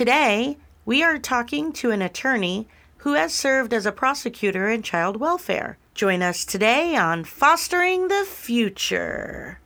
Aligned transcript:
Today, 0.00 0.56
we 0.86 1.02
are 1.02 1.18
talking 1.18 1.74
to 1.74 1.90
an 1.90 2.00
attorney 2.00 2.66
who 3.00 3.12
has 3.12 3.34
served 3.34 3.74
as 3.74 3.84
a 3.84 3.92
prosecutor 3.92 4.70
in 4.70 4.82
child 4.82 5.18
welfare. 5.18 5.76
Join 5.94 6.22
us 6.22 6.46
today 6.46 6.96
on 6.96 7.22
Fostering 7.22 8.08
the 8.08 8.24
Future. 8.26 9.60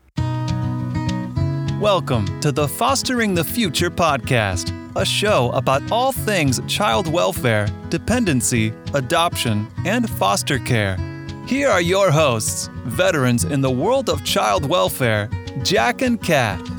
Welcome 1.78 2.40
to 2.40 2.50
the 2.50 2.66
Fostering 2.66 3.36
the 3.36 3.44
Future 3.44 3.92
podcast, 3.92 4.74
a 4.96 5.04
show 5.04 5.52
about 5.52 5.88
all 5.92 6.10
things 6.10 6.60
child 6.66 7.06
welfare, 7.06 7.68
dependency, 7.88 8.72
adoption, 8.92 9.68
and 9.84 10.10
foster 10.10 10.58
care. 10.58 10.96
Here 11.46 11.68
are 11.68 11.80
your 11.80 12.10
hosts, 12.10 12.68
veterans 12.86 13.44
in 13.44 13.60
the 13.60 13.70
world 13.70 14.10
of 14.10 14.24
child 14.24 14.68
welfare, 14.68 15.30
Jack 15.62 16.02
and 16.02 16.20
Kat. 16.20 16.73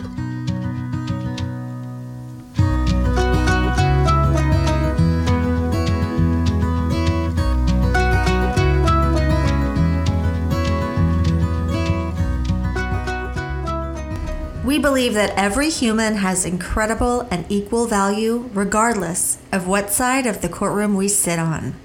We 14.75 14.81
believe 14.81 15.13
that 15.13 15.31
every 15.37 15.69
human 15.69 16.15
has 16.15 16.43
incredible 16.43 17.21
and 17.31 17.45
equal 17.47 17.87
value 17.87 18.49
regardless 18.53 19.37
of 19.49 19.67
what 19.67 19.89
side 19.89 20.25
of 20.27 20.41
the 20.41 20.49
courtroom 20.49 20.95
we 20.95 21.07
sit 21.07 21.39
on. 21.39 21.75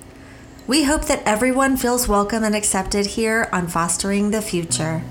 We 0.67 0.83
hope 0.83 1.05
that 1.05 1.23
everyone 1.25 1.77
feels 1.77 2.09
welcome 2.09 2.43
and 2.43 2.53
accepted 2.53 3.07
here 3.07 3.49
on 3.53 3.69
Fostering 3.69 4.33
the 4.33 4.43
Future. 4.43 5.05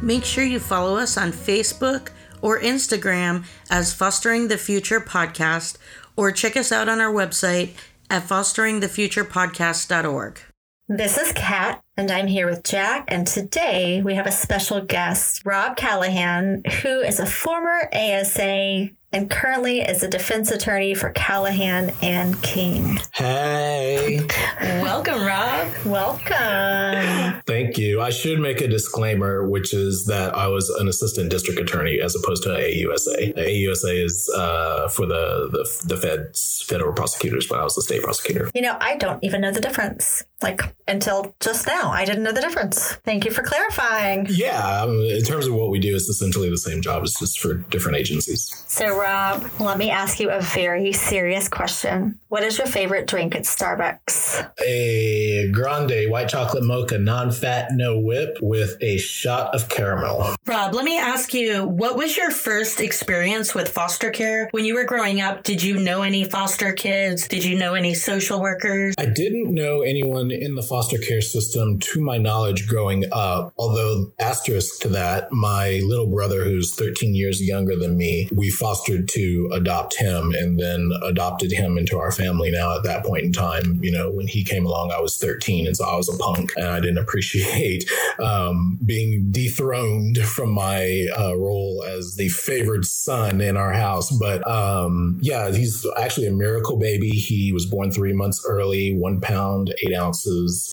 Make 0.00 0.24
sure 0.24 0.44
you 0.44 0.60
follow 0.60 0.96
us 0.96 1.16
on 1.16 1.32
Facebook 1.32 2.10
or 2.44 2.60
Instagram 2.60 3.44
as 3.70 3.94
Fostering 3.94 4.48
the 4.48 4.58
Future 4.58 5.00
Podcast, 5.00 5.78
or 6.14 6.30
check 6.30 6.58
us 6.58 6.70
out 6.70 6.90
on 6.90 7.00
our 7.00 7.10
website 7.10 7.70
at 8.10 8.24
fosteringthefuturepodcast.org. 8.24 10.40
This 10.86 11.16
is 11.16 11.32
Kat, 11.32 11.82
and 11.96 12.10
I'm 12.10 12.26
here 12.26 12.46
with 12.46 12.62
Jack, 12.62 13.06
and 13.08 13.26
today 13.26 14.02
we 14.02 14.16
have 14.16 14.26
a 14.26 14.30
special 14.30 14.82
guest, 14.82 15.40
Rob 15.46 15.78
Callahan, 15.78 16.60
who 16.82 17.00
is 17.00 17.18
a 17.18 17.24
former 17.24 17.88
ASA 17.90 18.90
and 19.14 19.30
currently 19.30 19.80
is 19.80 20.02
a 20.02 20.08
defense 20.08 20.50
attorney 20.50 20.92
for 20.92 21.10
Callahan 21.10 21.92
and 22.02 22.40
King. 22.42 22.98
Hey. 23.14 24.26
Welcome, 24.60 25.24
Rob. 25.24 25.72
Welcome. 25.86 27.40
Thank 27.46 27.78
you. 27.78 28.00
I 28.00 28.10
should 28.10 28.40
make 28.40 28.60
a 28.60 28.66
disclaimer, 28.66 29.48
which 29.48 29.72
is 29.72 30.06
that 30.06 30.36
I 30.36 30.48
was 30.48 30.68
an 30.68 30.88
assistant 30.88 31.30
district 31.30 31.60
attorney 31.60 32.00
as 32.00 32.16
opposed 32.16 32.42
to 32.42 32.48
AUSA. 32.48 33.36
AUSA 33.36 34.04
is 34.04 34.28
uh, 34.36 34.88
for 34.88 35.06
the, 35.06 35.48
the 35.52 35.94
the 35.94 35.96
feds, 35.96 36.64
federal 36.66 36.92
prosecutors, 36.92 37.46
but 37.46 37.60
I 37.60 37.64
was 37.64 37.76
the 37.76 37.82
state 37.82 38.02
prosecutor. 38.02 38.50
You 38.52 38.62
know, 38.62 38.76
I 38.80 38.96
don't 38.96 39.22
even 39.22 39.42
know 39.42 39.52
the 39.52 39.60
difference. 39.60 40.24
Like 40.44 40.60
until 40.86 41.34
just 41.40 41.66
now, 41.66 41.90
I 41.90 42.04
didn't 42.04 42.22
know 42.22 42.32
the 42.32 42.42
difference. 42.42 42.96
Thank 43.04 43.24
you 43.24 43.30
for 43.30 43.42
clarifying. 43.42 44.26
Yeah, 44.28 44.82
um, 44.82 45.00
in 45.00 45.22
terms 45.22 45.46
of 45.46 45.54
what 45.54 45.70
we 45.70 45.78
do, 45.78 45.96
it's 45.96 46.10
essentially 46.10 46.50
the 46.50 46.58
same 46.58 46.82
job. 46.82 47.02
It's 47.02 47.18
just 47.18 47.40
for 47.40 47.54
different 47.54 47.96
agencies. 47.96 48.64
So, 48.68 48.98
Rob, 48.98 49.48
let 49.58 49.78
me 49.78 49.90
ask 49.90 50.20
you 50.20 50.28
a 50.30 50.42
very 50.42 50.92
serious 50.92 51.48
question. 51.48 52.18
What 52.28 52.42
is 52.42 52.58
your 52.58 52.66
favorite 52.66 53.06
drink 53.06 53.34
at 53.34 53.44
Starbucks? 53.44 54.50
A 54.62 55.50
grande 55.52 56.10
white 56.10 56.28
chocolate 56.28 56.64
mocha, 56.64 56.98
non-fat, 56.98 57.68
no 57.72 57.98
whip, 57.98 58.36
with 58.42 58.76
a 58.82 58.98
shot 58.98 59.54
of 59.54 59.70
caramel. 59.70 60.34
Rob, 60.44 60.74
let 60.74 60.84
me 60.84 60.98
ask 60.98 61.32
you 61.32 61.64
what 61.66 61.96
was 61.96 62.16
your 62.16 62.30
first 62.30 62.80
experience 62.80 63.54
with 63.54 63.70
foster 63.70 64.10
care? 64.10 64.48
When 64.50 64.66
you 64.66 64.74
were 64.74 64.84
growing 64.84 65.22
up, 65.22 65.44
did 65.44 65.62
you 65.62 65.78
know 65.78 66.02
any 66.02 66.24
foster 66.24 66.74
kids? 66.74 67.26
Did 67.26 67.44
you 67.44 67.56
know 67.56 67.72
any 67.72 67.94
social 67.94 68.42
workers? 68.42 68.94
I 68.98 69.06
didn't 69.06 69.54
know 69.54 69.80
anyone 69.80 70.33
in 70.40 70.54
the 70.54 70.62
foster 70.62 70.98
care 70.98 71.20
system, 71.20 71.78
to 71.78 72.00
my 72.00 72.18
knowledge, 72.18 72.66
growing 72.66 73.04
up. 73.12 73.52
Although, 73.58 74.12
asterisk 74.18 74.80
to 74.82 74.88
that, 74.88 75.32
my 75.32 75.80
little 75.84 76.06
brother, 76.06 76.44
who's 76.44 76.74
13 76.74 77.14
years 77.14 77.42
younger 77.42 77.76
than 77.76 77.96
me, 77.96 78.28
we 78.34 78.50
fostered 78.50 79.08
to 79.08 79.50
adopt 79.52 79.96
him 79.96 80.32
and 80.32 80.58
then 80.58 80.92
adopted 81.02 81.52
him 81.52 81.78
into 81.78 81.98
our 81.98 82.12
family. 82.12 82.50
Now, 82.50 82.76
at 82.76 82.84
that 82.84 83.04
point 83.04 83.24
in 83.24 83.32
time, 83.32 83.78
you 83.82 83.92
know, 83.92 84.10
when 84.10 84.26
he 84.26 84.44
came 84.44 84.66
along, 84.66 84.92
I 84.92 85.00
was 85.00 85.16
13, 85.18 85.66
and 85.66 85.76
so 85.76 85.84
I 85.84 85.96
was 85.96 86.08
a 86.08 86.16
punk, 86.18 86.52
and 86.56 86.66
I 86.66 86.80
didn't 86.80 86.98
appreciate 87.04 87.84
um, 88.18 88.78
being 88.84 89.30
dethroned 89.30 90.18
from 90.18 90.50
my 90.50 91.06
uh, 91.18 91.36
role 91.36 91.84
as 91.86 92.16
the 92.16 92.28
favored 92.28 92.84
son 92.84 93.40
in 93.40 93.56
our 93.56 93.72
house. 93.72 94.10
But 94.10 94.46
um, 94.46 95.18
yeah, 95.20 95.50
he's 95.52 95.86
actually 95.96 96.26
a 96.26 96.32
miracle 96.32 96.76
baby. 96.78 97.10
He 97.10 97.52
was 97.52 97.66
born 97.66 97.90
three 97.90 98.12
months 98.12 98.44
early, 98.46 98.96
one 98.96 99.20
pound, 99.20 99.74
eight 99.82 99.94
ounces. 99.94 100.13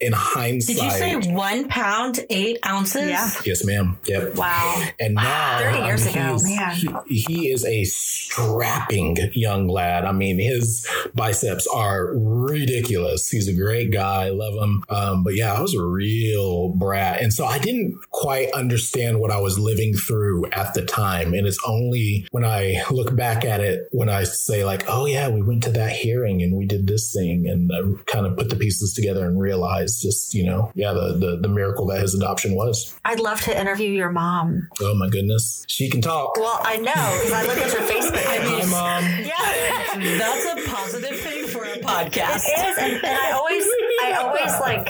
In 0.01 0.13
hindsight, 0.13 0.75
Did 0.75 0.83
you 0.83 0.91
say 0.91 1.31
one 1.31 1.67
pound, 1.67 2.19
eight 2.29 2.59
ounces? 2.65 3.09
Yeah. 3.09 3.29
Yes, 3.45 3.65
ma'am. 3.65 3.97
Yep. 4.05 4.35
Wow. 4.35 4.87
And 4.99 5.15
now, 5.15 5.59
30 5.59 5.85
years 5.85 6.07
um, 6.07 6.13
ago, 6.13 6.37
man. 6.43 6.75
He, 7.07 7.19
he 7.21 7.49
is 7.49 7.65
a 7.65 7.83
strapping 7.85 9.17
young 9.33 9.67
lad. 9.67 10.05
I 10.05 10.11
mean, 10.11 10.39
his 10.39 10.87
biceps 11.13 11.67
are 11.67 12.13
ridiculous. 12.15 13.29
He's 13.29 13.47
a 13.47 13.53
great 13.53 13.91
guy. 13.91 14.25
I 14.25 14.29
love 14.29 14.53
him. 14.61 14.83
Um, 14.89 15.23
but 15.23 15.35
yeah, 15.35 15.53
I 15.53 15.61
was 15.61 15.73
a 15.73 15.83
real 15.83 16.69
brat. 16.69 17.21
And 17.21 17.33
so 17.33 17.45
I 17.45 17.59
didn't 17.59 17.99
quite 18.11 18.51
understand 18.51 19.19
what 19.19 19.31
I 19.31 19.39
was 19.39 19.59
living 19.59 19.93
through 19.93 20.47
at 20.51 20.73
the 20.73 20.85
time. 20.85 21.33
And 21.33 21.47
it's 21.47 21.59
only 21.65 22.27
when 22.31 22.45
I 22.45 22.83
look 22.91 23.15
back 23.15 23.45
at 23.45 23.61
it, 23.61 23.87
when 23.91 24.09
I 24.09 24.23
say, 24.23 24.63
like, 24.65 24.83
oh, 24.87 25.05
yeah, 25.05 25.29
we 25.29 25.41
went 25.41 25.63
to 25.63 25.71
that 25.71 25.91
hearing 25.91 26.41
and 26.41 26.55
we 26.55 26.65
did 26.65 26.87
this 26.87 27.13
thing. 27.13 27.47
And 27.47 27.71
I 27.71 28.01
kind 28.11 28.25
of 28.25 28.37
put 28.37 28.49
the 28.49 28.55
pieces 28.55 28.93
together 28.93 29.27
and 29.31 29.39
realized 29.39 30.01
just, 30.01 30.33
you 30.33 30.45
know, 30.45 30.71
yeah, 30.75 30.91
the, 30.93 31.13
the, 31.17 31.37
the 31.41 31.47
miracle 31.47 31.85
that 31.87 32.01
his 32.01 32.13
adoption 32.13 32.55
was. 32.55 32.93
I'd 33.05 33.19
love 33.19 33.41
to 33.41 33.59
interview 33.59 33.89
your 33.89 34.11
mom. 34.11 34.67
Oh, 34.81 34.93
my 34.95 35.09
goodness. 35.09 35.65
She 35.67 35.89
can 35.89 36.01
talk. 36.01 36.37
Well, 36.37 36.59
I 36.61 36.77
know 36.77 36.91
because 36.91 37.31
I 37.31 37.43
look 37.43 37.57
at 37.57 37.71
your 37.71 37.81
Facebook 37.81 38.23
Hi, 38.25 38.37
page. 38.39 38.69
Mom. 38.71 39.03
Yeah. 39.25 40.17
That's 40.17 40.45
a 40.45 40.69
positive 40.69 41.19
thing 41.19 41.47
for 41.47 41.63
a 41.63 41.77
podcast. 41.79 42.43
It 42.45 42.59
is, 42.69 42.77
and, 42.77 42.93
and 42.93 43.17
I 43.17 43.31
always, 43.31 43.65
I 44.13 44.23
always 44.23 44.59
like. 44.59 44.89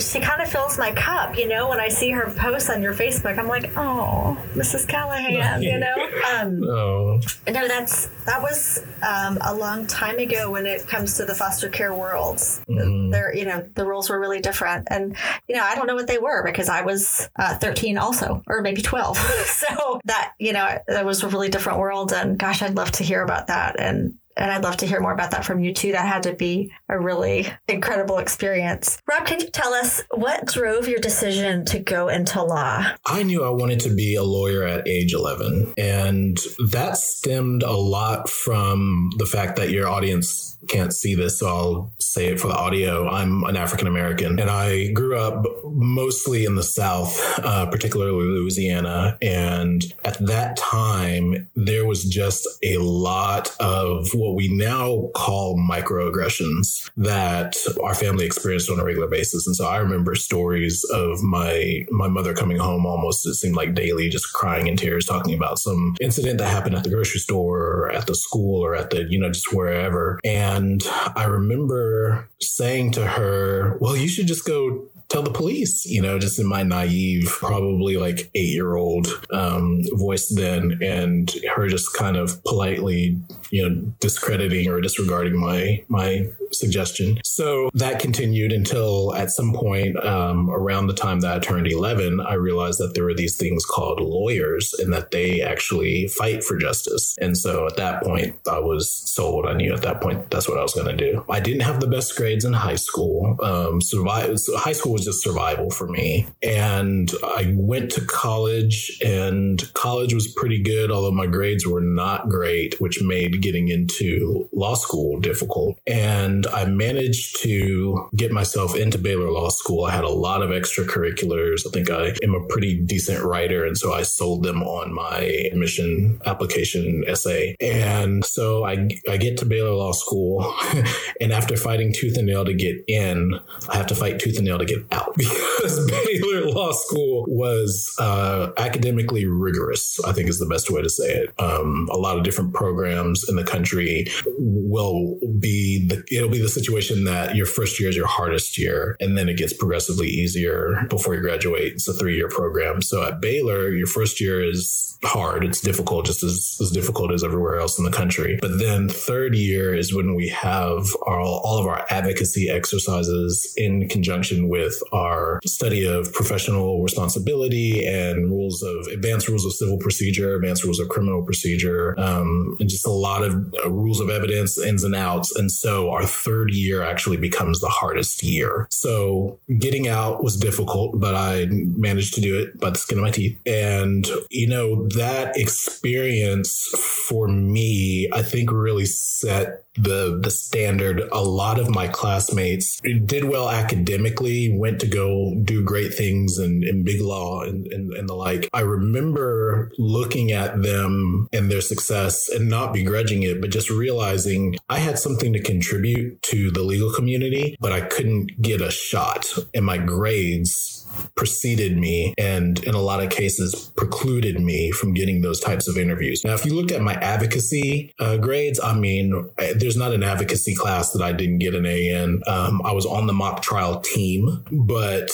She 0.00 0.20
kind 0.20 0.40
of 0.40 0.48
fills 0.48 0.78
my 0.78 0.90
cup, 0.92 1.36
you 1.36 1.48
know. 1.48 1.68
When 1.68 1.78
I 1.80 1.88
see 1.88 2.10
her 2.10 2.32
post 2.36 2.70
on 2.70 2.82
your 2.82 2.94
Facebook, 2.94 3.38
I'm 3.38 3.46
like, 3.48 3.76
oh, 3.76 4.38
Mrs. 4.54 4.88
Callahan, 4.88 5.62
you 5.62 5.78
know. 5.78 5.94
Um, 6.32 6.62
Oh, 6.64 7.20
no, 7.46 7.68
that's 7.68 8.06
that 8.24 8.40
was 8.40 8.82
um, 9.02 9.38
a 9.42 9.54
long 9.54 9.86
time 9.86 10.18
ago. 10.18 10.50
When 10.50 10.66
it 10.66 10.86
comes 10.86 11.16
to 11.16 11.24
the 11.24 11.34
foster 11.34 11.68
care 11.68 11.92
world, 11.94 12.40
there, 12.68 13.34
you 13.34 13.44
know, 13.44 13.66
the 13.74 13.84
rules 13.84 14.08
were 14.08 14.18
really 14.18 14.40
different, 14.40 14.86
and 14.90 15.16
you 15.48 15.56
know, 15.56 15.62
I 15.62 15.74
don't 15.74 15.86
know 15.86 15.94
what 15.94 16.06
they 16.06 16.18
were 16.18 16.42
because 16.44 16.68
I 16.68 16.82
was 16.82 17.28
uh, 17.36 17.56
13 17.58 17.98
also, 17.98 18.42
or 18.46 18.62
maybe 18.62 18.82
12. 18.82 19.16
so 19.46 20.00
that, 20.04 20.32
you 20.38 20.52
know, 20.52 20.78
that 20.86 21.04
was 21.04 21.22
a 21.22 21.28
really 21.28 21.48
different 21.48 21.78
world, 21.78 22.12
and 22.12 22.38
gosh, 22.38 22.62
I'd 22.62 22.76
love 22.76 22.92
to 22.92 23.04
hear 23.04 23.22
about 23.22 23.48
that, 23.48 23.78
and 23.78 24.14
and 24.36 24.50
I'd 24.50 24.62
love 24.62 24.76
to 24.78 24.86
hear 24.86 25.00
more 25.00 25.12
about 25.12 25.30
that 25.32 25.44
from 25.44 25.60
you 25.60 25.72
too. 25.72 25.92
That 25.92 26.06
had 26.06 26.22
to 26.24 26.34
be 26.34 26.72
a 26.88 26.98
really 26.98 27.46
incredible 27.68 28.18
experience. 28.18 29.00
Rob, 29.08 29.26
can 29.26 29.40
you 29.40 29.48
tell 29.48 29.72
us 29.74 30.02
what 30.10 30.46
drove 30.46 30.88
your 30.88 31.00
decision 31.00 31.64
to 31.66 31.78
go 31.78 32.08
into 32.08 32.42
law? 32.42 32.84
I 33.06 33.22
knew 33.22 33.44
I 33.44 33.50
wanted 33.50 33.80
to 33.80 33.94
be 33.94 34.14
a 34.14 34.22
lawyer 34.22 34.64
at 34.64 34.86
age 34.88 35.12
11. 35.12 35.74
And 35.76 36.38
that 36.70 36.96
stemmed 36.96 37.62
a 37.62 37.72
lot 37.72 38.28
from 38.28 39.10
the 39.18 39.26
fact 39.26 39.56
that 39.56 39.70
your 39.70 39.88
audience 39.88 40.52
can't 40.68 40.92
see 40.92 41.14
this, 41.14 41.40
so 41.40 41.46
I'll 41.46 41.92
say 41.98 42.26
it 42.26 42.40
for 42.40 42.48
the 42.48 42.54
audio. 42.54 43.08
I'm 43.08 43.42
an 43.44 43.56
African 43.56 43.86
American 43.86 44.38
and 44.38 44.48
I 44.48 44.92
grew 44.92 45.18
up 45.18 45.44
mostly 45.64 46.44
in 46.44 46.54
the 46.54 46.62
South, 46.62 47.18
uh, 47.38 47.66
particularly 47.66 48.12
Louisiana. 48.12 49.18
And 49.20 49.82
at 50.04 50.24
that 50.26 50.56
time, 50.56 51.48
there 51.56 51.86
was 51.86 52.04
just 52.04 52.46
a 52.62 52.78
lot 52.78 53.54
of 53.58 54.08
what 54.22 54.36
we 54.36 54.48
now 54.48 55.10
call 55.14 55.58
microaggressions 55.58 56.90
that 56.96 57.56
our 57.82 57.94
family 57.94 58.24
experienced 58.24 58.70
on 58.70 58.78
a 58.78 58.84
regular 58.84 59.08
basis. 59.08 59.46
And 59.46 59.56
so 59.56 59.66
I 59.66 59.78
remember 59.78 60.14
stories 60.14 60.84
of 60.92 61.22
my 61.22 61.84
my 61.90 62.08
mother 62.08 62.34
coming 62.34 62.58
home 62.58 62.86
almost 62.86 63.26
it 63.26 63.34
seemed 63.34 63.56
like 63.56 63.74
daily, 63.74 64.08
just 64.08 64.32
crying 64.32 64.66
in 64.66 64.76
tears, 64.76 65.06
talking 65.06 65.34
about 65.34 65.58
some 65.58 65.96
incident 66.00 66.38
that 66.38 66.48
happened 66.48 66.76
at 66.76 66.84
the 66.84 66.90
grocery 66.90 67.20
store 67.20 67.60
or 67.60 67.90
at 67.90 68.06
the 68.06 68.14
school 68.14 68.64
or 68.64 68.74
at 68.74 68.90
the, 68.90 69.04
you 69.08 69.18
know, 69.18 69.30
just 69.30 69.52
wherever. 69.52 70.20
And 70.24 70.82
I 71.16 71.24
remember 71.24 72.28
saying 72.40 72.92
to 72.92 73.06
her, 73.06 73.76
Well, 73.80 73.96
you 73.96 74.08
should 74.08 74.26
just 74.26 74.46
go 74.46 74.88
tell 75.12 75.22
the 75.22 75.30
police, 75.30 75.84
you 75.84 76.00
know, 76.00 76.18
just 76.18 76.38
in 76.38 76.46
my 76.46 76.62
naive, 76.62 77.26
probably 77.26 77.96
like 77.98 78.30
eight 78.34 78.52
year 78.54 78.76
old 78.76 79.06
um, 79.30 79.82
voice 79.92 80.32
then, 80.34 80.78
and 80.82 81.32
her 81.54 81.68
just 81.68 81.94
kind 81.94 82.16
of 82.16 82.42
politely, 82.44 83.20
you 83.50 83.68
know, 83.68 83.74
discrediting 84.00 84.68
or 84.68 84.80
disregarding 84.80 85.38
my 85.38 85.84
my 85.88 86.26
suggestion. 86.54 87.18
So 87.24 87.70
that 87.74 88.00
continued 88.00 88.52
until 88.52 89.14
at 89.14 89.30
some 89.30 89.52
point 89.52 90.02
um, 90.04 90.50
around 90.50 90.86
the 90.86 90.94
time 90.94 91.20
that 91.20 91.36
I 91.36 91.38
turned 91.38 91.66
11, 91.66 92.20
I 92.20 92.34
realized 92.34 92.78
that 92.78 92.94
there 92.94 93.04
were 93.04 93.14
these 93.14 93.36
things 93.36 93.64
called 93.64 94.00
lawyers 94.00 94.74
and 94.78 94.92
that 94.92 95.10
they 95.10 95.40
actually 95.40 96.08
fight 96.08 96.44
for 96.44 96.58
justice. 96.58 97.16
And 97.20 97.36
so 97.36 97.66
at 97.66 97.76
that 97.76 98.02
point, 98.02 98.36
I 98.50 98.58
was 98.58 98.90
sold. 98.90 99.46
I 99.46 99.54
knew 99.54 99.72
at 99.72 99.82
that 99.82 100.00
point 100.00 100.30
that's 100.30 100.48
what 100.48 100.58
I 100.58 100.62
was 100.62 100.74
going 100.74 100.94
to 100.94 100.96
do. 100.96 101.24
I 101.28 101.40
didn't 101.40 101.62
have 101.62 101.80
the 101.80 101.86
best 101.86 102.16
grades 102.16 102.44
in 102.44 102.52
high 102.52 102.76
school. 102.76 103.36
Um, 103.42 103.80
so 103.80 104.04
high 104.04 104.72
school 104.72 104.92
was 104.92 105.01
just 105.04 105.22
survival 105.22 105.70
for 105.70 105.88
me. 105.88 106.26
And 106.42 107.10
I 107.24 107.52
went 107.56 107.90
to 107.92 108.00
college, 108.04 108.98
and 109.04 109.62
college 109.74 110.14
was 110.14 110.32
pretty 110.32 110.62
good, 110.62 110.90
although 110.90 111.12
my 111.12 111.26
grades 111.26 111.66
were 111.66 111.80
not 111.80 112.28
great, 112.28 112.80
which 112.80 113.02
made 113.02 113.42
getting 113.42 113.68
into 113.68 114.48
law 114.52 114.74
school 114.74 115.20
difficult. 115.20 115.78
And 115.86 116.46
I 116.48 116.64
managed 116.64 117.42
to 117.42 118.08
get 118.16 118.32
myself 118.32 118.76
into 118.76 118.98
Baylor 118.98 119.30
Law 119.30 119.48
School. 119.48 119.84
I 119.84 119.92
had 119.92 120.04
a 120.04 120.08
lot 120.08 120.42
of 120.42 120.50
extracurriculars. 120.50 121.66
I 121.66 121.70
think 121.70 121.90
I 121.90 122.14
am 122.22 122.34
a 122.34 122.46
pretty 122.48 122.80
decent 122.80 123.24
writer, 123.24 123.64
and 123.64 123.76
so 123.76 123.92
I 123.92 124.02
sold 124.02 124.42
them 124.42 124.62
on 124.62 124.92
my 124.92 125.18
admission 125.18 126.20
application 126.26 127.04
essay. 127.06 127.56
And 127.60 128.24
so 128.24 128.64
I, 128.64 128.88
I 129.08 129.16
get 129.16 129.38
to 129.38 129.46
Baylor 129.46 129.72
Law 129.72 129.92
School, 129.92 130.54
and 131.20 131.32
after 131.32 131.56
fighting 131.56 131.92
tooth 131.92 132.16
and 132.16 132.26
nail 132.26 132.44
to 132.44 132.54
get 132.54 132.76
in, 132.86 133.38
I 133.68 133.76
have 133.76 133.86
to 133.86 133.94
fight 133.94 134.18
tooth 134.18 134.36
and 134.36 134.46
nail 134.46 134.58
to 134.58 134.64
get 134.64 134.81
out 134.90 135.14
because 135.16 135.90
Baylor 135.90 136.46
Law 136.46 136.72
School 136.72 137.24
was 137.28 137.94
uh, 137.98 138.50
academically 138.56 139.26
rigorous, 139.26 139.98
I 140.04 140.12
think 140.12 140.28
is 140.28 140.38
the 140.38 140.46
best 140.46 140.70
way 140.70 140.82
to 140.82 140.88
say 140.88 141.12
it. 141.14 141.34
Um, 141.38 141.88
a 141.90 141.96
lot 141.96 142.18
of 142.18 142.24
different 142.24 142.54
programs 142.54 143.28
in 143.28 143.36
the 143.36 143.44
country 143.44 144.06
will 144.38 145.18
be 145.38 145.86
the, 145.88 146.04
it'll 146.10 146.30
be 146.30 146.40
the 146.40 146.48
situation 146.48 147.04
that 147.04 147.36
your 147.36 147.46
first 147.46 147.80
year 147.80 147.88
is 147.88 147.96
your 147.96 148.06
hardest 148.06 148.58
year, 148.58 148.96
and 149.00 149.16
then 149.16 149.28
it 149.28 149.36
gets 149.36 149.52
progressively 149.52 150.08
easier 150.08 150.86
before 150.88 151.14
you 151.14 151.20
graduate. 151.20 151.74
It's 151.74 151.88
a 151.88 151.94
three 151.94 152.16
year 152.16 152.28
program. 152.28 152.82
So 152.82 153.04
at 153.04 153.20
Baylor, 153.20 153.70
your 153.70 153.86
first 153.86 154.20
year 154.20 154.42
is 154.42 154.92
hard. 155.04 155.44
It's 155.44 155.60
difficult, 155.60 156.06
just 156.06 156.22
as, 156.22 156.56
as 156.60 156.70
difficult 156.70 157.12
as 157.12 157.24
everywhere 157.24 157.58
else 157.58 157.78
in 157.78 157.84
the 157.84 157.90
country. 157.90 158.38
But 158.40 158.58
then 158.58 158.88
third 158.88 159.34
year 159.34 159.74
is 159.74 159.94
when 159.94 160.14
we 160.14 160.28
have 160.28 160.86
our, 161.06 161.20
all 161.20 161.58
of 161.58 161.66
our 161.66 161.84
advocacy 161.90 162.48
exercises 162.48 163.52
in 163.56 163.88
conjunction 163.88 164.48
with 164.48 164.71
our 164.92 165.40
study 165.44 165.86
of 165.86 166.12
professional 166.12 166.82
responsibility 166.82 167.86
and 167.86 168.30
rules 168.30 168.62
of 168.62 168.86
advanced 168.86 169.28
rules 169.28 169.44
of 169.44 169.52
civil 169.52 169.78
procedure, 169.78 170.36
advanced 170.36 170.64
rules 170.64 170.78
of 170.78 170.88
criminal 170.88 171.24
procedure, 171.24 171.98
um, 171.98 172.56
and 172.60 172.68
just 172.68 172.86
a 172.86 172.90
lot 172.90 173.22
of 173.22 173.32
uh, 173.64 173.70
rules 173.70 174.00
of 174.00 174.10
evidence, 174.10 174.58
ins 174.58 174.84
and 174.84 174.94
outs. 174.94 175.34
And 175.36 175.50
so 175.50 175.90
our 175.90 176.04
third 176.04 176.52
year 176.52 176.82
actually 176.82 177.16
becomes 177.16 177.60
the 177.60 177.68
hardest 177.68 178.22
year. 178.22 178.66
So 178.70 179.38
getting 179.58 179.88
out 179.88 180.22
was 180.22 180.36
difficult, 180.36 180.98
but 180.98 181.14
I 181.14 181.46
managed 181.50 182.14
to 182.14 182.20
do 182.20 182.38
it 182.40 182.58
by 182.60 182.70
the 182.70 182.78
skin 182.78 182.98
of 182.98 183.04
my 183.04 183.10
teeth. 183.10 183.38
And, 183.46 184.06
you 184.30 184.48
know, 184.48 184.86
that 184.88 185.36
experience 185.36 186.68
for 187.08 187.28
me, 187.28 188.08
I 188.12 188.22
think 188.22 188.50
really 188.50 188.86
set 188.86 189.64
the 189.74 190.20
the 190.22 190.30
standard 190.30 191.00
a 191.12 191.22
lot 191.22 191.58
of 191.58 191.70
my 191.70 191.88
classmates 191.88 192.78
did 193.06 193.24
well 193.24 193.48
academically 193.48 194.54
went 194.62 194.80
to 194.80 194.86
go 194.86 195.34
do 195.42 195.60
great 195.64 195.92
things 195.92 196.38
in, 196.38 196.62
in 196.62 196.84
big 196.84 197.00
law 197.00 197.42
and, 197.42 197.66
and, 197.72 197.92
and 197.94 198.08
the 198.08 198.14
like 198.14 198.48
i 198.54 198.60
remember 198.60 199.72
looking 199.76 200.30
at 200.30 200.62
them 200.62 201.26
and 201.32 201.50
their 201.50 201.60
success 201.60 202.28
and 202.28 202.48
not 202.48 202.72
begrudging 202.72 203.24
it 203.24 203.40
but 203.40 203.50
just 203.50 203.68
realizing 203.70 204.54
i 204.70 204.78
had 204.78 205.00
something 205.00 205.32
to 205.32 205.42
contribute 205.42 206.22
to 206.22 206.52
the 206.52 206.62
legal 206.62 206.92
community 206.92 207.56
but 207.58 207.72
i 207.72 207.80
couldn't 207.80 208.40
get 208.40 208.60
a 208.60 208.70
shot 208.70 209.26
and 209.52 209.66
my 209.66 209.78
grades 209.78 210.81
preceded 211.14 211.76
me 211.76 212.14
and 212.18 212.62
in 212.64 212.74
a 212.74 212.80
lot 212.80 213.02
of 213.02 213.10
cases 213.10 213.70
precluded 213.76 214.40
me 214.40 214.70
from 214.70 214.94
getting 214.94 215.22
those 215.22 215.40
types 215.40 215.68
of 215.68 215.78
interviews. 215.78 216.24
Now, 216.24 216.34
if 216.34 216.44
you 216.44 216.54
look 216.54 216.72
at 216.72 216.80
my 216.80 216.94
advocacy 216.94 217.94
uh, 217.98 218.16
grades, 218.16 218.60
I 218.60 218.74
mean, 218.74 219.30
there's 219.56 219.76
not 219.76 219.92
an 219.92 220.02
advocacy 220.02 220.54
class 220.54 220.92
that 220.92 221.02
I 221.02 221.12
didn't 221.12 221.38
get 221.38 221.54
an 221.54 221.66
A 221.66 221.88
in. 221.88 222.22
Um, 222.26 222.62
I 222.64 222.72
was 222.72 222.86
on 222.86 223.06
the 223.06 223.12
mock 223.12 223.42
trial 223.42 223.80
team, 223.80 224.44
but 224.50 225.10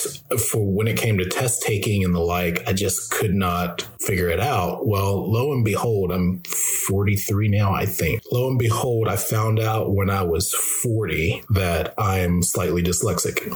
for 0.50 0.64
when 0.64 0.86
it 0.86 0.96
came 0.96 1.18
to 1.18 1.28
test 1.28 1.62
taking 1.62 2.04
and 2.04 2.14
the 2.14 2.20
like, 2.20 2.66
I 2.66 2.72
just 2.72 3.10
could 3.10 3.34
not 3.34 3.82
figure 4.00 4.28
it 4.28 4.40
out. 4.40 4.86
Well, 4.86 5.30
lo 5.30 5.52
and 5.52 5.64
behold, 5.64 6.10
I'm 6.10 6.42
43 6.42 7.48
now, 7.48 7.72
I 7.72 7.86
think. 7.86 8.22
Lo 8.32 8.48
and 8.48 8.58
behold, 8.58 9.08
I 9.08 9.16
found 9.16 9.60
out 9.60 9.94
when 9.94 10.10
I 10.10 10.22
was 10.22 10.52
40 10.54 11.44
that 11.50 11.94
I'm 11.98 12.42
slightly 12.42 12.82
dyslexic. 12.82 13.54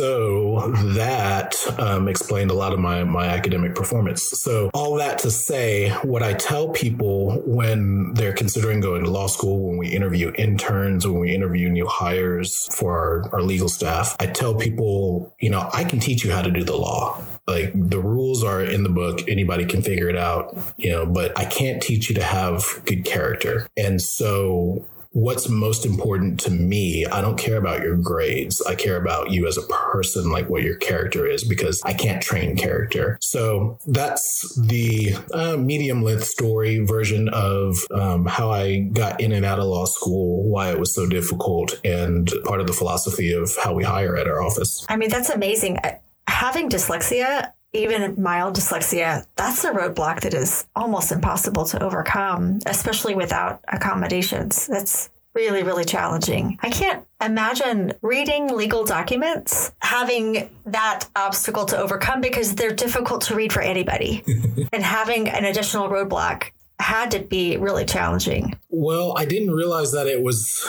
So 0.00 0.70
that 0.94 1.39
um, 1.78 2.08
explained 2.08 2.50
a 2.50 2.54
lot 2.54 2.72
of 2.72 2.78
my, 2.78 3.04
my 3.04 3.26
academic 3.26 3.74
performance. 3.74 4.22
So, 4.34 4.70
all 4.74 4.96
that 4.96 5.18
to 5.20 5.30
say, 5.30 5.90
what 6.02 6.22
I 6.22 6.34
tell 6.34 6.68
people 6.68 7.42
when 7.46 8.14
they're 8.14 8.32
considering 8.32 8.80
going 8.80 9.04
to 9.04 9.10
law 9.10 9.26
school, 9.26 9.68
when 9.68 9.78
we 9.78 9.88
interview 9.88 10.32
interns, 10.36 11.06
when 11.06 11.20
we 11.20 11.34
interview 11.34 11.68
new 11.68 11.86
hires 11.86 12.66
for 12.74 12.98
our, 12.98 13.34
our 13.34 13.42
legal 13.42 13.68
staff, 13.68 14.16
I 14.20 14.26
tell 14.26 14.54
people, 14.54 15.34
you 15.40 15.50
know, 15.50 15.68
I 15.72 15.84
can 15.84 16.00
teach 16.00 16.24
you 16.24 16.32
how 16.32 16.42
to 16.42 16.50
do 16.50 16.64
the 16.64 16.76
law. 16.76 17.22
Like 17.46 17.72
the 17.74 18.00
rules 18.00 18.44
are 18.44 18.62
in 18.62 18.84
the 18.84 18.88
book. 18.88 19.28
Anybody 19.28 19.64
can 19.64 19.82
figure 19.82 20.08
it 20.08 20.16
out 20.16 20.56
you 20.76 20.90
know 20.90 21.06
but 21.06 21.36
i 21.38 21.44
can't 21.44 21.82
teach 21.82 22.08
you 22.08 22.14
to 22.14 22.22
have 22.22 22.64
good 22.84 23.04
character. 23.04 23.66
And 23.76 24.00
so 24.00 24.86
what's 25.12 25.48
most 25.48 25.84
important 25.84 26.38
to 26.40 26.50
me. 26.50 27.04
I 27.06 27.20
don't 27.20 27.38
care 27.38 27.56
about 27.56 27.82
your 27.82 27.96
grades. 27.96 28.62
I 28.62 28.74
care 28.74 28.96
about 28.96 29.30
you 29.30 29.46
as 29.46 29.56
a 29.56 29.62
person, 29.62 30.30
like 30.30 30.48
what 30.48 30.62
your 30.62 30.76
character 30.76 31.26
is, 31.26 31.44
because 31.44 31.80
I 31.84 31.94
can't 31.94 32.22
train 32.22 32.56
character. 32.56 33.18
So 33.20 33.78
that's 33.86 34.54
the 34.56 35.14
uh, 35.32 35.56
medium 35.56 36.02
length 36.02 36.24
story 36.24 36.78
version 36.78 37.28
of 37.30 37.78
um, 37.92 38.26
how 38.26 38.50
I 38.50 38.80
got 38.92 39.20
in 39.20 39.32
and 39.32 39.44
out 39.44 39.58
of 39.58 39.66
law 39.66 39.86
school, 39.86 40.48
why 40.48 40.70
it 40.70 40.78
was 40.78 40.94
so 40.94 41.08
difficult, 41.08 41.80
and 41.84 42.30
part 42.44 42.60
of 42.60 42.66
the 42.66 42.72
philosophy 42.72 43.32
of 43.32 43.50
how 43.62 43.74
we 43.74 43.84
hire 43.84 44.16
at 44.16 44.28
our 44.28 44.42
office. 44.42 44.84
I 44.88 44.96
mean, 44.96 45.10
that's 45.10 45.30
amazing. 45.30 45.78
Having 46.28 46.70
dyslexia, 46.70 47.52
even 47.72 48.20
mild 48.20 48.56
dyslexia, 48.56 49.26
that's 49.36 49.64
a 49.64 49.72
roadblock 49.72 50.20
that 50.20 50.34
is 50.34 50.66
almost 50.74 51.12
impossible 51.12 51.64
to 51.66 51.82
overcome, 51.82 52.58
especially 52.66 53.14
without 53.14 53.60
accommodations. 53.68 54.66
That's 54.66 55.08
really, 55.34 55.62
really 55.62 55.84
challenging. 55.84 56.58
I 56.60 56.70
can't 56.70 57.06
imagine 57.22 57.92
reading 58.02 58.48
legal 58.48 58.84
documents 58.84 59.72
having 59.80 60.50
that 60.66 61.06
obstacle 61.14 61.66
to 61.66 61.78
overcome 61.78 62.20
because 62.20 62.54
they're 62.54 62.74
difficult 62.74 63.22
to 63.22 63.36
read 63.36 63.52
for 63.52 63.62
anybody 63.62 64.24
and 64.72 64.82
having 64.82 65.28
an 65.28 65.44
additional 65.44 65.88
roadblock 65.88 66.50
had 66.80 67.10
to 67.12 67.20
be 67.20 67.56
really 67.56 67.84
challenging. 67.84 68.56
Well, 68.70 69.14
I 69.16 69.24
didn't 69.24 69.50
realize 69.50 69.92
that 69.92 70.06
it 70.06 70.22
was 70.22 70.66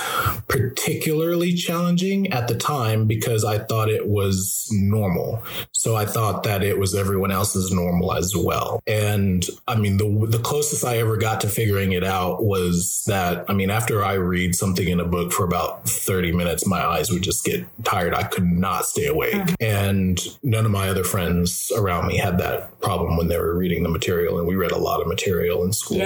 particularly 0.48 1.54
challenging 1.54 2.32
at 2.34 2.48
the 2.48 2.56
time 2.56 3.06
because 3.08 3.46
I 3.46 3.60
thought 3.60 3.90
it 3.90 4.08
was 4.08 4.68
normal. 4.72 5.44
So 5.72 5.96
I 5.96 6.06
thought 6.06 6.44
that 6.44 6.64
it 6.64 6.78
was 6.80 6.96
everyone 6.96 7.32
else's 7.32 7.72
normal 7.72 8.14
as 8.14 8.34
well. 8.36 8.82
And 8.86 9.46
I 9.68 9.76
mean, 9.76 9.98
the 9.98 10.28
the 10.28 10.40
closest 10.40 10.84
I 10.84 10.98
ever 10.98 11.16
got 11.16 11.42
to 11.42 11.48
figuring 11.48 11.94
it 11.94 12.04
out 12.04 12.44
was 12.44 13.04
that 13.08 13.46
I 13.48 13.54
mean, 13.54 13.70
after 13.70 14.04
I 14.04 14.14
read 14.14 14.56
something 14.56 14.88
in 14.88 15.00
a 15.00 15.06
book 15.06 15.32
for 15.32 15.46
about 15.46 15.88
30 15.88 16.34
minutes, 16.34 16.68
my 16.68 16.84
eyes 16.84 17.12
would 17.12 17.22
just 17.22 17.46
get 17.46 17.66
tired. 17.84 18.14
I 18.14 18.24
could 18.24 18.46
not 18.46 18.86
stay 18.86 19.08
awake. 19.08 19.34
Mm. 19.34 19.56
And 19.60 20.20
none 20.44 20.66
of 20.66 20.72
my 20.72 20.90
other 20.90 21.04
friends 21.04 21.72
around 21.76 22.08
me 22.08 22.18
had 22.18 22.40
that 22.40 22.80
problem 22.82 23.16
when 23.16 23.28
they 23.28 23.38
were 23.38 23.56
reading 23.56 23.84
the 23.84 23.90
material 23.90 24.40
and 24.40 24.48
we 24.48 24.56
read 24.56 24.72
a 24.72 24.78
lot 24.78 25.02
of 25.02 25.08
material 25.08 25.64
in 25.64 25.72
school. 25.72 25.98
Yeah. 25.98 26.01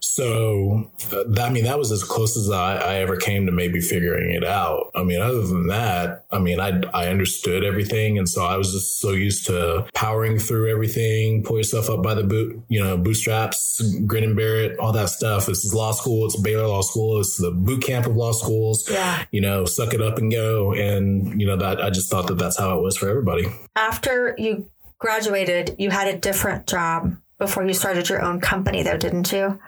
So, 0.00 0.90
uh, 1.12 1.40
I 1.40 1.50
mean, 1.50 1.64
that 1.64 1.78
was 1.78 1.92
as 1.92 2.02
close 2.02 2.36
as 2.36 2.50
I, 2.50 2.76
I, 2.76 2.94
ever 2.96 3.16
came 3.16 3.46
to 3.46 3.52
maybe 3.52 3.80
figuring 3.80 4.32
it 4.34 4.44
out. 4.44 4.90
I 4.94 5.02
mean, 5.02 5.20
other 5.20 5.42
than 5.42 5.68
that, 5.68 6.24
I 6.30 6.38
mean, 6.38 6.60
I, 6.60 6.80
I 6.92 7.08
understood 7.08 7.64
everything. 7.64 8.18
And 8.18 8.28
so 8.28 8.44
I 8.44 8.56
was 8.56 8.72
just 8.72 9.00
so 9.00 9.12
used 9.12 9.46
to 9.46 9.86
powering 9.94 10.38
through 10.38 10.70
everything, 10.70 11.42
pull 11.42 11.56
yourself 11.56 11.88
up 11.88 12.02
by 12.02 12.14
the 12.14 12.24
boot, 12.24 12.60
you 12.68 12.82
know, 12.82 12.96
bootstraps, 12.96 13.80
grin 14.06 14.24
and 14.24 14.36
bear 14.36 14.56
it, 14.56 14.78
all 14.78 14.92
that 14.92 15.10
stuff. 15.10 15.46
This 15.46 15.64
is 15.64 15.74
law 15.74 15.92
school. 15.92 16.26
It's 16.26 16.40
Baylor 16.40 16.66
Law 16.66 16.82
School. 16.82 17.20
It's 17.20 17.36
the 17.36 17.50
boot 17.50 17.82
camp 17.82 18.06
of 18.06 18.16
law 18.16 18.32
schools. 18.32 18.88
Yeah. 18.90 19.24
You 19.30 19.40
know, 19.40 19.64
suck 19.64 19.94
it 19.94 20.02
up 20.02 20.18
and 20.18 20.30
go. 20.30 20.72
And, 20.72 21.40
you 21.40 21.46
know, 21.46 21.56
that 21.56 21.82
I 21.82 21.90
just 21.90 22.10
thought 22.10 22.26
that 22.28 22.38
that's 22.38 22.58
how 22.58 22.76
it 22.78 22.82
was 22.82 22.96
for 22.96 23.08
everybody. 23.08 23.46
After 23.76 24.34
you 24.38 24.70
graduated, 24.98 25.76
you 25.78 25.90
had 25.90 26.08
a 26.08 26.18
different 26.18 26.66
job 26.66 27.16
before 27.40 27.66
you 27.66 27.72
started 27.72 28.08
your 28.08 28.22
own 28.22 28.38
company, 28.40 28.84
though, 28.84 28.98
didn't 28.98 29.32
you? 29.32 29.58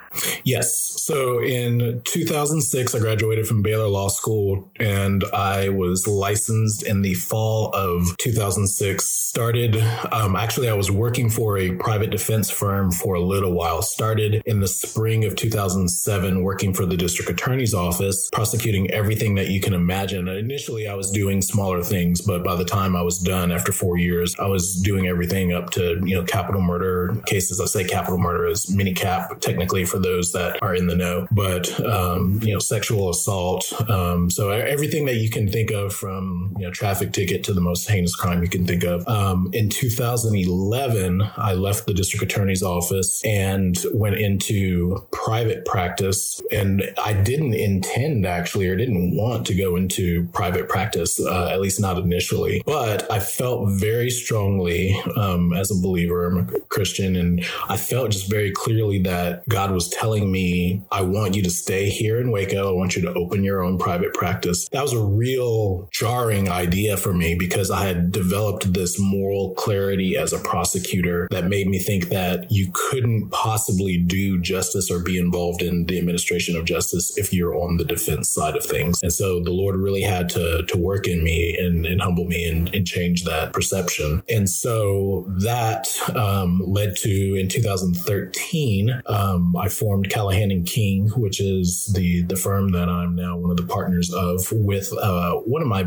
Yes. 0.44 0.92
So 1.02 1.42
in 1.42 2.02
2006, 2.04 2.94
I 2.94 2.98
graduated 2.98 3.46
from 3.46 3.62
Baylor 3.62 3.88
Law 3.88 4.08
School 4.08 4.70
and 4.78 5.24
I 5.32 5.68
was 5.68 6.06
licensed 6.06 6.84
in 6.84 7.02
the 7.02 7.14
fall 7.14 7.70
of 7.74 8.16
2006. 8.18 9.04
Started, 9.08 9.76
um, 10.12 10.36
actually, 10.36 10.68
I 10.68 10.74
was 10.74 10.90
working 10.90 11.30
for 11.30 11.56
a 11.56 11.72
private 11.76 12.10
defense 12.10 12.50
firm 12.50 12.92
for 12.92 13.14
a 13.14 13.20
little 13.20 13.52
while. 13.52 13.82
Started 13.82 14.42
in 14.44 14.60
the 14.60 14.68
spring 14.68 15.24
of 15.24 15.36
2007, 15.36 16.42
working 16.42 16.74
for 16.74 16.84
the 16.84 16.96
district 16.96 17.30
attorney's 17.30 17.74
office, 17.74 18.28
prosecuting 18.32 18.90
everything 18.90 19.34
that 19.36 19.48
you 19.48 19.60
can 19.60 19.72
imagine. 19.72 20.28
Initially, 20.28 20.86
I 20.86 20.94
was 20.94 21.10
doing 21.10 21.40
smaller 21.40 21.82
things, 21.82 22.20
but 22.20 22.44
by 22.44 22.56
the 22.56 22.64
time 22.64 22.94
I 22.94 23.02
was 23.02 23.18
done 23.18 23.50
after 23.50 23.72
four 23.72 23.96
years, 23.96 24.34
I 24.38 24.46
was 24.46 24.80
doing 24.82 25.06
everything 25.06 25.52
up 25.52 25.70
to, 25.70 26.00
you 26.04 26.14
know, 26.14 26.24
capital 26.24 26.60
murder 26.60 27.16
cases. 27.26 27.60
I 27.60 27.64
say 27.64 27.84
capital 27.84 28.18
murder 28.18 28.46
is 28.46 28.70
mini 28.74 28.92
cap, 28.92 29.40
technically, 29.40 29.84
for 29.84 29.98
those 30.02 30.32
that 30.32 30.62
are 30.62 30.74
in 30.74 30.86
the 30.86 30.96
know, 30.96 31.26
but, 31.30 31.68
um, 31.84 32.40
you 32.42 32.52
know, 32.52 32.58
sexual 32.58 33.10
assault. 33.10 33.72
Um, 33.88 34.30
so 34.30 34.50
everything 34.50 35.06
that 35.06 35.16
you 35.16 35.30
can 35.30 35.50
think 35.50 35.70
of 35.70 35.92
from, 35.94 36.54
you 36.58 36.66
know, 36.66 36.70
traffic 36.70 37.12
ticket 37.12 37.44
to 37.44 37.54
the 37.54 37.60
most 37.60 37.88
heinous 37.88 38.14
crime 38.14 38.42
you 38.42 38.48
can 38.48 38.66
think 38.66 38.84
of. 38.84 39.06
Um, 39.08 39.50
in 39.52 39.68
2011, 39.68 41.22
I 41.36 41.54
left 41.54 41.86
the 41.86 41.94
district 41.94 42.24
attorney's 42.24 42.62
office 42.62 43.22
and 43.24 43.78
went 43.92 44.16
into 44.16 45.06
private 45.12 45.64
practice. 45.64 46.40
And 46.50 46.92
I 47.02 47.12
didn't 47.12 47.54
intend 47.54 48.26
actually, 48.26 48.68
or 48.68 48.76
didn't 48.76 49.16
want 49.16 49.46
to 49.46 49.54
go 49.54 49.76
into 49.76 50.26
private 50.32 50.68
practice, 50.68 51.20
uh, 51.20 51.48
at 51.48 51.60
least 51.60 51.80
not 51.80 51.98
initially. 51.98 52.62
But 52.66 53.10
I 53.10 53.20
felt 53.20 53.68
very 53.70 54.10
strongly 54.10 55.00
um, 55.16 55.52
as 55.52 55.70
a 55.70 55.80
believer, 55.80 56.26
I'm 56.26 56.38
a 56.38 56.60
Christian, 56.68 57.16
and 57.16 57.44
I 57.68 57.76
felt 57.76 58.10
just 58.10 58.30
very 58.30 58.52
clearly 58.52 58.98
that 59.02 59.48
God 59.48 59.70
was 59.70 59.88
telling 59.92 60.30
me, 60.30 60.82
I 60.90 61.02
want 61.02 61.34
you 61.34 61.42
to 61.42 61.50
stay 61.50 61.88
here 61.88 62.20
in 62.20 62.30
Waco. 62.30 62.68
I 62.68 62.72
want 62.72 62.96
you 62.96 63.02
to 63.02 63.12
open 63.14 63.44
your 63.44 63.62
own 63.62 63.78
private 63.78 64.14
practice. 64.14 64.68
That 64.70 64.82
was 64.82 64.92
a 64.92 65.02
real 65.02 65.88
jarring 65.92 66.48
idea 66.48 66.96
for 66.96 67.12
me 67.12 67.34
because 67.34 67.70
I 67.70 67.84
had 67.84 68.12
developed 68.12 68.72
this 68.72 68.98
moral 68.98 69.54
clarity 69.54 70.16
as 70.16 70.32
a 70.32 70.38
prosecutor 70.38 71.28
that 71.30 71.48
made 71.48 71.68
me 71.68 71.78
think 71.78 72.08
that 72.08 72.50
you 72.50 72.70
couldn't 72.72 73.30
possibly 73.30 73.98
do 73.98 74.40
justice 74.40 74.90
or 74.90 75.00
be 75.00 75.18
involved 75.18 75.62
in 75.62 75.86
the 75.86 75.98
administration 75.98 76.56
of 76.56 76.64
justice 76.64 77.16
if 77.16 77.32
you're 77.32 77.54
on 77.54 77.76
the 77.76 77.84
defense 77.84 78.30
side 78.30 78.56
of 78.56 78.64
things. 78.64 79.02
And 79.02 79.12
so 79.12 79.40
the 79.40 79.50
Lord 79.50 79.76
really 79.76 80.02
had 80.02 80.28
to, 80.30 80.64
to 80.66 80.78
work 80.78 81.06
in 81.06 81.22
me 81.22 81.56
and, 81.58 81.86
and 81.86 82.00
humble 82.00 82.24
me 82.24 82.48
and, 82.48 82.74
and 82.74 82.86
change 82.86 83.24
that 83.24 83.52
perception. 83.52 84.22
And 84.28 84.48
so 84.48 85.26
that 85.38 85.88
um, 86.14 86.62
led 86.64 86.96
to 86.96 87.34
in 87.34 87.48
2013, 87.48 89.02
um, 89.06 89.56
I 89.56 89.68
formed 89.82 90.08
Callahan 90.08 90.52
and 90.52 90.64
King, 90.64 91.08
which 91.08 91.40
is 91.40 91.92
the, 91.92 92.22
the 92.22 92.36
firm 92.36 92.70
that 92.70 92.88
I'm 92.88 93.16
now 93.16 93.36
one 93.36 93.50
of 93.50 93.56
the 93.56 93.66
partners 93.66 94.14
of 94.14 94.46
with 94.52 94.92
uh, 94.96 95.34
one 95.38 95.60
of 95.60 95.66
my 95.66 95.82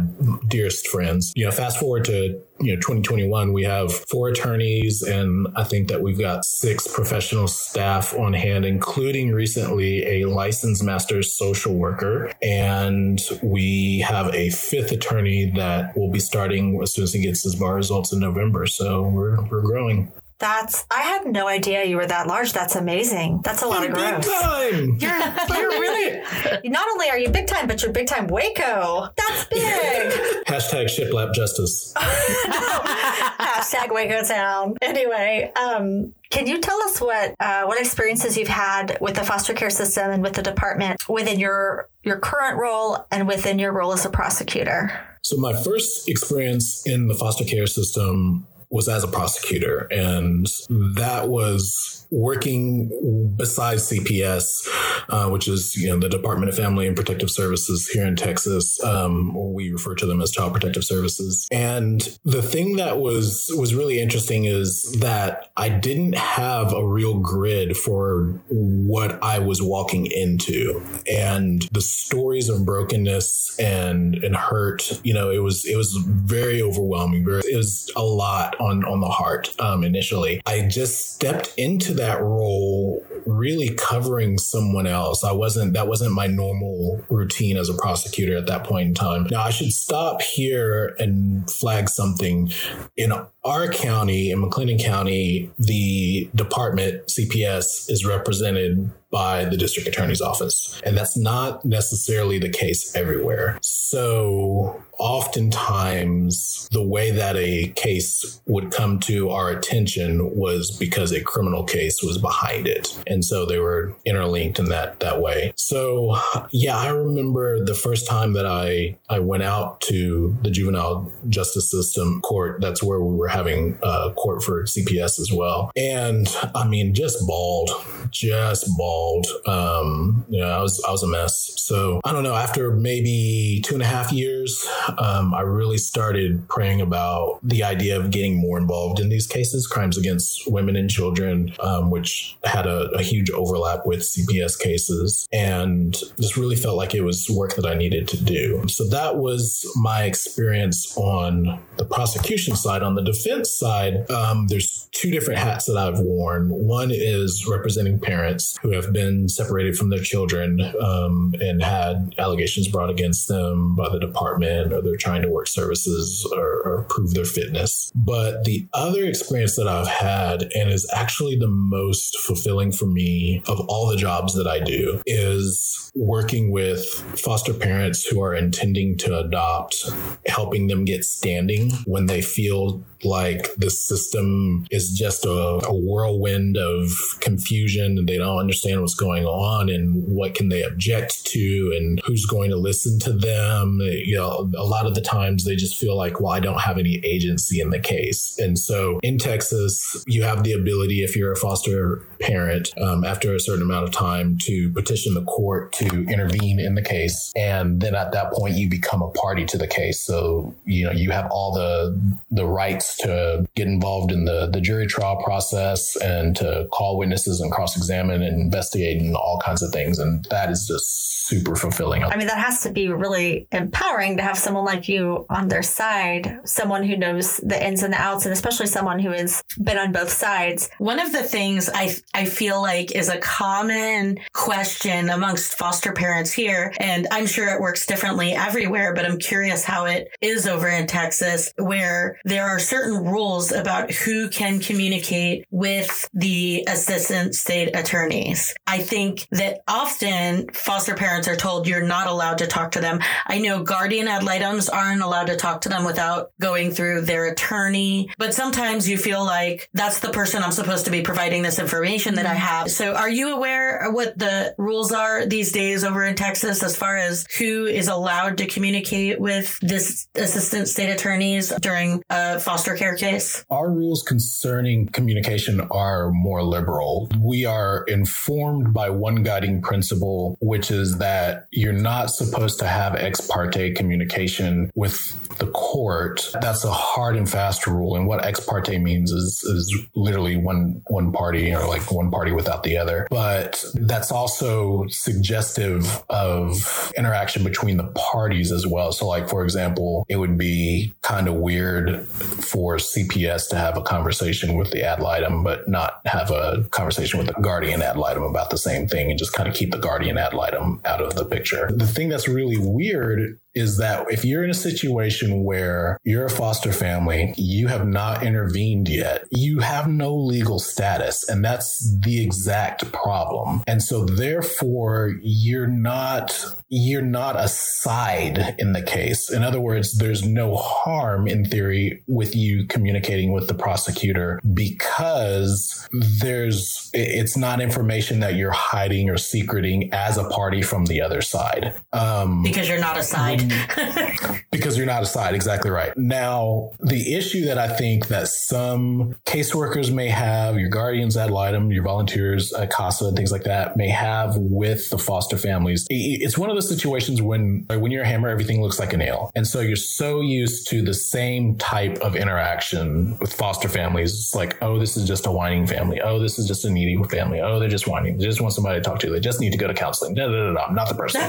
dearest 0.47 0.89
friends. 0.89 1.31
You 1.35 1.45
know, 1.45 1.51
fast 1.51 1.79
forward 1.79 2.03
to 2.05 2.41
you 2.59 2.73
know 2.73 2.77
2021 2.77 3.51
we 3.51 3.63
have 3.63 3.91
four 4.09 4.29
attorneys 4.29 5.03
and 5.03 5.45
i 5.57 5.63
think 5.65 5.89
that 5.89 6.01
we've 6.01 6.17
got 6.17 6.45
six 6.45 6.87
professional 6.87 7.49
staff 7.49 8.13
on 8.17 8.31
hand 8.31 8.63
including 8.63 9.33
recently 9.33 10.05
a 10.05 10.25
licensed 10.25 10.81
master 10.81 11.21
social 11.21 11.73
worker. 11.73 12.31
And 12.41 13.19
we 13.43 13.99
have 14.07 14.33
a 14.33 14.49
fifth 14.51 14.91
attorney 14.91 15.51
that 15.55 15.97
will 15.97 16.11
be 16.11 16.19
starting 16.19 16.79
as 16.81 16.93
soon 16.93 17.03
as 17.03 17.13
he 17.13 17.21
gets 17.21 17.43
his 17.43 17.55
bar 17.55 17.75
results 17.75 18.11
in 18.13 18.19
november. 18.19 18.65
So 18.65 19.03
we're 19.03 19.41
we're 19.49 19.61
growing 19.61 20.11
that's 20.39 20.85
I 20.91 21.01
had 21.01 21.25
no 21.25 21.47
idea 21.47 21.85
you 21.85 21.95
were 21.95 22.05
that 22.05 22.27
large. 22.27 22.51
That's 22.51 22.75
amazing. 22.75 23.41
That's 23.43 23.61
a 23.61 23.67
lot 23.67 23.85
of 23.85 23.93
growth. 23.93 24.23
Big 24.23 24.31
time. 24.31 24.97
You're 24.99 25.59
you're 25.59 25.79
really 25.79 26.21
not 26.69 26.87
only 26.89 27.09
are 27.09 27.17
you 27.17 27.29
big 27.29 27.47
time, 27.47 27.67
but 27.67 27.81
you're 27.81 27.91
big 27.93 28.07
time 28.07 28.27
Waco. 28.27 29.09
That's 29.15 29.45
big. 29.45 29.61
Hashtag 30.45 30.85
shiplap 30.87 31.33
justice. 31.33 31.93
Hashtag 31.95 33.93
Waco 33.93 34.23
Town. 34.23 34.75
Anyway, 34.81 35.51
um, 35.55 36.13
can 36.29 36.47
you 36.47 36.59
tell 36.59 36.81
us 36.83 36.99
what 36.99 37.35
uh, 37.39 37.63
what 37.63 37.79
experiences 37.79 38.37
you've 38.37 38.47
had 38.47 38.97
with 38.99 39.15
the 39.15 39.23
foster 39.23 39.53
care 39.53 39.69
system 39.69 40.11
and 40.11 40.21
with 40.21 40.33
the 40.33 40.43
department 40.43 41.07
within 41.07 41.39
your 41.39 41.87
your 42.03 42.19
current 42.19 42.57
role 42.57 43.05
and 43.11 43.27
within 43.27 43.57
your 43.57 43.71
role 43.71 43.93
as 43.93 44.05
a 44.05 44.09
prosecutor? 44.09 44.91
So 45.21 45.37
my 45.37 45.53
first 45.63 46.09
experience 46.09 46.85
in 46.85 47.07
the 47.07 47.15
foster 47.15 47.45
care 47.45 47.67
system 47.67 48.45
was 48.75 48.89
as 48.89 49.05
a 49.05 49.07
prosecutor. 49.07 49.87
And 49.89 50.47
that 50.69 51.29
was 51.29 51.95
working 52.11 53.33
besides 53.37 53.89
CPS, 53.89 54.67
uh, 55.09 55.29
which 55.29 55.47
is 55.47 55.75
you 55.75 55.89
know 55.89 55.99
the 55.99 56.09
Department 56.09 56.49
of 56.49 56.55
Family 56.55 56.87
and 56.87 56.95
Protective 56.95 57.31
Services 57.31 57.87
here 57.87 58.05
in 58.05 58.15
Texas. 58.15 58.83
Um, 58.83 59.53
we 59.53 59.71
refer 59.71 59.95
to 59.95 60.05
them 60.05 60.21
as 60.21 60.31
Child 60.31 60.53
Protective 60.53 60.83
Services. 60.83 61.47
And 61.51 62.17
the 62.23 62.41
thing 62.41 62.75
that 62.77 62.99
was 62.99 63.51
was 63.57 63.73
really 63.73 63.99
interesting 63.99 64.45
is 64.45 64.83
that 64.99 65.51
I 65.57 65.69
didn't 65.69 66.15
have 66.15 66.73
a 66.73 66.85
real 66.85 67.19
grid 67.19 67.77
for 67.77 68.41
what 68.49 69.21
I 69.23 69.39
was 69.39 69.61
walking 69.61 70.05
into, 70.05 70.83
and 71.11 71.67
the 71.71 71.81
stories 71.81 72.49
of 72.49 72.65
brokenness 72.65 73.57
and 73.59 74.15
and 74.23 74.35
hurt. 74.35 75.01
You 75.03 75.13
know, 75.13 75.31
it 75.31 75.43
was 75.43 75.65
it 75.65 75.75
was 75.75 75.95
very 76.07 76.61
overwhelming. 76.61 77.25
It 77.27 77.57
was 77.57 77.91
a 77.95 78.03
lot 78.03 78.55
on 78.65 78.83
on 78.85 78.99
the 79.01 79.07
heart 79.07 79.53
um, 79.59 79.83
initially. 79.83 80.41
I 80.45 80.61
just 80.61 81.13
stepped 81.13 81.53
into 81.57 81.93
that 81.95 82.21
role 82.21 83.03
really 83.25 83.73
covering 83.75 84.37
someone 84.37 84.87
else. 84.87 85.23
I 85.23 85.31
wasn't 85.31 85.73
that 85.73 85.87
wasn't 85.87 86.13
my 86.13 86.27
normal 86.27 87.03
routine 87.09 87.57
as 87.57 87.69
a 87.69 87.73
prosecutor 87.73 88.37
at 88.37 88.47
that 88.47 88.63
point 88.63 88.89
in 88.89 88.93
time. 88.93 89.27
Now 89.29 89.43
I 89.43 89.49
should 89.49 89.71
stop 89.71 90.21
here 90.21 90.95
and 90.99 91.49
flag 91.49 91.89
something 91.89 92.51
in 92.97 93.11
our 93.43 93.67
county 93.67 94.31
in 94.31 94.41
McLennan 94.41 94.83
County, 94.83 95.51
the 95.59 96.29
department 96.33 97.07
CPS 97.07 97.89
is 97.89 98.05
represented 98.05 98.91
by 99.15 99.45
the 99.45 99.55
district 99.55 99.87
attorney's 99.87 100.19
office. 100.19 100.77
And 100.83 100.97
that's 100.97 101.15
not 101.15 101.63
necessarily 101.63 102.37
the 102.37 102.49
case 102.49 102.93
everywhere. 102.97 103.57
So 103.61 104.83
oftentimes 104.97 106.67
the 106.71 106.83
way 106.83 107.11
that 107.11 107.37
a 107.37 107.67
case 107.75 108.41
would 108.45 108.71
come 108.71 108.99
to 108.99 109.29
our 109.29 109.49
attention 109.49 110.35
was 110.35 110.75
because 110.77 111.13
a 111.13 111.21
criminal 111.21 111.63
case 111.63 112.01
was 112.03 112.17
behind 112.17 112.67
it. 112.67 112.97
And 113.07 113.23
so 113.23 113.45
they 113.45 113.59
were 113.59 113.95
interlinked 114.05 114.59
in 114.59 114.65
that 114.65 114.99
that 114.99 115.21
way. 115.21 115.53
So 115.55 116.17
yeah, 116.51 116.75
I 116.75 116.89
remember 116.89 117.63
the 117.63 117.73
first 117.73 118.07
time 118.07 118.33
that 118.33 118.45
I 118.45 118.97
I 119.09 119.19
went 119.19 119.43
out 119.43 119.79
to 119.81 120.35
the 120.41 120.51
juvenile 120.51 121.09
justice 121.29 121.71
system 121.71 122.19
court. 122.21 122.59
That's 122.59 122.83
where 122.83 122.99
we 122.99 123.15
were 123.15 123.29
having 123.29 123.79
uh, 123.81 124.11
court 124.13 124.43
for 124.43 124.63
CPS 124.63 125.19
as 125.19 125.31
well. 125.31 125.71
And 125.77 126.27
I 126.53 126.67
mean, 126.67 126.93
just 126.93 127.25
bald 127.25 127.69
just 128.11 128.65
bawled. 129.05 129.27
Um, 129.47 130.25
I 130.33 130.61
was 130.61 130.83
I 130.87 130.91
was 130.91 131.03
a 131.03 131.07
mess. 131.07 131.53
So 131.57 132.01
I 132.03 132.11
don't 132.11 132.23
know. 132.23 132.35
After 132.35 132.71
maybe 132.71 133.61
two 133.63 133.73
and 133.75 133.83
a 133.83 133.87
half 133.87 134.11
years, 134.11 134.67
um, 134.97 135.33
I 135.33 135.41
really 135.41 135.77
started 135.77 136.47
praying 136.47 136.81
about 136.81 137.39
the 137.43 137.63
idea 137.63 137.99
of 137.99 138.11
getting 138.11 138.37
more 138.37 138.57
involved 138.57 138.99
in 138.99 139.09
these 139.09 139.27
cases, 139.27 139.67
crimes 139.67 139.97
against 139.97 140.41
women 140.47 140.75
and 140.75 140.89
children, 140.89 141.53
um, 141.59 141.89
which 141.89 142.37
had 142.43 142.65
a, 142.65 142.89
a 142.91 143.01
huge 143.01 143.29
overlap 143.29 143.85
with 143.85 144.01
CPS 144.01 144.59
cases, 144.59 145.27
and 145.31 145.93
just 146.19 146.37
really 146.37 146.55
felt 146.55 146.77
like 146.77 146.93
it 146.93 147.01
was 147.01 147.27
work 147.29 147.55
that 147.55 147.65
I 147.65 147.75
needed 147.75 148.07
to 148.09 148.23
do. 148.23 148.67
So 148.67 148.87
that 148.89 149.17
was 149.17 149.65
my 149.75 150.03
experience 150.03 150.95
on 150.97 151.59
the 151.77 151.85
prosecution 151.85 152.55
side. 152.55 152.83
On 152.83 152.95
the 152.95 153.03
defense 153.03 153.51
side, 153.51 154.09
um, 154.09 154.47
there's 154.47 154.87
two 154.91 155.11
different 155.11 155.39
hats 155.39 155.65
that 155.65 155.77
I've 155.77 155.99
worn. 155.99 156.49
One 156.49 156.89
is 156.91 157.45
representing 157.47 157.99
parents 157.99 158.57
who 158.61 158.71
have 158.71 158.84
been 158.93 159.29
separated 159.29 159.77
from 159.77 159.89
their 159.89 159.99
children 159.99 160.59
um, 160.81 161.33
and 161.39 161.63
had 161.63 162.15
allegations 162.17 162.67
brought 162.67 162.89
against 162.89 163.27
them 163.27 163.75
by 163.75 163.89
the 163.89 163.99
department 163.99 164.73
or 164.73 164.81
they're 164.81 164.95
trying 164.95 165.21
to 165.21 165.29
work 165.29 165.47
services 165.47 166.27
or, 166.35 166.61
or 166.65 166.85
prove 166.89 167.13
their 167.13 167.25
fitness. 167.25 167.91
But 167.95 168.43
the 168.45 168.67
other 168.73 169.05
experience 169.05 169.55
that 169.55 169.67
I've 169.67 169.87
had, 169.87 170.43
and 170.55 170.69
is 170.69 170.89
actually 170.93 171.37
the 171.37 171.47
most 171.47 172.19
fulfilling 172.19 172.71
for 172.71 172.85
me 172.85 173.41
of 173.47 173.59
all 173.67 173.87
the 173.87 173.97
jobs 173.97 174.33
that 174.35 174.47
I 174.47 174.59
do, 174.59 175.01
is 175.05 175.91
working 175.95 176.51
with 176.51 176.85
foster 177.19 177.53
parents 177.53 178.05
who 178.05 178.21
are 178.21 178.35
intending 178.35 178.97
to 178.97 179.17
adopt, 179.19 179.89
helping 180.25 180.67
them 180.67 180.85
get 180.85 181.03
standing 181.03 181.71
when 181.85 182.05
they 182.07 182.21
feel 182.21 182.83
like 183.03 183.53
the 183.55 183.69
system 183.69 184.65
is 184.71 184.91
just 184.91 185.25
a, 185.25 185.29
a 185.29 185.73
whirlwind 185.73 186.57
of 186.57 186.89
confusion 187.19 187.97
and 187.97 188.07
they 188.07 188.17
don't 188.17 188.39
understand 188.39 188.74
understand 188.75 188.81
what's 188.81 188.95
going 188.95 189.25
on 189.25 189.69
and 189.69 190.03
what 190.07 190.35
can 190.35 190.49
they 190.49 190.63
object 190.63 191.25
to 191.25 191.73
and 191.75 191.99
who's 192.05 192.25
going 192.25 192.49
to 192.49 192.57
listen 192.57 192.99
to 192.99 193.13
them. 193.13 193.79
You 193.81 194.15
know, 194.15 194.51
a 194.57 194.63
lot 194.63 194.85
of 194.85 194.95
the 194.95 195.01
times 195.01 195.45
they 195.45 195.55
just 195.55 195.77
feel 195.77 195.97
like, 195.97 196.19
well, 196.19 196.31
I 196.31 196.39
don't 196.39 196.61
have 196.61 196.77
any 196.77 197.01
agency 197.03 197.59
in 197.59 197.69
the 197.69 197.79
case. 197.79 198.37
And 198.39 198.57
so 198.57 198.99
in 199.03 199.17
Texas, 199.17 200.03
you 200.07 200.23
have 200.23 200.43
the 200.43 200.53
ability, 200.53 201.03
if 201.03 201.15
you're 201.15 201.31
a 201.31 201.35
foster 201.35 202.05
parent, 202.19 202.71
um, 202.79 203.03
after 203.03 203.33
a 203.33 203.39
certain 203.39 203.63
amount 203.63 203.85
of 203.85 203.91
time, 203.91 204.37
to 204.41 204.71
petition 204.73 205.13
the 205.13 205.23
court 205.23 205.71
to 205.73 206.03
intervene 206.05 206.59
in 206.59 206.75
the 206.75 206.81
case. 206.81 207.31
And 207.35 207.81
then 207.81 207.95
at 207.95 208.11
that 208.11 208.31
point, 208.33 208.55
you 208.55 208.69
become 208.69 209.01
a 209.01 209.09
party 209.11 209.45
to 209.45 209.57
the 209.57 209.67
case. 209.67 210.01
So, 210.01 210.53
you 210.65 210.85
know, 210.85 210.91
you 210.91 211.11
have 211.11 211.27
all 211.31 211.53
the 211.53 211.99
the 212.31 212.45
rights 212.45 212.97
to 212.97 213.45
get 213.55 213.67
involved 213.67 214.11
in 214.11 214.25
the, 214.25 214.47
the 214.51 214.61
jury 214.61 214.87
trial 214.87 215.21
process 215.23 215.95
and 215.97 216.35
to 216.35 216.67
call 216.71 216.97
witnesses 216.97 217.39
and 217.39 217.51
cross 217.51 217.77
examine 217.77 218.21
and 218.21 218.41
investigate 218.41 218.64
and 218.73 219.15
all 219.15 219.39
kinds 219.43 219.61
of 219.61 219.71
things. 219.71 219.99
And 219.99 220.25
that 220.25 220.49
is 220.49 220.65
just 220.65 221.15
super 221.25 221.55
fulfilling. 221.55 222.03
I 222.03 222.15
mean, 222.17 222.27
that 222.27 222.37
has 222.37 222.61
to 222.61 222.71
be 222.71 222.87
really 222.87 223.47
empowering 223.51 224.17
to 224.17 224.23
have 224.23 224.37
someone 224.37 224.65
like 224.65 224.87
you 224.87 225.25
on 225.29 225.47
their 225.47 225.63
side, 225.63 226.39
someone 226.45 226.83
who 226.83 226.95
knows 226.95 227.37
the 227.37 227.65
ins 227.65 227.83
and 227.83 227.93
the 227.93 228.01
outs, 228.01 228.25
and 228.25 228.33
especially 228.33 228.67
someone 228.67 228.99
who 228.99 229.11
has 229.11 229.43
been 229.61 229.77
on 229.77 229.91
both 229.91 230.11
sides. 230.11 230.69
One 230.77 230.99
of 230.99 231.11
the 231.11 231.23
things 231.23 231.69
I 231.73 231.95
I 232.13 232.25
feel 232.25 232.61
like 232.61 232.91
is 232.91 233.09
a 233.09 233.17
common 233.17 234.19
question 234.33 235.09
amongst 235.09 235.57
foster 235.57 235.93
parents 235.93 236.31
here, 236.31 236.73
and 236.79 237.07
I'm 237.11 237.25
sure 237.25 237.49
it 237.53 237.61
works 237.61 237.85
differently 237.85 238.33
everywhere, 238.33 238.93
but 238.93 239.05
I'm 239.05 239.17
curious 239.17 239.63
how 239.63 239.85
it 239.85 240.09
is 240.21 240.47
over 240.47 240.67
in 240.67 240.87
Texas, 240.87 241.51
where 241.57 242.19
there 242.23 242.45
are 242.45 242.59
certain 242.59 243.03
rules 243.03 243.51
about 243.51 243.91
who 243.91 244.29
can 244.29 244.59
communicate 244.59 245.45
with 245.49 246.07
the 246.13 246.63
assistant 246.67 247.35
state 247.35 247.75
attorneys. 247.75 248.54
I 248.67 248.79
think 248.79 249.27
that 249.31 249.61
often 249.67 250.49
foster 250.51 250.93
parents 250.93 251.05
parents 251.15 251.27
are 251.27 251.35
told 251.35 251.67
you're 251.67 251.85
not 251.85 252.07
allowed 252.07 252.39
to 252.39 252.47
talk 252.47 252.71
to 252.71 252.81
them. 252.81 252.99
I 253.27 253.37
know 253.39 253.63
guardian 253.63 254.07
ad 254.07 254.23
litems 254.23 254.67
aren't 254.67 255.01
allowed 255.01 255.27
to 255.27 255.35
talk 255.35 255.61
to 255.61 255.69
them 255.69 255.85
without 255.85 256.31
going 256.41 256.71
through 256.71 257.01
their 257.01 257.27
attorney, 257.27 258.09
but 258.17 258.33
sometimes 258.33 258.89
you 258.89 258.97
feel 258.97 259.23
like 259.23 259.69
that's 259.73 259.99
the 259.99 260.09
person 260.09 260.43
I'm 260.43 260.51
supposed 260.51 260.85
to 260.85 260.91
be 260.91 261.03
providing 261.03 261.43
this 261.43 261.59
information 261.59 262.15
that 262.15 262.25
I 262.25 262.29
mm-hmm. 262.29 262.39
have. 262.39 262.71
So 262.71 262.95
are 262.95 263.09
you 263.09 263.35
aware 263.35 263.91
what 263.91 264.17
the 264.17 264.55
rules 264.57 264.91
are 264.91 265.25
these 265.25 265.51
days 265.51 265.83
over 265.83 266.03
in 266.03 266.15
Texas 266.15 266.63
as 266.63 266.75
far 266.75 266.97
as 266.97 267.25
who 267.37 267.65
is 267.65 267.87
allowed 267.87 268.39
to 268.39 268.47
communicate 268.47 269.19
with 269.19 269.57
this 269.61 270.07
assistant 270.15 270.67
state 270.67 270.89
attorneys 270.89 271.49
during 271.61 272.03
a 272.09 272.39
foster 272.39 272.75
care 272.75 272.95
case? 272.95 273.45
Our 273.49 273.71
rules 273.71 274.03
concerning 274.03 274.87
communication 274.87 275.61
are 275.71 276.11
more 276.11 276.43
liberal. 276.43 277.09
We 277.19 277.45
are 277.45 277.83
informed 277.87 278.44
by 278.53 278.89
one 278.89 279.23
guiding 279.23 279.61
principle, 279.61 280.37
which 280.41 280.71
is 280.71 280.97
that 280.97 281.45
you're 281.51 281.73
not 281.73 282.09
supposed 282.09 282.59
to 282.59 282.67
have 282.67 282.95
ex 282.95 283.21
parte 283.21 283.73
communication 283.73 284.69
with 284.75 285.24
the 285.37 285.47
court. 285.47 286.29
That's 286.41 286.63
a 286.63 286.71
hard 286.71 287.15
and 287.15 287.29
fast 287.29 287.67
rule. 287.67 287.95
And 287.95 288.07
what 288.07 288.25
ex 288.25 288.39
parte 288.39 288.77
means 288.77 289.11
is, 289.11 289.43
is 289.43 289.87
literally 289.95 290.37
one, 290.37 290.81
one 290.87 291.11
party 291.11 291.53
or 291.53 291.67
like 291.67 291.91
one 291.91 292.11
party 292.11 292.31
without 292.31 292.63
the 292.63 292.77
other. 292.77 293.07
But 293.09 293.63
that's 293.73 294.11
also 294.11 294.85
suggestive 294.87 296.03
of 296.09 296.93
interaction 296.97 297.43
between 297.43 297.77
the 297.77 297.87
parties 297.95 298.51
as 298.51 298.65
well. 298.65 298.91
So 298.91 299.07
like, 299.07 299.29
for 299.29 299.43
example, 299.43 300.05
it 300.09 300.17
would 300.17 300.37
be 300.37 300.93
kind 301.01 301.27
of 301.27 301.35
weird 301.35 302.07
for 302.07 302.77
CPS 302.77 303.49
to 303.49 303.55
have 303.55 303.77
a 303.77 303.81
conversation 303.81 304.55
with 304.55 304.71
the 304.71 304.83
ad 304.83 304.99
litem, 304.99 305.43
but 305.43 305.67
not 305.67 306.01
have 306.05 306.31
a 306.31 306.63
conversation 306.71 307.17
with 307.17 307.27
the 307.27 307.41
guardian 307.41 307.81
ad 307.81 307.97
litem 307.97 308.23
about 308.23 308.49
the 308.49 308.57
same 308.57 308.87
thing 308.87 309.09
and 309.09 309.19
just 309.19 309.33
kind 309.33 309.47
of 309.47 309.55
keep 309.55 309.71
the 309.71 309.77
guardian 309.77 310.17
ad 310.17 310.33
litem 310.33 310.81
out 310.85 311.01
of 311.01 311.15
the 311.15 311.25
picture. 311.25 311.69
The 311.71 311.87
thing 311.87 312.09
that's 312.09 312.27
really 312.27 312.57
weird 312.57 313.39
is 313.55 313.77
that 313.77 314.05
if 314.11 314.25
you're 314.25 314.43
in 314.43 314.49
a 314.49 314.53
situation 314.53 315.43
where 315.43 315.97
you're 316.03 316.25
a 316.25 316.29
foster 316.29 316.71
family, 316.71 317.33
you 317.37 317.67
have 317.67 317.87
not 317.87 318.21
intervened 318.23 318.89
yet, 318.89 319.25
you 319.31 319.59
have 319.59 319.87
no 319.87 320.13
legal 320.15 320.59
status. 320.59 321.27
And 321.27 321.43
that's 321.43 321.97
the 322.03 322.21
exact 322.21 322.91
problem. 322.91 323.63
And 323.65 323.81
so 323.81 324.05
therefore 324.05 325.15
you're 325.21 325.67
not, 325.67 326.45
you're 326.69 327.01
not 327.01 327.35
a 327.37 327.47
side 327.47 328.55
in 328.59 328.73
the 328.73 328.81
case. 328.81 329.31
In 329.31 329.43
other 329.43 329.59
words, 329.59 329.97
there's 329.97 330.25
no 330.25 330.55
harm 330.55 331.27
in 331.27 331.45
theory 331.45 332.03
with 332.07 332.35
you 332.35 332.67
communicating 332.67 333.31
with 333.31 333.47
the 333.47 333.53
prosecutor 333.53 334.39
because 334.53 335.87
there's, 336.19 336.89
it's 336.93 337.37
not 337.37 337.61
information 337.61 338.19
that 338.19 338.35
you're 338.35 338.51
hiding 338.51 339.09
or 339.09 339.17
secreting 339.17 339.89
as 339.93 340.17
a 340.17 340.25
party 340.25 340.61
from 340.61 340.85
the 340.85 341.01
other 341.01 341.21
side. 341.21 341.73
Um, 341.93 342.43
because 342.43 342.67
you're 342.67 342.79
not 342.79 342.97
a 342.97 343.03
side. 343.03 343.44
because 344.51 344.77
you're 344.77 344.85
not 344.85 345.03
a 345.03 345.05
side. 345.05 345.35
Exactly 345.35 345.69
right. 345.71 345.95
Now, 345.97 346.71
the 346.79 347.13
issue 347.13 347.45
that 347.45 347.57
I 347.57 347.67
think 347.67 348.07
that 348.07 348.27
some 348.27 349.15
caseworkers 349.25 349.91
may 349.91 350.09
have, 350.09 350.57
your 350.59 350.69
guardians 350.69 351.17
ad 351.17 351.31
litem, 351.31 351.71
your 351.71 351.83
volunteers 351.83 352.53
at 352.53 352.71
CASA 352.71 353.05
and 353.05 353.17
things 353.17 353.31
like 353.31 353.43
that 353.43 353.77
may 353.77 353.89
have 353.89 354.37
with 354.37 354.89
the 354.89 354.97
foster 354.97 355.37
families. 355.37 355.85
It's 355.89 356.37
one 356.37 356.49
of 356.49 356.55
those 356.55 356.69
situations 356.69 357.21
when, 357.21 357.65
when 357.69 357.91
you're 357.91 358.03
a 358.03 358.07
hammer, 358.07 358.29
everything 358.29 358.61
looks 358.61 358.79
like 358.79 358.93
a 358.93 358.97
nail. 358.97 359.31
And 359.35 359.45
so 359.45 359.59
you're 359.59 359.75
so 359.75 360.21
used 360.21 360.67
to 360.69 360.81
the 360.81 360.93
same 360.93 361.57
type 361.57 361.97
of 361.99 362.15
interaction 362.15 363.17
with 363.19 363.33
foster 363.33 363.67
families. 363.67 364.13
It's 364.13 364.35
like, 364.35 364.61
oh, 364.61 364.79
this 364.79 364.97
is 364.97 365.07
just 365.07 365.25
a 365.25 365.31
whining 365.31 365.67
family. 365.67 366.01
Oh, 366.01 366.19
this 366.19 366.39
is 366.39 366.47
just 366.47 366.65
a 366.65 366.69
needy 366.69 367.01
family. 367.09 367.41
Oh, 367.41 367.59
they're 367.59 367.69
just 367.69 367.87
whining. 367.87 368.17
They 368.17 368.25
just 368.25 368.41
want 368.41 368.53
somebody 368.53 368.79
to 368.79 368.83
talk 368.83 368.99
to. 368.99 369.09
They 369.09 369.19
just 369.19 369.39
need 369.39 369.51
to 369.51 369.57
go 369.57 369.67
to 369.67 369.73
counseling. 369.73 370.13
Da, 370.13 370.27
da, 370.27 370.31
da, 370.31 370.53
da. 370.53 370.65
I'm 370.65 370.75
not 370.75 370.87
the 370.87 370.95
person. 370.95 371.21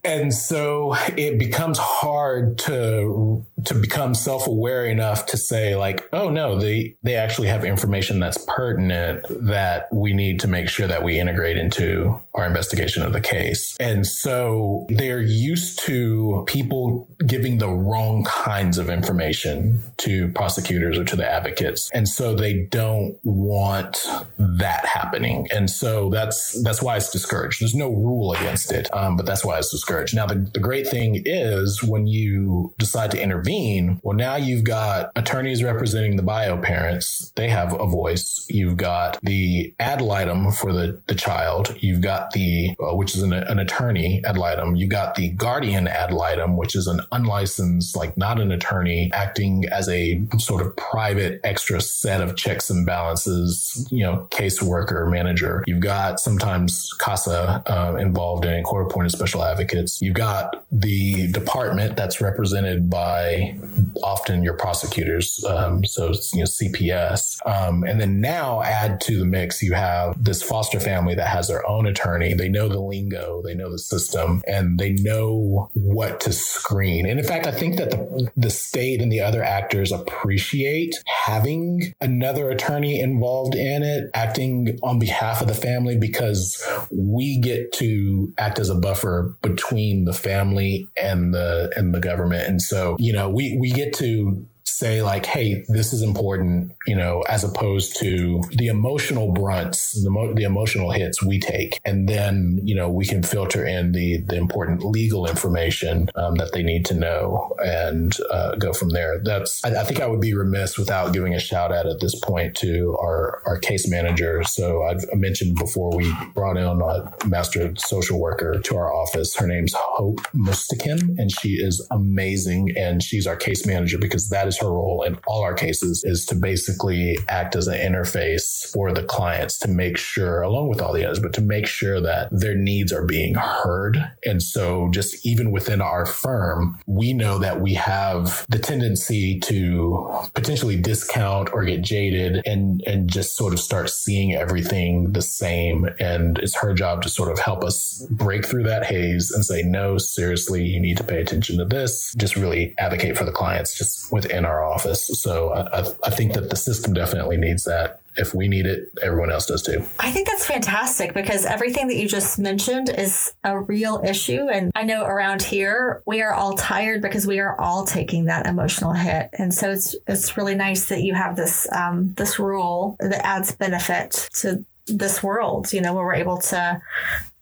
and 0.04 0.32
so 0.32 0.94
it 1.16 1.23
becomes 1.32 1.78
hard 1.78 2.58
to 2.58 3.44
to 3.64 3.74
become 3.74 4.14
self-aware 4.14 4.86
enough 4.86 5.26
to 5.26 5.36
say 5.36 5.76
like 5.76 6.06
oh 6.12 6.28
no 6.28 6.58
they 6.58 6.96
they 7.02 7.14
actually 7.14 7.48
have 7.48 7.64
information 7.64 8.18
that's 8.18 8.42
pertinent 8.46 9.24
that 9.28 9.88
we 9.92 10.12
need 10.12 10.40
to 10.40 10.48
make 10.48 10.68
sure 10.68 10.86
that 10.86 11.02
we 11.02 11.18
integrate 11.18 11.56
into 11.56 12.20
our 12.34 12.46
investigation 12.46 13.02
of 13.02 13.12
the 13.12 13.20
case. 13.20 13.76
And 13.78 14.06
so 14.06 14.86
they're 14.88 15.22
used 15.22 15.78
to 15.80 16.44
people 16.46 17.08
giving 17.26 17.58
the 17.58 17.68
wrong 17.68 18.24
kinds 18.24 18.78
of 18.78 18.90
information 18.90 19.82
to 19.98 20.28
prosecutors 20.32 20.98
or 20.98 21.04
to 21.04 21.16
the 21.16 21.28
advocates. 21.30 21.90
And 21.92 22.08
so 22.08 22.34
they 22.34 22.64
don't 22.70 23.16
want 23.22 24.06
that 24.38 24.84
happening. 24.84 25.48
And 25.52 25.70
so 25.70 26.10
that's 26.10 26.62
that's 26.62 26.82
why 26.82 26.96
it's 26.96 27.10
discouraged. 27.10 27.60
There's 27.60 27.74
no 27.74 27.88
rule 27.88 28.32
against 28.32 28.72
it 28.72 28.88
um, 28.92 29.16
but 29.16 29.26
that's 29.26 29.44
why 29.44 29.58
it's 29.58 29.70
discouraged. 29.70 30.14
Now 30.14 30.26
the, 30.26 30.36
the 30.52 30.60
great 30.60 30.86
thing 30.86 31.13
is 31.24 31.82
when 31.82 32.06
you 32.06 32.74
decide 32.78 33.10
to 33.10 33.20
intervene 33.20 34.00
well 34.02 34.16
now 34.16 34.36
you've 34.36 34.64
got 34.64 35.10
attorneys 35.16 35.62
representing 35.62 36.16
the 36.16 36.22
bio 36.22 36.56
parents 36.60 37.32
they 37.36 37.48
have 37.48 37.72
a 37.80 37.86
voice. 37.86 38.46
You've 38.48 38.76
got 38.76 39.18
the 39.22 39.74
ad 39.78 40.00
litem 40.00 40.52
for 40.52 40.72
the, 40.72 41.00
the 41.06 41.14
child. 41.14 41.74
You've 41.80 42.00
got 42.00 42.30
the 42.32 42.70
uh, 42.80 42.94
which 42.96 43.14
is 43.14 43.22
an, 43.22 43.32
an 43.32 43.58
attorney 43.58 44.22
ad 44.24 44.36
litem. 44.36 44.76
You've 44.76 44.90
got 44.90 45.14
the 45.14 45.30
guardian 45.30 45.88
ad 45.88 46.12
litem 46.12 46.56
which 46.56 46.74
is 46.74 46.86
an 46.86 47.00
unlicensed 47.12 47.96
like 47.96 48.16
not 48.16 48.40
an 48.40 48.52
attorney 48.52 49.10
acting 49.12 49.64
as 49.70 49.88
a 49.88 50.24
sort 50.38 50.64
of 50.64 50.76
private 50.76 51.40
extra 51.44 51.80
set 51.80 52.20
of 52.20 52.36
checks 52.36 52.70
and 52.70 52.86
balances 52.86 53.86
you 53.90 54.04
know 54.04 54.28
caseworker 54.30 55.10
manager. 55.10 55.64
You've 55.66 55.80
got 55.80 56.20
sometimes 56.20 56.92
casa 56.98 57.62
uh, 57.66 57.96
involved 57.96 58.44
in 58.44 58.62
court 58.62 58.90
appointed 58.90 59.10
special 59.10 59.42
advocates. 59.44 60.00
You've 60.00 60.14
got 60.14 60.64
the 60.70 61.03
department 61.32 61.96
that's 61.96 62.20
represented 62.20 62.90
by 62.90 63.56
often 64.02 64.42
your 64.42 64.54
prosecutors. 64.54 65.44
Um, 65.48 65.84
so, 65.84 66.12
you 66.32 66.40
know, 66.40 66.44
CPS. 66.44 67.38
Um, 67.46 67.84
and 67.84 68.00
then 68.00 68.20
now 68.20 68.62
add 68.62 69.00
to 69.02 69.18
the 69.18 69.24
mix, 69.24 69.62
you 69.62 69.74
have 69.74 70.22
this 70.22 70.42
foster 70.42 70.80
family 70.80 71.14
that 71.14 71.28
has 71.28 71.48
their 71.48 71.66
own 71.68 71.86
attorney. 71.86 72.34
They 72.34 72.48
know 72.48 72.68
the 72.68 72.80
lingo, 72.80 73.42
they 73.42 73.54
know 73.54 73.70
the 73.70 73.78
system, 73.78 74.42
and 74.46 74.78
they 74.78 74.92
know 74.92 75.70
what 75.74 76.20
to 76.22 76.32
screen. 76.32 77.06
And 77.06 77.18
in 77.18 77.26
fact, 77.26 77.46
I 77.46 77.52
think 77.52 77.76
that 77.76 77.90
the, 77.90 78.30
the 78.36 78.50
state 78.50 79.00
and 79.00 79.10
the 79.10 79.20
other 79.20 79.42
actors 79.42 79.92
appreciate 79.92 80.94
having 81.06 81.94
another 82.00 82.50
attorney 82.50 83.00
involved 83.00 83.54
in 83.54 83.82
it, 83.82 84.10
acting 84.14 84.78
on 84.82 84.98
behalf 84.98 85.40
of 85.40 85.48
the 85.48 85.54
family, 85.54 85.96
because 85.98 86.62
we 86.90 87.38
get 87.38 87.72
to 87.74 88.32
act 88.38 88.58
as 88.58 88.70
a 88.70 88.74
buffer 88.74 89.36
between 89.42 90.04
the 90.04 90.12
family 90.12 90.83
and 90.96 91.34
the 91.34 91.72
and 91.76 91.94
the 91.94 92.00
government. 92.00 92.48
And 92.48 92.60
so, 92.60 92.96
you 92.98 93.12
know, 93.12 93.28
we 93.28 93.56
we 93.58 93.70
get 93.70 93.92
to 93.94 94.46
say 94.66 95.02
like, 95.02 95.26
hey, 95.26 95.64
this 95.68 95.92
is 95.92 96.02
important, 96.02 96.72
you 96.86 96.96
know, 96.96 97.22
as 97.28 97.44
opposed 97.44 97.96
to 97.98 98.42
the 98.50 98.66
emotional 98.66 99.32
brunts, 99.32 100.02
the, 100.02 100.10
mo- 100.10 100.32
the 100.34 100.44
emotional 100.44 100.90
hits 100.90 101.22
we 101.22 101.38
take. 101.38 101.80
And 101.84 102.08
then, 102.08 102.60
you 102.64 102.74
know, 102.74 102.88
we 102.88 103.04
can 103.04 103.22
filter 103.22 103.64
in 103.64 103.92
the, 103.92 104.18
the 104.26 104.36
important 104.36 104.84
legal 104.84 105.26
information 105.26 106.08
um, 106.14 106.36
that 106.36 106.52
they 106.52 106.62
need 106.62 106.84
to 106.86 106.94
know 106.94 107.54
and 107.58 108.16
uh, 108.30 108.56
go 108.56 108.72
from 108.72 108.90
there. 108.90 109.20
That's, 109.22 109.64
I, 109.64 109.80
I, 109.80 109.84
think 109.84 110.00
I 110.00 110.06
would 110.06 110.20
be 110.20 110.34
remiss 110.34 110.78
without 110.78 111.12
giving 111.12 111.34
a 111.34 111.40
shout 111.40 111.72
out 111.72 111.86
at 111.86 112.00
this 112.00 112.18
point 112.20 112.56
to 112.56 112.96
our, 113.00 113.42
our 113.46 113.58
case 113.58 113.88
manager. 113.88 114.42
So 114.44 114.82
I've 114.82 115.04
mentioned 115.14 115.56
before 115.56 115.94
we 115.94 116.12
brought 116.34 116.56
in 116.56 116.64
a 116.64 117.26
master 117.26 117.74
social 117.76 118.18
worker 118.18 118.58
to 118.58 118.76
our 118.76 118.92
office. 118.92 119.36
Her 119.36 119.46
name's 119.46 119.74
Hope 119.74 120.20
Mustakin, 120.34 121.18
and 121.18 121.30
she 121.30 121.54
is 121.54 121.86
amazing. 121.90 122.72
And 122.76 123.02
she's 123.02 123.26
our 123.26 123.36
case 123.36 123.66
manager 123.66 123.98
because 123.98 124.30
that 124.30 124.48
is 124.48 124.53
her 124.58 124.70
role 124.70 125.02
in 125.06 125.18
all 125.26 125.42
our 125.42 125.54
cases 125.54 126.02
is 126.04 126.24
to 126.26 126.34
basically 126.34 127.18
act 127.28 127.56
as 127.56 127.66
an 127.66 127.78
interface 127.78 128.66
for 128.72 128.92
the 128.92 129.02
clients 129.02 129.58
to 129.60 129.68
make 129.68 129.96
sure, 129.96 130.42
along 130.42 130.68
with 130.68 130.80
all 130.80 130.92
the 130.92 131.04
others, 131.04 131.20
but 131.20 131.32
to 131.34 131.40
make 131.40 131.66
sure 131.66 132.00
that 132.00 132.28
their 132.30 132.54
needs 132.54 132.92
are 132.92 133.04
being 133.06 133.34
heard. 133.34 133.98
And 134.24 134.42
so 134.42 134.88
just 134.92 135.24
even 135.26 135.50
within 135.50 135.80
our 135.80 136.06
firm, 136.06 136.78
we 136.86 137.12
know 137.12 137.38
that 137.38 137.60
we 137.60 137.74
have 137.74 138.44
the 138.48 138.58
tendency 138.58 139.38
to 139.40 140.08
potentially 140.34 140.80
discount 140.80 141.52
or 141.52 141.64
get 141.64 141.82
jaded 141.82 142.42
and, 142.46 142.82
and 142.86 143.08
just 143.08 143.36
sort 143.36 143.52
of 143.52 143.60
start 143.60 143.90
seeing 143.90 144.34
everything 144.34 145.12
the 145.12 145.22
same. 145.22 145.88
And 145.98 146.38
it's 146.38 146.56
her 146.56 146.74
job 146.74 147.02
to 147.02 147.08
sort 147.08 147.30
of 147.30 147.38
help 147.38 147.64
us 147.64 148.06
break 148.10 148.44
through 148.46 148.64
that 148.64 148.86
haze 148.86 149.30
and 149.30 149.44
say, 149.44 149.62
no, 149.62 149.98
seriously, 149.98 150.64
you 150.64 150.80
need 150.80 150.96
to 150.98 151.04
pay 151.04 151.20
attention 151.20 151.58
to 151.58 151.64
this. 151.64 152.14
Just 152.16 152.36
really 152.36 152.74
advocate 152.78 153.16
for 153.16 153.24
the 153.24 153.32
clients 153.32 153.76
just 153.76 154.12
within 154.12 154.43
our 154.44 154.64
office. 154.64 155.06
So 155.22 155.52
I, 155.52 155.80
I 156.04 156.10
think 156.10 156.34
that 156.34 156.50
the 156.50 156.56
system 156.56 156.92
definitely 156.92 157.36
needs 157.36 157.64
that 157.64 158.00
if 158.16 158.32
we 158.32 158.46
need 158.46 158.66
it, 158.66 158.92
everyone 159.02 159.30
else 159.30 159.46
does 159.46 159.62
too. 159.62 159.84
I 159.98 160.10
think 160.10 160.28
that's 160.28 160.46
fantastic 160.46 161.14
because 161.14 161.44
everything 161.44 161.88
that 161.88 161.96
you 161.96 162.08
just 162.08 162.38
mentioned 162.38 162.88
is 162.88 163.32
a 163.42 163.58
real 163.58 164.02
issue. 164.06 164.46
And 164.48 164.70
I 164.74 164.84
know 164.84 165.04
around 165.04 165.42
here, 165.42 166.02
we 166.06 166.22
are 166.22 166.32
all 166.32 166.56
tired 166.56 167.02
because 167.02 167.26
we 167.26 167.40
are 167.40 167.60
all 167.60 167.84
taking 167.84 168.26
that 168.26 168.46
emotional 168.46 168.92
hit. 168.92 169.30
And 169.32 169.52
so 169.52 169.70
it's, 169.70 169.96
it's 170.06 170.36
really 170.36 170.54
nice 170.54 170.88
that 170.88 171.02
you 171.02 171.14
have 171.14 171.34
this, 171.34 171.66
um, 171.72 172.14
this 172.14 172.38
rule 172.38 172.96
that 173.00 173.26
adds 173.26 173.52
benefit 173.52 174.28
to 174.40 174.64
this 174.86 175.22
world, 175.22 175.72
you 175.72 175.80
know, 175.80 175.92
where 175.94 176.04
we're 176.04 176.14
able 176.14 176.38
to, 176.38 176.80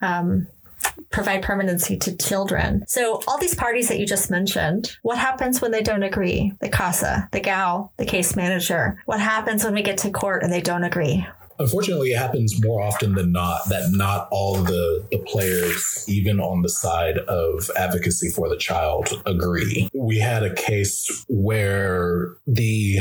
um, 0.01 0.47
provide 1.13 1.43
permanency 1.43 1.97
to 1.99 2.17
children. 2.17 2.85
So 2.89 3.23
all 3.29 3.39
these 3.39 3.55
parties 3.55 3.89
that 3.89 3.99
you 3.99 4.07
just 4.07 4.31
mentioned, 4.31 4.97
what 5.03 5.19
happens 5.19 5.61
when 5.61 5.71
they 5.71 5.83
don't 5.83 6.03
agree? 6.03 6.53
The 6.61 6.69
CASA, 6.69 7.29
the 7.33 7.41
GAL, 7.41 7.93
the 7.99 8.07
case 8.07 8.35
manager. 8.35 9.01
What 9.05 9.21
happens 9.21 9.65
when 9.65 9.75
we 9.75 9.83
get 9.83 9.99
to 9.99 10.11
court 10.11 10.43
and 10.43 10.53
they 10.53 10.61
don't 10.61 10.85
agree? 10.85 11.27
Unfortunately, 11.59 12.13
it 12.13 12.19
happens 12.19 12.63
more 12.63 12.83
often 12.83 13.15
than 13.15 13.33
not 13.33 13.61
that 13.69 13.91
not 13.93 14.29
all 14.31 14.55
the, 14.55 15.07
the 15.11 15.19
players, 15.19 16.05
even 16.09 16.41
on 16.41 16.63
the 16.63 16.69
side 16.69 17.19
of 17.19 17.71
advocacy 17.77 18.31
for 18.31 18.49
the 18.49 18.57
child, 18.57 19.09
agree. 19.27 19.89
We 19.95 20.19
had 20.19 20.43
a 20.43 20.55
case 20.55 21.25
where 21.29 22.37
the 22.47 22.99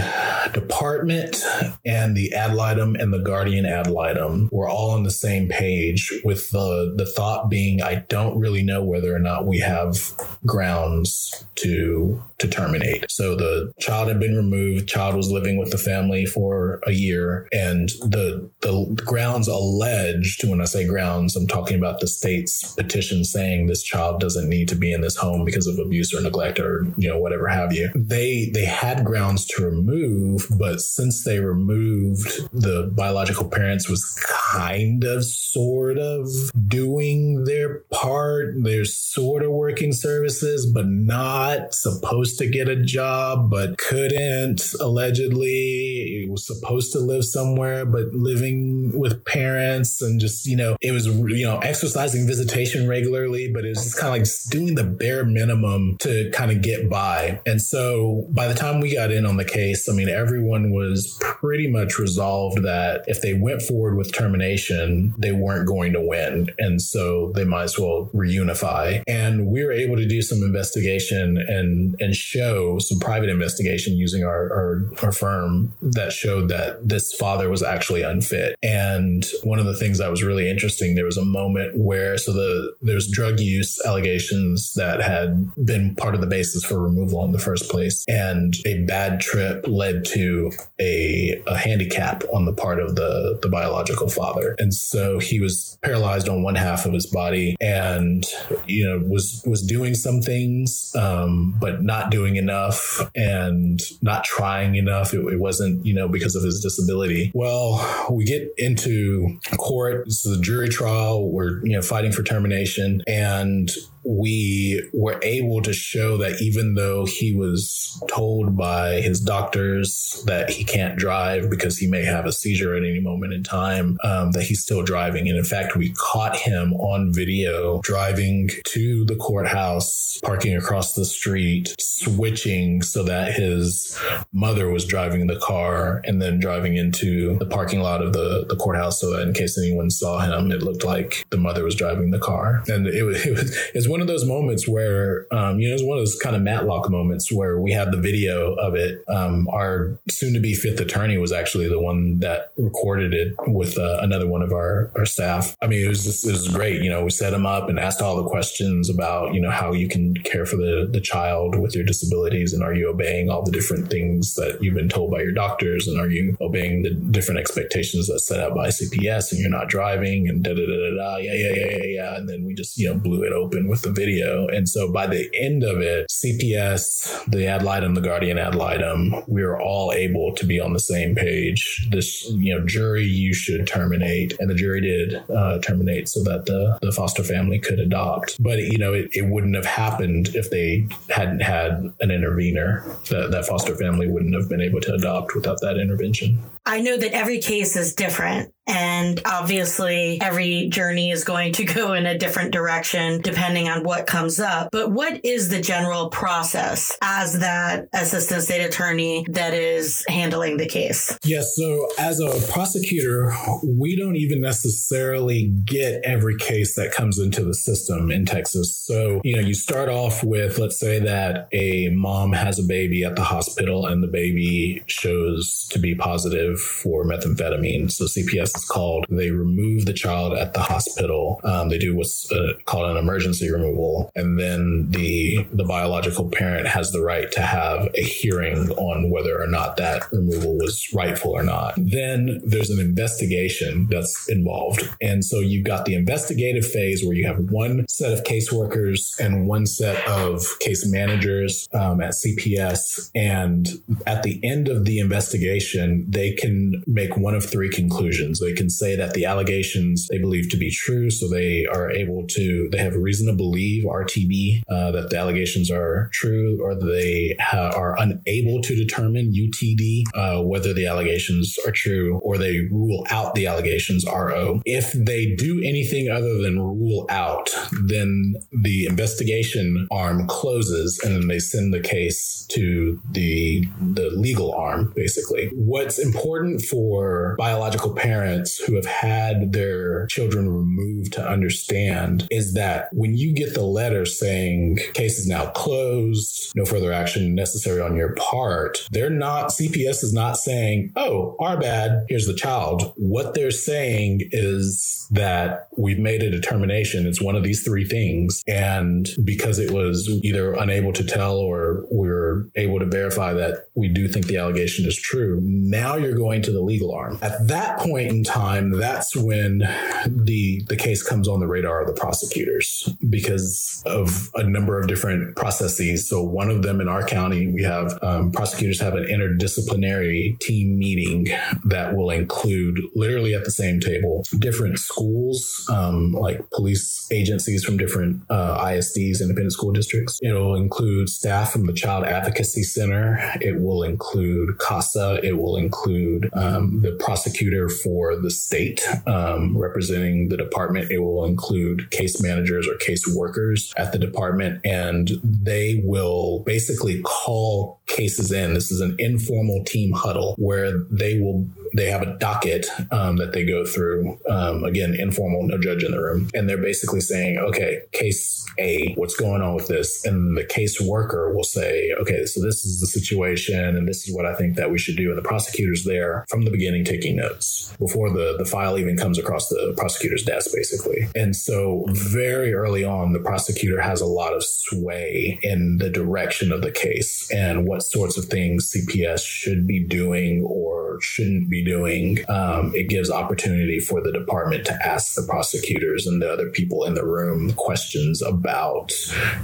department 0.54 1.44
and 1.86 2.16
the 2.16 2.34
ad 2.34 2.54
litem 2.54 2.96
and 2.96 3.14
the 3.14 3.20
guardian 3.20 3.66
ad 3.66 3.88
litem 3.88 4.50
were 4.52 4.70
all 4.70 4.92
on 4.92 5.04
the 5.04 5.12
same 5.12 5.48
page 5.48 6.12
with 6.24 6.52
the, 6.52 6.94
the 6.96 7.06
thought 7.06 7.50
being, 7.50 7.82
I 7.82 8.06
don't 8.10 8.40
really 8.40 8.64
know 8.64 8.84
whether 8.84 9.16
or 9.16 9.20
not 9.20 9.46
we 9.46 9.60
have 9.60 10.12
grounds 10.46 11.46
to 11.56 12.22
to 12.40 12.48
terminate. 12.48 13.10
So 13.10 13.36
the 13.36 13.72
child 13.80 14.08
had 14.08 14.20
been 14.20 14.36
removed, 14.36 14.90
child 14.90 15.16
was 15.16 15.32
living 15.32 15.58
with 15.58 15.72
the 15.72 15.78
family 15.78 16.26
for 16.26 16.82
a 16.88 16.92
year, 16.92 17.48
and 17.54 17.90
the 18.02 18.41
the 18.62 19.02
grounds 19.06 19.48
alleged, 19.48 20.48
when 20.48 20.62
I 20.62 20.66
say 20.66 20.86
grounds, 20.86 21.36
I'm 21.36 21.48
talking 21.48 21.78
about 21.78 22.00
the 22.00 22.08
state's 22.08 22.74
petition 22.74 23.24
saying 23.24 23.68
this 23.68 23.84
child 23.84 24.20
doesn't 24.20 24.50
need 24.50 24.68
to 24.70 24.76
be 24.76 24.92
in 24.92 25.02
this 25.02 25.16
home 25.16 25.46
because 25.46 25.68
of 25.68 25.78
abuse 25.80 26.14
or 26.14 26.22
neglect 26.22 26.60
or, 26.60 26.86
you 26.98 27.10
know, 27.10 27.20
whatever 27.20 27.48
have 27.48 27.74
you. 27.74 27.90
They 27.96 28.52
they 28.54 28.66
had 28.66 29.06
grounds 29.06 29.46
to 29.48 29.66
remove, 29.66 30.48
but 30.58 30.82
since 30.82 31.24
they 31.24 31.40
removed 31.40 32.42
the 32.54 32.92
biological 32.96 33.50
parents 33.50 33.90
was 33.90 34.04
kind 34.52 35.04
of 35.04 35.26
sort 35.26 35.98
of 35.98 36.28
doing 36.68 37.46
their 37.46 37.80
part. 37.92 38.56
They're 38.58 38.86
sort 38.86 39.44
of 39.44 39.52
working 39.52 39.94
services, 39.94 40.70
but 40.72 40.88
not 40.88 41.74
supposed 41.74 42.38
to 42.40 42.48
get 42.48 42.68
a 42.68 42.76
job, 42.76 43.50
but 43.50 43.78
couldn't 43.78 44.74
allegedly. 44.80 46.28
was 46.30 46.46
supposed 46.46 46.92
to 46.94 47.00
live 47.00 47.26
somewhere, 47.26 47.86
but 47.86 48.14
living 48.32 48.92
with 48.98 49.24
parents 49.26 50.02
and 50.02 50.20
just, 50.20 50.46
you 50.46 50.56
know, 50.56 50.78
it 50.82 50.92
was, 50.92 51.08
you 51.08 51.46
know, 51.46 51.60
exercising 51.60 52.28
visitation 52.28 52.88
regularly, 52.88 53.52
but 53.52 53.66
it 53.66 53.70
was 53.70 53.84
just 53.84 53.98
kind 53.98 54.08
of 54.08 54.14
like 54.14 54.24
just 54.24 54.50
doing 54.50 54.76
the 54.76 54.84
bare 54.84 55.26
minimum 55.26 55.98
to 56.00 56.30
kind 56.34 56.52
of 56.52 56.62
get 56.62 56.90
by. 56.90 57.40
And 57.46 57.62
so 57.62 58.28
by 58.30 58.48
the 58.48 58.54
time 58.54 58.80
we 58.80 58.94
got 58.94 59.12
in 59.12 59.26
on 59.26 59.38
the 59.38 59.46
case, 59.46 59.90
I 59.90 59.94
mean, 59.94 60.10
everyone 60.10 60.72
was 60.72 61.18
pretty 61.20 61.68
much 61.68 61.98
resolved 61.98 62.64
that 62.64 63.04
if 63.08 63.22
they 63.22 63.34
went 63.34 63.62
forward 63.62 63.98
with 63.98 64.14
termination, 64.14 65.14
they 65.18 65.32
weren't 65.32 65.68
going 65.68 65.94
to 65.94 66.02
win. 66.02 66.50
And 66.58 66.82
so 66.82 67.32
they 67.36 67.44
might 67.44 67.64
as 67.64 67.78
well 67.78 68.10
reunify. 68.14 69.04
And 69.08 69.48
we 69.48 69.64
were 69.64 69.72
able 69.72 69.98
to 69.98 70.08
do 70.08 70.22
some 70.22 70.44
investigation 70.44 71.38
and, 71.38 71.96
and 72.00 72.16
show 72.16 72.80
some 72.80 73.00
private 73.00 73.30
investigation 73.30 73.98
using 73.98 74.24
our, 74.24 74.52
our, 74.52 74.90
our 75.04 75.12
firm 75.12 75.74
that 75.82 76.12
showed 76.12 76.50
that 76.50 76.88
this 76.88 77.14
father 77.14 77.50
was 77.50 77.64
actually 77.64 78.02
unfit. 78.02 78.21
Fit 78.22 78.56
and 78.64 79.26
one 79.44 79.60
of 79.60 79.66
the 79.66 79.76
things 79.76 79.98
that 79.98 80.12
was 80.12 80.24
really 80.24 80.50
interesting, 80.50 80.96
there 80.96 81.06
was 81.06 81.18
a 81.18 81.26
moment 81.26 81.74
where, 81.78 82.18
so 82.18 82.34
the, 82.34 82.76
there's 82.82 83.10
drug 83.12 83.40
use 83.40 83.80
allegations 83.86 84.74
that 84.76 85.02
had 85.02 85.50
been 85.66 85.96
part 85.96 86.16
of 86.16 86.22
the 86.22 86.28
basis 86.28 86.64
for 86.64 86.82
removal 86.82 87.24
in 87.26 87.32
the 87.32 87.40
first 87.40 87.70
place. 87.70 88.04
And 88.08 88.54
a 88.66 88.84
bad 88.86 89.22
trip 89.22 89.66
led 89.68 90.06
to 90.06 90.52
a, 90.80 91.42
a 91.48 91.58
handicap 91.58 92.24
on 92.34 92.46
the 92.46 92.54
part 92.54 92.80
of 92.80 92.96
the, 92.96 93.40
the 93.42 93.50
biological 93.50 94.10
father. 94.10 94.56
And 94.60 94.74
so 94.74 95.20
he 95.20 95.40
was 95.40 95.78
paralyzed 95.84 96.30
on 96.30 96.44
one 96.44 96.56
half 96.56 96.86
of 96.86 96.94
his 96.94 97.08
body 97.08 97.56
and, 97.60 98.26
you 98.68 98.86
know, 98.86 99.08
was, 99.08 99.44
was 99.46 99.62
doing 99.62 99.96
some 99.96 100.22
things, 100.22 100.92
um, 100.96 101.56
but 101.60 101.84
not 101.84 102.12
doing 102.12 102.36
enough 102.36 103.00
and 103.16 103.82
not 104.02 104.24
trying 104.24 104.76
enough. 104.76 105.14
It, 105.14 105.22
it 105.34 105.40
wasn't, 105.40 105.86
you 105.86 105.94
know, 105.94 106.08
because 106.08 106.36
of 106.36 106.44
his 106.44 106.60
disability. 106.62 107.32
Well, 107.34 107.76
we 108.12 108.24
get 108.24 108.54
into 108.58 109.38
court. 109.58 110.06
This 110.06 110.26
is 110.26 110.38
a 110.38 110.42
jury 110.42 110.70
trial. 110.70 111.32
We're, 111.32 111.66
you 111.66 111.76
know, 111.76 111.82
fighting 111.82 112.12
for 112.12 112.24
termination 112.24 113.02
and 113.08 113.72
we 114.04 114.90
were 114.94 115.20
able 115.24 115.62
to 115.62 115.74
show 115.74 116.18
that 116.18 116.42
even 116.42 116.76
though 116.76 117.06
he 117.06 117.36
was 117.36 118.02
told 118.08 118.58
by 118.58 119.02
his 119.02 119.20
doctors 119.20 120.24
that 120.26 120.50
he 120.50 120.64
can't 120.64 120.98
drive 120.98 121.50
because 121.50 121.78
he 121.78 121.88
may 121.88 122.04
have 122.04 122.26
a 122.26 122.32
seizure 122.32 122.76
at 122.76 122.84
any 122.84 123.00
moment 123.00 123.34
in 123.34 123.44
time, 123.44 123.98
um, 124.04 124.32
that 124.32 124.44
he's 124.44 124.62
still 124.62 124.84
driving. 124.84 125.28
And 125.28 125.38
in 125.38 125.44
fact, 125.44 125.76
we 125.76 125.94
caught 125.98 126.36
him 126.36 126.74
on 126.74 127.14
video 127.14 127.80
driving 127.82 128.50
to 128.66 129.06
the 129.06 129.16
courthouse, 129.16 130.20
parking 130.24 130.56
across 130.56 130.94
the 130.94 131.06
street, 131.06 131.76
switching 131.80 132.82
so 132.82 133.04
that 133.04 133.34
his 133.34 133.98
mother 134.34 134.70
was 134.70 134.86
driving 134.86 135.28
the 135.28 135.40
car 135.40 136.02
and 136.06 136.22
then 136.22 136.40
driving 136.40 136.76
into 136.76 137.38
the 137.38 137.46
parking 137.46 137.82
lot 137.82 138.02
of 138.02 138.14
the, 138.14 138.46
the 138.50 138.56
courthouse 138.56 139.00
so 139.00 139.12
that 139.12 139.28
in 139.28 139.34
case 139.34 139.58
anyone 139.58 139.90
saw 139.90 140.20
him, 140.20 140.52
it 140.52 140.64
looked 140.64 140.84
like 140.84 141.26
the 141.30 141.38
mother 141.38 141.64
was 141.64 141.76
driving 141.76 142.12
the 142.12 142.20
car. 142.20 142.64
And 142.68 142.88
it 142.88 143.04
was, 143.04 143.26
it 143.26 143.32
was, 143.32 143.56
it 143.56 143.76
was 143.76 143.88
one 143.92 144.00
of 144.02 144.08
those 144.08 144.26
moments 144.26 144.68
where, 144.68 145.28
um, 145.32 145.60
you 145.60 145.68
know, 145.68 145.76
it's 145.76 145.84
one 145.84 145.98
of 145.98 146.02
those 146.02 146.16
kind 146.16 146.36
of 146.36 146.42
Matlock 146.42 146.90
moments 146.90 147.30
where 147.32 147.60
we 147.60 147.74
have 147.74 147.92
the 147.92 147.98
video 147.98 148.54
of 148.54 148.74
it. 148.74 149.04
Um, 149.10 149.50
our 149.50 150.00
soon 150.10 150.34
to 150.34 150.40
be 150.40 150.54
fifth 150.54 150.80
attorney 150.80 151.18
was 151.18 151.34
actually 151.34 151.68
the 151.68 151.80
one 151.80 152.20
that 152.20 152.54
recorded 152.58 153.14
it 153.14 153.36
with 153.48 153.78
uh, 153.78 154.00
another 154.02 154.28
one 154.28 154.42
of 154.42 154.54
our, 154.54 154.92
our 154.96 155.06
staff. 155.06 155.58
I 155.62 155.68
mean, 155.68 155.86
it 155.86 155.90
was 155.90 156.06
just, 156.06 156.26
it 156.26 156.32
was 156.32 156.48
great. 156.48 156.82
You 156.82 156.90
know, 156.90 157.04
we 157.04 157.10
set 157.10 157.34
him 157.34 157.46
up 157.46 157.68
and 157.68 157.78
asked 157.78 158.02
all 158.02 158.16
the 158.16 158.30
questions 158.30 158.90
about, 158.90 159.34
you 159.34 159.42
know, 159.42 159.52
how 159.52 159.74
you 159.74 159.90
can 159.90 160.14
care 160.16 160.46
for 160.46 160.56
the, 160.56 160.88
the 160.90 161.02
child 161.02 161.60
with 161.60 161.76
your 161.76 161.84
disabilities 161.84 162.54
and 162.54 162.64
are 162.64 162.74
you 162.74 162.90
obeying 162.90 163.30
all 163.30 163.44
the 163.44 163.52
different 163.52 163.90
things 163.90 164.36
that 164.36 164.58
you've 164.62 164.76
been 164.76 164.90
told 164.90 165.12
by 165.12 165.22
your 165.22 165.34
doctors 165.34 165.88
and 165.88 166.00
are 166.00 166.10
you 166.10 166.38
obeying 166.40 166.84
the 166.84 166.92
different 166.92 167.40
expectations 167.40 168.08
that's 168.08 168.26
set 168.26 168.40
out 168.40 168.56
by 168.56 168.70
CPS 168.70 169.34
and 169.34 169.42
you're 169.42 169.50
not 169.50 169.68
driving 169.68 170.30
and 170.30 170.44
da 170.44 170.54
da 170.54 170.66
da 170.66 170.66
da 170.66 170.96
da. 170.96 171.18
Yeah, 171.18 171.34
yeah, 171.34 171.54
yeah, 171.54 171.78
yeah, 171.78 171.84
yeah. 171.84 172.16
And 172.16 172.30
then 172.30 172.46
we 172.46 172.54
just, 172.54 172.78
you 172.78 172.88
know, 172.88 172.98
blew 172.98 173.24
it 173.24 173.34
open 173.34 173.68
with 173.68 173.81
with 173.82 173.96
the 173.96 174.02
video. 174.02 174.48
And 174.48 174.68
so 174.68 174.92
by 174.92 175.08
the 175.08 175.30
end 175.34 175.64
of 175.64 175.82
it, 175.82 176.08
CPS, 176.10 177.26
the 177.30 177.48
ad 177.48 177.64
litem, 177.64 177.96
the 177.96 178.02
guardian 178.02 178.38
ad 178.38 178.56
litem, 178.56 179.14
we 179.28 179.44
were 179.44 179.60
all 179.60 179.92
able 179.92 180.34
to 180.36 180.46
be 180.46 180.60
on 180.60 180.74
the 180.74 180.80
same 180.80 181.16
page. 181.16 181.88
This, 181.92 182.30
you 182.32 182.58
know, 182.58 182.66
jury, 182.66 183.06
you 183.06 183.34
should 183.34 183.68
terminate. 183.68 184.36
And 184.40 184.50
the 184.50 184.56
jury 184.56 184.82
did 184.82 185.24
uh, 185.30 185.60
terminate 185.60 186.10
so 186.10 186.24
that 186.24 186.46
the, 186.46 186.78
the 186.82 186.92
foster 186.92 187.24
family 187.24 187.60
could 187.60 187.80
adopt. 187.80 188.42
But, 188.42 188.60
you 188.60 188.78
know, 188.78 188.94
it, 188.94 189.10
it 189.14 189.28
wouldn't 189.28 189.56
have 189.56 189.66
happened 189.66 190.30
if 190.36 190.50
they 190.50 190.88
hadn't 191.10 191.42
had 191.42 191.94
an 192.00 192.12
intervener. 192.12 192.86
That, 193.10 193.32
that 193.32 193.46
foster 193.46 193.76
family 193.76 194.08
wouldn't 194.08 194.36
have 194.36 194.50
been 194.50 194.62
able 194.62 194.82
to 194.82 194.94
adopt 194.94 195.36
without 195.36 195.60
that 195.62 195.78
intervention. 195.78 196.40
I 196.66 196.82
know 196.82 196.98
that 196.98 197.14
every 197.14 197.40
case 197.40 197.76
is 197.76 197.94
different. 197.94 198.54
And 198.68 199.20
obviously, 199.26 200.22
every 200.22 200.70
journey 200.70 201.12
is 201.12 201.24
going 201.24 201.54
to 201.54 201.66
go 201.74 201.94
in 201.94 202.06
a 202.06 202.18
different 202.18 202.52
direction 202.52 203.22
depending 203.22 203.68
on 203.68 203.84
what 203.84 204.08
comes 204.08 204.40
up. 204.40 204.70
But 204.72 204.92
what 204.92 205.26
is 205.26 205.50
the 205.50 205.60
general 205.60 206.10
process 206.10 206.96
as 207.02 207.40
that 207.40 207.88
assistant 207.94 208.44
state 208.44 208.64
attorney 208.64 209.26
that 209.30 209.54
is 209.54 210.06
handling 210.08 210.58
the 210.58 210.68
case? 210.68 211.18
Yes. 211.24 211.56
So, 211.56 211.88
as 211.98 212.20
a 212.20 212.30
prosecutor, 212.52 213.34
we 213.64 213.96
don't 213.96 214.16
even 214.16 214.42
necessarily 214.42 215.52
get 215.66 216.02
every 216.04 216.38
case 216.38 216.76
that 216.76 216.92
comes 216.92 217.20
into 217.20 217.44
the 217.44 217.56
system 217.56 218.12
in 218.12 218.26
Texas. 218.26 218.78
So, 218.86 219.22
you 219.24 219.36
know, 219.36 219.42
you 219.42 219.56
start 219.56 219.90
off 219.90 220.24
with, 220.24 220.60
let's 220.60 220.80
say 220.80 221.00
that 221.00 221.48
a 221.52 221.90
mom 221.90 222.34
has 222.34 222.60
a 222.60 222.64
baby 222.64 223.04
at 223.04 223.16
the 223.16 223.24
hospital 223.24 223.88
and 223.88 224.04
the 224.04 224.08
baby 224.08 224.84
shows 224.88 225.68
to 225.72 225.80
be 225.80 225.96
positive 225.96 226.51
for 226.58 227.06
methamphetamine. 227.06 227.92
So, 227.92 228.06
CPS 228.06 228.56
is 228.56 228.66
called. 228.66 229.06
They 229.10 229.32
remove 229.32 229.86
the 229.86 229.94
child 229.94 230.34
at 230.34 230.54
the 230.54 230.62
hospital. 230.62 231.40
Um, 231.44 231.70
they 231.70 231.78
do 231.78 231.96
what's 231.96 232.32
uh, 232.32 232.54
called 232.66 232.90
an 232.90 232.98
emergency 232.98 233.52
removal, 233.52 234.12
and 234.16 234.40
then 234.40 234.88
the 234.90 235.46
the 235.54 235.64
biological 235.64 236.30
parent 236.30 236.68
has 236.68 236.92
the 236.92 237.02
right 237.02 237.32
to 237.32 237.42
have 237.42 237.90
a 237.96 238.04
hearing 238.04 238.70
on 238.72 239.10
whether 239.10 239.42
or 239.42 239.48
not 239.48 239.78
that 239.78 240.12
removal 240.12 240.58
was 240.58 240.88
rightful 240.94 241.32
or 241.32 241.44
not. 241.44 241.74
Then 241.78 242.42
there's 242.44 242.70
an 242.70 242.80
investigation 242.80 243.88
that's 243.90 244.30
involved, 244.30 244.88
and 245.02 245.24
so 245.24 245.40
you've 245.40 245.66
got 245.66 245.86
the 245.86 245.96
investigative 245.96 246.66
phase 246.66 247.04
where 247.04 247.16
you 247.16 247.28
have 247.28 247.40
one 247.52 247.86
set 247.88 248.12
of 248.12 248.24
caseworkers 248.24 249.20
and 249.20 249.48
one 249.48 249.66
set 249.66 250.06
of 250.08 250.44
case 250.60 250.88
managers 250.88 251.68
um, 251.74 252.02
at 252.02 252.14
CPS, 252.14 253.12
and 253.16 253.70
at 254.06 254.24
the 254.24 254.40
end 254.44 254.68
of 254.68 254.86
the 254.86 255.00
investigation, 255.00 256.06
they 256.10 256.34
can 256.42 256.84
make 256.88 257.16
one 257.16 257.36
of 257.36 257.46
three 257.46 257.70
conclusions. 257.70 258.40
They 258.40 258.54
can 258.54 258.70
say 258.70 258.96
that 258.96 259.14
the 259.14 259.26
allegations 259.26 260.08
they 260.10 260.18
believe 260.18 260.50
to 260.50 260.58
be 260.58 260.72
true, 260.72 261.10
so 261.10 261.30
they 261.30 261.66
are 261.66 261.92
able 261.92 262.26
to, 262.28 262.70
they 262.72 262.80
have 262.80 262.96
reason 262.96 263.28
to 263.28 263.34
believe, 263.34 263.86
RTB, 263.86 264.64
uh, 264.70 264.92
that 264.92 265.10
the 265.10 265.18
allegations 265.18 265.70
are 265.70 266.10
true, 266.12 266.60
or 266.64 266.76
they 266.76 267.36
ha- 267.40 267.72
are 267.76 267.96
unable 268.00 268.62
to 268.62 268.76
determine, 268.76 269.32
UTD, 269.32 270.04
uh, 270.16 270.44
whether 270.44 270.74
the 270.74 270.88
allegations 270.88 271.58
are 271.66 271.72
true, 271.72 272.20
or 272.24 272.38
they 272.38 272.68
rule 272.72 273.06
out 273.12 273.36
the 273.36 273.48
allegations, 273.48 274.06
RO. 274.06 274.62
If 274.66 274.94
they 274.94 275.36
do 275.36 275.62
anything 275.64 276.10
other 276.10 276.42
than 276.42 276.60
rule 276.60 277.06
out, 277.10 277.50
then 277.88 278.34
the 278.52 278.86
investigation 278.86 279.88
arm 279.92 280.28
closes 280.28 281.00
and 281.04 281.16
then 281.16 281.28
they 281.28 281.40
send 281.40 281.74
the 281.74 281.80
case 281.80 282.46
to 282.52 283.00
the, 283.12 283.66
the 283.94 284.10
legal 284.12 284.54
arm, 284.54 284.92
basically. 284.96 285.50
What's 285.54 286.00
important 286.00 286.31
for 286.70 287.36
biological 287.38 287.94
parents 287.94 288.58
who 288.58 288.76
have 288.76 288.86
had 288.86 289.52
their 289.52 290.08
children 290.08 290.50
removed 290.50 291.14
to 291.14 291.28
understand 291.28 292.28
is 292.32 292.54
that 292.54 292.88
when 292.92 293.16
you 293.16 293.34
get 293.34 293.54
the 293.54 293.64
letter 293.64 294.06
saying 294.06 294.80
case 294.94 295.18
is 295.18 295.28
now 295.28 295.48
closed, 295.52 296.52
no 296.56 296.66
further 296.66 296.92
action 296.92 297.36
necessary 297.36 297.82
on 297.82 297.96
your 297.96 298.14
part, 298.16 298.88
they're 298.92 299.10
not, 299.10 299.50
CPS 299.50 300.04
is 300.04 300.14
not 300.14 300.38
saying, 300.38 300.92
oh, 300.96 301.36
our 301.40 301.60
bad, 301.60 302.06
here's 302.10 302.28
the 302.28 302.34
child. 302.34 302.94
What 302.96 303.34
they're 303.34 303.52
saying 303.52 304.22
is 304.32 305.08
that 305.12 305.68
we've 305.78 306.00
made 306.00 306.24
a 306.24 306.30
determination. 306.30 307.06
It's 307.06 307.22
one 307.22 307.36
of 307.36 307.44
these 307.44 307.64
three 307.64 307.86
things. 307.86 308.44
And 308.48 309.10
because 309.24 309.60
it 309.60 309.72
was 309.72 310.10
either 310.24 310.54
unable 310.54 310.94
to 310.94 311.04
tell 311.04 311.38
or 311.38 311.86
we're 311.92 312.46
able 312.56 312.80
to 312.80 312.86
verify 312.86 313.34
that 313.34 313.68
we 313.76 313.90
do 313.90 314.08
think 314.08 314.28
the 314.28 314.38
allegation 314.38 314.86
is 314.86 314.96
true, 314.96 315.40
now 315.44 315.96
you're 315.96 316.18
going 316.22 316.42
to 316.44 316.52
the 316.52 316.62
legal 316.62 316.94
arm. 316.94 317.18
At 317.22 317.48
that 317.48 317.80
point 317.80 318.10
in 318.10 318.24
time, 318.24 318.72
that's 318.72 319.16
when 319.16 319.60
the 320.06 320.64
the 320.68 320.76
case 320.76 321.02
comes 321.02 321.28
on 321.28 321.40
the 321.40 321.48
radar 321.48 321.82
of 321.82 321.88
the 321.88 322.00
prosecutors 322.00 322.88
because 323.10 323.82
of 323.86 324.30
a 324.36 324.44
number 324.44 324.80
of 324.80 324.88
different 324.88 325.36
processes. 325.36 326.08
So 326.08 326.22
one 326.24 326.50
of 326.50 326.62
them 326.62 326.80
in 326.80 326.88
our 326.88 327.06
county, 327.06 327.52
we 327.52 327.64
have 327.64 327.98
um, 328.04 328.32
prosecutors 328.32 328.80
have 328.80 328.94
an 328.94 329.06
interdisciplinary 329.06 330.40
team 330.40 330.78
meeting 330.78 331.28
that 331.66 331.96
will 331.96 332.12
include 332.12 332.80
literally 332.96 333.34
at 333.34 333.44
the 333.44 333.52
same 333.52 333.80
table 333.80 334.24
different 334.40 334.78
schools, 334.80 335.66
um, 335.70 336.12
like 336.12 336.50
police 336.52 337.08
agencies 337.12 337.64
from 337.64 337.78
different 337.78 338.22
uh, 338.30 338.64
ISDs, 338.66 339.22
independent 339.22 339.54
school 339.54 339.72
districts. 339.72 340.20
It 340.22 340.34
will 340.34 340.56
include 340.56 341.10
staff 341.10 341.52
from 341.52 341.66
the 341.66 341.74
Child 341.74 342.06
Advocacy 342.06 342.64
Center. 342.64 343.18
It 343.42 343.62
will 343.62 343.84
include 343.84 344.60
CASA. 344.60 345.20
It 345.24 345.38
will 345.38 345.58
include 345.58 346.11
um, 346.34 346.82
the 346.82 346.92
prosecutor 346.94 347.70
for 347.70 348.16
the 348.16 348.32
state 348.32 348.82
um, 349.08 349.58
representing 349.58 350.30
the 350.30 350.38
department. 350.38 350.92
It 350.92 351.00
will 351.00 351.26
include 351.26 351.92
case 351.92 352.22
managers 352.22 352.68
or 352.68 352.76
case 352.78 353.06
workers 353.16 353.74
at 353.78 353.92
the 353.92 354.00
department, 354.00 354.62
and 354.66 355.12
they 355.24 355.82
will 355.84 356.40
basically 356.46 357.02
call 357.02 357.80
cases 357.88 358.32
in. 358.32 358.54
This 358.54 358.72
is 358.72 358.82
an 358.82 358.96
informal 359.00 359.64
team 359.64 359.92
huddle 359.92 360.36
where 360.38 360.80
they 360.90 361.20
will 361.20 361.48
they 361.74 361.90
have 361.90 362.02
a 362.02 362.18
docket 362.18 362.68
um, 362.92 363.18
that 363.18 363.34
they 363.34 363.46
go 363.46 363.66
through. 363.66 364.20
Um, 364.30 364.64
again, 364.64 364.94
informal, 364.94 365.44
no 365.44 365.58
judge 365.58 365.84
in 365.84 365.92
the 365.92 366.02
room, 366.02 366.30
and 366.34 366.50
they're 366.50 366.62
basically 366.62 367.02
saying, 367.02 367.38
okay, 367.38 367.80
case 367.92 368.46
A, 368.60 368.94
what's 368.96 369.16
going 369.16 369.42
on 369.42 369.56
with 369.56 369.68
this? 369.68 370.06
And 370.06 370.38
the 370.38 370.44
case 370.44 370.82
worker 370.82 371.34
will 371.34 371.44
say, 371.44 371.92
okay, 372.00 372.26
so 372.26 372.42
this 372.42 372.66
is 372.66 372.80
the 372.80 372.88
situation, 372.88 373.78
and 373.78 373.88
this 373.88 374.08
is 374.08 374.14
what 374.14 374.26
I 374.26 374.36
think 374.36 374.56
that 374.56 374.72
we 374.72 374.78
should 374.78 374.98
do. 374.98 375.10
And 375.10 375.18
the 375.18 375.28
prosecutor's 375.28 375.84
there 375.86 376.01
from 376.30 376.44
the 376.44 376.52
beginning 376.52 376.86
taking 376.86 377.16
notes 377.16 377.74
before 377.80 378.10
the 378.10 378.36
the 378.38 378.46
file 378.46 378.78
even 378.78 378.98
comes 378.98 379.18
across 379.18 379.48
the 379.50 379.74
prosecutor's 379.78 380.24
desk, 380.24 380.52
basically. 380.54 381.08
And 381.16 381.36
so 381.36 381.86
very 381.90 382.54
early 382.54 382.84
on, 382.84 383.14
the 383.14 383.20
prosecutor 383.20 383.82
has 383.82 384.02
a 384.02 384.06
lot 384.06 384.34
of 384.34 384.44
sway 384.44 385.40
in 385.44 385.78
the 385.78 385.90
direction 385.90 386.52
of 386.52 386.62
the 386.62 386.72
case 386.72 387.30
and 387.32 387.68
what 387.68 387.84
sorts 387.84 388.18
of 388.18 388.26
things 388.26 388.72
CPS 388.72 389.26
should 389.26 389.68
be 389.68 389.86
doing 389.86 390.44
or 390.44 391.00
shouldn't 391.02 391.50
be 391.50 391.64
doing. 391.64 392.20
Um, 392.30 392.72
it 392.76 392.90
gives 392.90 393.10
opportunity 393.10 393.80
for 393.80 394.02
the 394.02 394.12
department 394.12 394.66
to 394.66 394.88
ask 394.88 395.16
the 395.16 395.26
prosecutors 395.28 396.08
and 396.08 396.22
the 396.22 396.32
other 396.32 396.50
people 396.50 396.84
in 396.84 396.94
the 396.94 397.06
room 397.06 397.54
questions 397.54 398.22
about, 398.22 398.92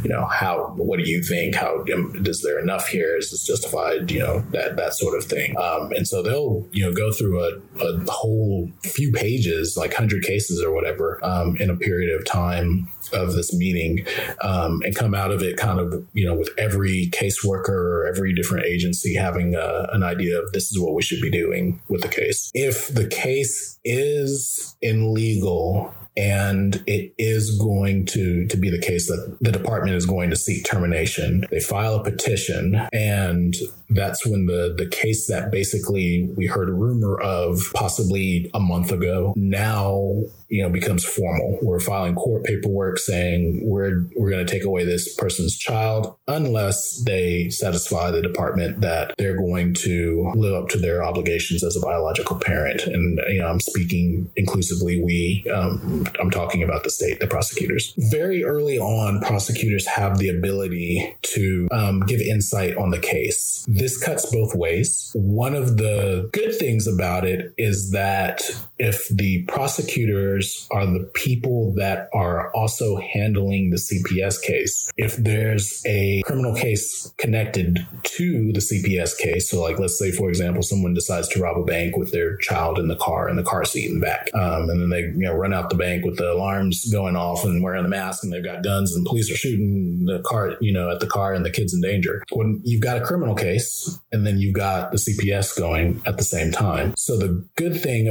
you 0.03 0.09
know, 0.09 0.25
how, 0.25 0.73
what 0.77 0.99
do 0.99 1.09
you 1.09 1.23
think? 1.23 1.55
How, 1.55 1.83
um, 1.93 2.13
there 2.43 2.59
enough 2.59 2.87
here? 2.87 3.17
Is 3.17 3.31
this 3.31 3.45
justified? 3.45 4.11
You 4.11 4.19
know, 4.19 4.39
that, 4.51 4.75
that 4.77 4.93
sort 4.93 5.17
of 5.17 5.25
thing. 5.25 5.57
Um, 5.57 5.91
and 5.91 6.07
so 6.07 6.21
they'll, 6.21 6.46
you 6.71 6.83
know, 6.83 6.93
go 6.93 7.11
through 7.11 7.43
a, 7.43 7.83
a 7.83 8.11
whole 8.11 8.69
few 8.83 9.11
pages, 9.11 9.75
like 9.77 9.91
100 9.91 10.23
cases 10.23 10.61
or 10.61 10.73
whatever, 10.73 11.23
um, 11.23 11.55
in 11.57 11.69
a 11.69 11.75
period 11.75 12.17
of 12.17 12.25
time 12.25 12.89
of 13.13 13.33
this 13.33 13.53
meeting 13.53 14.05
um, 14.41 14.81
and 14.83 14.95
come 14.95 15.13
out 15.13 15.31
of 15.31 15.41
it 15.41 15.57
kind 15.57 15.79
of 15.79 16.05
you 16.13 16.25
know 16.25 16.35
with 16.35 16.49
every 16.57 17.09
caseworker 17.11 17.69
or 17.69 18.07
every 18.07 18.33
different 18.33 18.65
agency 18.65 19.15
having 19.15 19.55
a, 19.55 19.87
an 19.91 20.03
idea 20.03 20.39
of 20.41 20.51
this 20.51 20.71
is 20.71 20.79
what 20.79 20.93
we 20.93 21.01
should 21.01 21.21
be 21.21 21.29
doing 21.29 21.79
with 21.87 22.01
the 22.01 22.07
case. 22.07 22.51
If 22.53 22.87
the 22.93 23.07
case 23.07 23.79
is 23.83 24.75
in 24.81 25.13
legal 25.13 25.93
and 26.17 26.83
it 26.87 27.13
is 27.17 27.57
going 27.59 28.05
to 28.07 28.47
to 28.47 28.57
be 28.57 28.69
the 28.69 28.81
case 28.81 29.07
that 29.07 29.37
the 29.39 29.51
department 29.51 29.95
is 29.95 30.05
going 30.05 30.29
to 30.31 30.35
seek 30.35 30.65
termination. 30.65 31.45
They 31.51 31.59
file 31.59 31.95
a 31.95 32.03
petition 32.03 32.75
and 32.91 33.55
that's 33.89 34.25
when 34.25 34.47
the 34.47 34.73
the 34.77 34.87
case 34.87 35.27
that 35.27 35.51
basically 35.51 36.29
we 36.35 36.47
heard 36.47 36.69
a 36.69 36.73
rumor 36.73 37.19
of 37.21 37.61
possibly 37.73 38.49
a 38.53 38.59
month 38.59 38.91
ago. 38.91 39.33
Now 39.37 40.23
you 40.49 40.61
know 40.61 40.69
becomes 40.69 41.03
formal 41.03 41.59
we're 41.61 41.79
filing 41.79 42.15
court 42.15 42.43
paperwork 42.43 42.97
saying 42.97 43.61
we're 43.63 44.07
we're 44.15 44.29
going 44.29 44.45
to 44.45 44.51
take 44.51 44.63
away 44.63 44.83
this 44.85 45.13
person's 45.15 45.57
child 45.57 46.15
unless 46.27 47.03
they 47.05 47.49
satisfy 47.49 48.11
the 48.11 48.21
department 48.21 48.81
that 48.81 49.13
they're 49.17 49.37
going 49.37 49.73
to 49.73 50.31
live 50.35 50.53
up 50.53 50.69
to 50.69 50.77
their 50.77 51.03
obligations 51.03 51.63
as 51.63 51.75
a 51.75 51.79
biological 51.79 52.37
parent 52.37 52.81
and 52.83 53.19
you 53.29 53.39
know 53.39 53.47
i'm 53.47 53.59
speaking 53.59 54.29
inclusively 54.35 55.01
we 55.03 55.45
um, 55.53 56.05
I'm 56.19 56.31
talking 56.31 56.63
about 56.63 56.83
the 56.83 56.89
state, 56.89 57.19
the 57.19 57.27
prosecutors. 57.27 57.93
Very 57.97 58.43
early 58.43 58.77
on, 58.77 59.21
prosecutors 59.21 59.85
have 59.87 60.17
the 60.17 60.29
ability 60.29 61.15
to 61.33 61.67
um, 61.71 62.01
give 62.01 62.21
insight 62.21 62.75
on 62.77 62.89
the 62.89 62.99
case. 62.99 63.65
This 63.67 63.97
cuts 63.97 64.25
both 64.31 64.55
ways. 64.55 65.11
One 65.13 65.55
of 65.55 65.77
the 65.77 66.29
good 66.33 66.57
things 66.57 66.87
about 66.87 67.25
it 67.25 67.53
is 67.57 67.91
that 67.91 68.41
if 68.79 69.07
the 69.09 69.43
prosecutors 69.45 70.67
are 70.71 70.85
the 70.85 71.09
people 71.13 71.73
that 71.75 72.09
are 72.13 72.51
also 72.53 72.97
handling 72.97 73.69
the 73.69 73.77
CPS 73.77 74.41
case. 74.41 74.91
If 74.97 75.17
there's 75.17 75.81
a 75.85 76.21
criminal 76.25 76.55
case 76.55 77.13
connected 77.17 77.85
to 78.03 78.51
the 78.53 78.59
CPS 78.59 79.17
case, 79.17 79.49
so 79.49 79.61
like 79.61 79.79
let's 79.79 79.97
say 79.97 80.11
for 80.11 80.29
example 80.29 80.63
someone 80.63 80.93
decides 80.93 81.27
to 81.29 81.41
rob 81.41 81.57
a 81.57 81.63
bank 81.63 81.97
with 81.97 82.11
their 82.11 82.37
child 82.37 82.79
in 82.79 82.87
the 82.87 82.95
car 82.95 83.29
in 83.29 83.35
the 83.35 83.43
car 83.43 83.65
seat 83.65 83.89
in 83.89 83.99
the 83.99 84.05
back, 84.05 84.29
um, 84.33 84.69
and 84.69 84.81
then 84.81 84.89
they 84.89 85.01
you 85.01 85.25
know 85.25 85.33
run 85.33 85.53
out 85.53 85.69
the 85.69 85.75
bank 85.75 86.05
with 86.05 86.17
the 86.17 86.31
alarms 86.31 86.85
going 86.91 87.15
off 87.15 87.43
and 87.43 87.63
wearing 87.63 87.83
the 87.83 87.89
mask 87.89 88.23
and 88.23 88.31
they've 88.31 88.43
got 88.43 88.63
guns 88.63 88.95
and 88.95 89.05
police 89.05 89.31
are 89.31 89.35
shooting 89.35 90.05
the 90.05 90.21
car 90.25 90.55
you 90.61 90.71
know 90.71 90.89
at 90.89 90.99
the 90.99 91.07
car 91.07 91.33
and 91.33 91.45
the 91.45 91.49
kids 91.49 91.73
in 91.73 91.81
danger. 91.81 92.23
When 92.31 92.61
you've 92.63 92.81
got 92.81 92.97
a 92.97 93.01
criminal 93.01 93.35
case 93.35 93.97
and 94.11 94.25
then 94.25 94.37
you've 94.37 94.55
got 94.55 94.91
the 94.91 94.97
CPS 94.97 95.57
going 95.57 96.01
at 96.05 96.17
the 96.17 96.23
same 96.23 96.51
time, 96.51 96.93
so 96.95 97.17
the 97.17 97.47
good 97.55 97.79
thing 97.79 98.07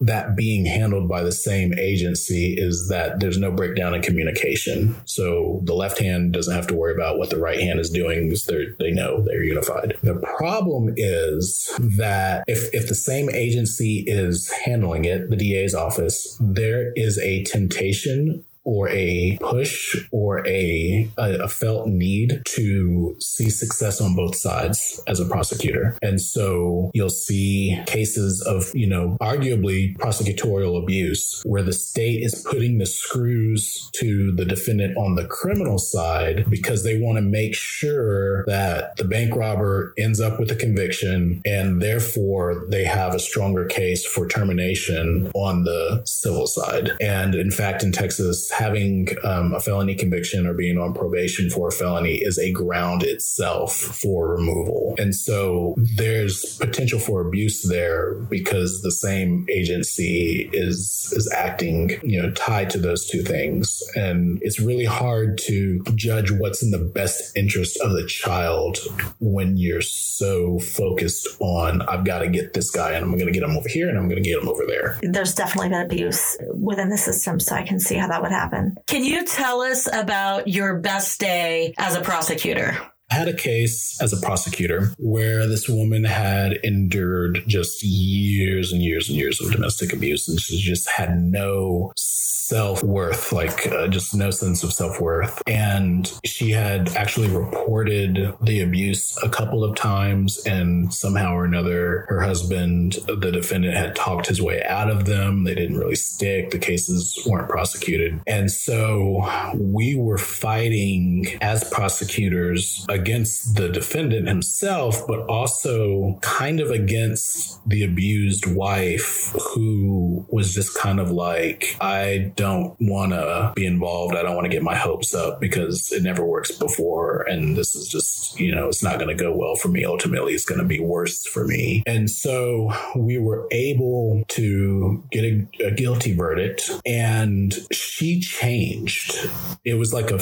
that 0.00 0.36
being 0.36 0.66
handled 0.66 1.08
by 1.08 1.22
the 1.22 1.32
same 1.32 1.72
agency 1.78 2.54
is 2.56 2.88
that 2.88 3.20
there's 3.20 3.38
no 3.38 3.50
breakdown 3.50 3.94
in 3.94 4.02
communication. 4.02 4.94
So 5.04 5.60
the 5.64 5.74
left 5.74 5.98
hand 5.98 6.32
doesn't 6.32 6.54
have 6.54 6.66
to 6.68 6.74
worry 6.74 6.94
about 6.94 7.18
what 7.18 7.30
the 7.30 7.38
right 7.38 7.60
hand 7.60 7.80
is 7.80 7.90
doing 7.90 8.28
because 8.28 8.46
they 8.78 8.90
know 8.92 9.22
they're 9.22 9.44
unified. 9.44 9.98
The 10.02 10.16
problem 10.36 10.94
is 10.96 11.70
that 11.78 12.44
if, 12.46 12.72
if 12.74 12.88
the 12.88 12.94
same 12.94 13.30
agency 13.30 14.04
is 14.06 14.50
handling 14.64 15.04
it, 15.04 15.30
the 15.30 15.36
DA's 15.36 15.74
office, 15.74 16.36
there 16.40 16.92
is 16.94 17.18
a 17.18 17.44
temptation 17.44 18.44
or 18.66 18.88
a 18.88 19.38
push 19.40 20.04
or 20.10 20.46
a, 20.46 21.08
a, 21.16 21.44
a, 21.44 21.48
felt 21.48 21.86
need 21.86 22.42
to 22.44 23.16
see 23.20 23.48
success 23.48 24.00
on 24.00 24.16
both 24.16 24.34
sides 24.34 25.00
as 25.06 25.20
a 25.20 25.24
prosecutor. 25.24 25.96
And 26.02 26.20
so 26.20 26.90
you'll 26.92 27.08
see 27.08 27.80
cases 27.86 28.42
of, 28.42 28.74
you 28.74 28.88
know, 28.88 29.16
arguably 29.20 29.96
prosecutorial 29.96 30.82
abuse 30.82 31.42
where 31.46 31.62
the 31.62 31.72
state 31.72 32.22
is 32.22 32.44
putting 32.50 32.78
the 32.78 32.86
screws 32.86 33.88
to 33.94 34.32
the 34.32 34.44
defendant 34.44 34.96
on 34.96 35.14
the 35.14 35.26
criminal 35.26 35.78
side 35.78 36.44
because 36.50 36.82
they 36.82 36.98
want 36.98 37.18
to 37.18 37.22
make 37.22 37.54
sure 37.54 38.44
that 38.46 38.96
the 38.96 39.04
bank 39.04 39.36
robber 39.36 39.94
ends 39.96 40.20
up 40.20 40.40
with 40.40 40.50
a 40.50 40.56
conviction 40.56 41.40
and 41.46 41.80
therefore 41.80 42.66
they 42.68 42.84
have 42.84 43.14
a 43.14 43.20
stronger 43.20 43.64
case 43.64 44.04
for 44.04 44.26
termination 44.26 45.30
on 45.34 45.62
the 45.62 46.02
civil 46.04 46.48
side. 46.48 46.90
And 47.00 47.36
in 47.36 47.52
fact, 47.52 47.84
in 47.84 47.92
Texas, 47.92 48.50
having 48.56 49.08
um, 49.22 49.52
a 49.52 49.60
felony 49.60 49.94
conviction 49.94 50.46
or 50.46 50.54
being 50.54 50.78
on 50.78 50.94
probation 50.94 51.50
for 51.50 51.68
a 51.68 51.72
felony 51.72 52.14
is 52.14 52.38
a 52.38 52.50
ground 52.52 53.02
itself 53.02 53.74
for 53.74 54.30
removal. 54.30 54.94
And 54.98 55.14
so 55.14 55.74
there's 55.96 56.56
potential 56.58 56.98
for 56.98 57.26
abuse 57.26 57.68
there 57.68 58.14
because 58.30 58.80
the 58.80 58.92
same 58.92 59.46
agency 59.50 60.48
is 60.52 61.12
is 61.14 61.30
acting, 61.36 62.00
you 62.02 62.20
know, 62.20 62.30
tied 62.32 62.70
to 62.70 62.78
those 62.78 63.06
two 63.06 63.22
things. 63.22 63.82
And 63.94 64.38
it's 64.42 64.58
really 64.58 64.84
hard 64.84 65.38
to 65.46 65.82
judge 65.94 66.30
what's 66.30 66.62
in 66.62 66.70
the 66.70 66.78
best 66.78 67.36
interest 67.36 67.78
of 67.82 67.92
the 67.92 68.06
child 68.06 68.78
when 69.20 69.58
you're 69.58 69.82
so 69.82 70.58
focused 70.60 71.28
on 71.40 71.82
I've 71.82 72.04
got 72.04 72.20
to 72.20 72.28
get 72.28 72.54
this 72.54 72.70
guy 72.70 72.92
and 72.92 73.04
I'm 73.04 73.12
going 73.12 73.26
to 73.26 73.32
get 73.32 73.42
him 73.42 73.56
over 73.56 73.68
here 73.68 73.88
and 73.88 73.98
I'm 73.98 74.08
going 74.08 74.22
to 74.22 74.28
get 74.28 74.40
him 74.40 74.48
over 74.48 74.64
there. 74.66 74.98
There's 75.02 75.34
definitely 75.34 75.68
been 75.70 75.82
abuse 75.82 76.38
within 76.54 76.88
the 76.88 76.96
system, 76.96 77.38
so 77.38 77.54
I 77.54 77.62
can 77.62 77.78
see 77.78 77.96
how 77.96 78.08
that 78.08 78.22
would 78.22 78.32
happen 78.32 78.45
happen. 78.46 78.76
Can 78.86 79.04
you 79.04 79.24
tell 79.24 79.60
us 79.60 79.88
about 79.92 80.48
your 80.48 80.78
best 80.78 81.20
day 81.20 81.74
as 81.78 81.94
a 81.94 82.00
prosecutor? 82.00 82.78
I 83.10 83.14
had 83.14 83.28
a 83.28 83.34
case 83.34 83.98
as 84.00 84.12
a 84.12 84.20
prosecutor 84.24 84.92
where 84.98 85.46
this 85.46 85.68
woman 85.68 86.04
had 86.04 86.58
endured 86.64 87.44
just 87.46 87.82
years 87.82 88.72
and 88.72 88.82
years 88.82 89.08
and 89.08 89.16
years 89.16 89.40
of 89.40 89.52
domestic 89.52 89.92
abuse, 89.92 90.28
and 90.28 90.40
she 90.40 90.58
just 90.58 90.88
had 90.90 91.22
no 91.22 91.92
self 91.96 92.82
worth, 92.82 93.32
like 93.32 93.66
uh, 93.72 93.88
just 93.88 94.14
no 94.14 94.30
sense 94.30 94.62
of 94.62 94.72
self 94.72 95.00
worth. 95.00 95.40
And 95.46 96.12
she 96.24 96.50
had 96.50 96.94
actually 96.96 97.28
reported 97.28 98.34
the 98.42 98.60
abuse 98.60 99.16
a 99.22 99.28
couple 99.28 99.62
of 99.62 99.76
times, 99.76 100.44
and 100.44 100.92
somehow 100.92 101.34
or 101.34 101.44
another, 101.44 102.06
her 102.08 102.20
husband, 102.20 102.98
the 103.06 103.30
defendant, 103.32 103.76
had 103.76 103.94
talked 103.94 104.26
his 104.26 104.42
way 104.42 104.62
out 104.64 104.90
of 104.90 105.04
them. 105.04 105.44
They 105.44 105.54
didn't 105.54 105.78
really 105.78 105.96
stick, 105.96 106.50
the 106.50 106.58
cases 106.58 107.16
weren't 107.26 107.48
prosecuted. 107.48 108.20
And 108.26 108.50
so 108.50 109.52
we 109.54 109.94
were 109.96 110.18
fighting 110.18 111.26
as 111.40 111.68
prosecutors 111.70 112.84
against 112.96 113.56
the 113.56 113.68
defendant 113.68 114.26
himself, 114.26 115.06
but 115.06 115.20
also 115.26 116.18
kind 116.22 116.60
of 116.60 116.70
against 116.70 117.60
the 117.68 117.84
abused 117.84 118.46
wife 118.46 119.34
who 119.54 120.26
was 120.30 120.54
just 120.54 120.76
kind 120.76 120.98
of 120.98 121.10
like, 121.10 121.76
I 121.80 122.32
don't 122.36 122.76
want 122.80 123.12
to 123.12 123.52
be 123.54 123.66
involved. 123.66 124.16
I 124.16 124.22
don't 124.22 124.34
want 124.34 124.46
to 124.46 124.50
get 124.50 124.62
my 124.62 124.74
hopes 124.74 125.14
up 125.14 125.40
because 125.40 125.92
it 125.92 126.02
never 126.02 126.24
works 126.24 126.52
before. 126.52 127.22
And 127.22 127.56
this 127.56 127.74
is 127.74 127.86
just, 127.88 128.40
you 128.40 128.54
know, 128.54 128.68
it's 128.68 128.82
not 128.82 128.96
going 128.96 129.14
to 129.14 129.22
go 129.22 129.36
well 129.36 129.56
for 129.56 129.68
me. 129.68 129.84
Ultimately, 129.84 130.32
it's 130.32 130.44
going 130.44 130.60
to 130.60 130.66
be 130.66 130.80
worse 130.80 131.26
for 131.26 131.46
me. 131.46 131.82
And 131.86 132.10
so 132.10 132.72
we 132.96 133.18
were 133.18 133.46
able 133.52 134.24
to 134.28 135.04
get 135.10 135.24
a, 135.24 135.66
a 135.66 135.70
guilty 135.72 136.14
verdict 136.14 136.70
and 136.86 137.54
she 137.70 138.20
changed. 138.20 139.28
It 139.64 139.74
was 139.74 139.92
like 139.92 140.10
a, 140.10 140.20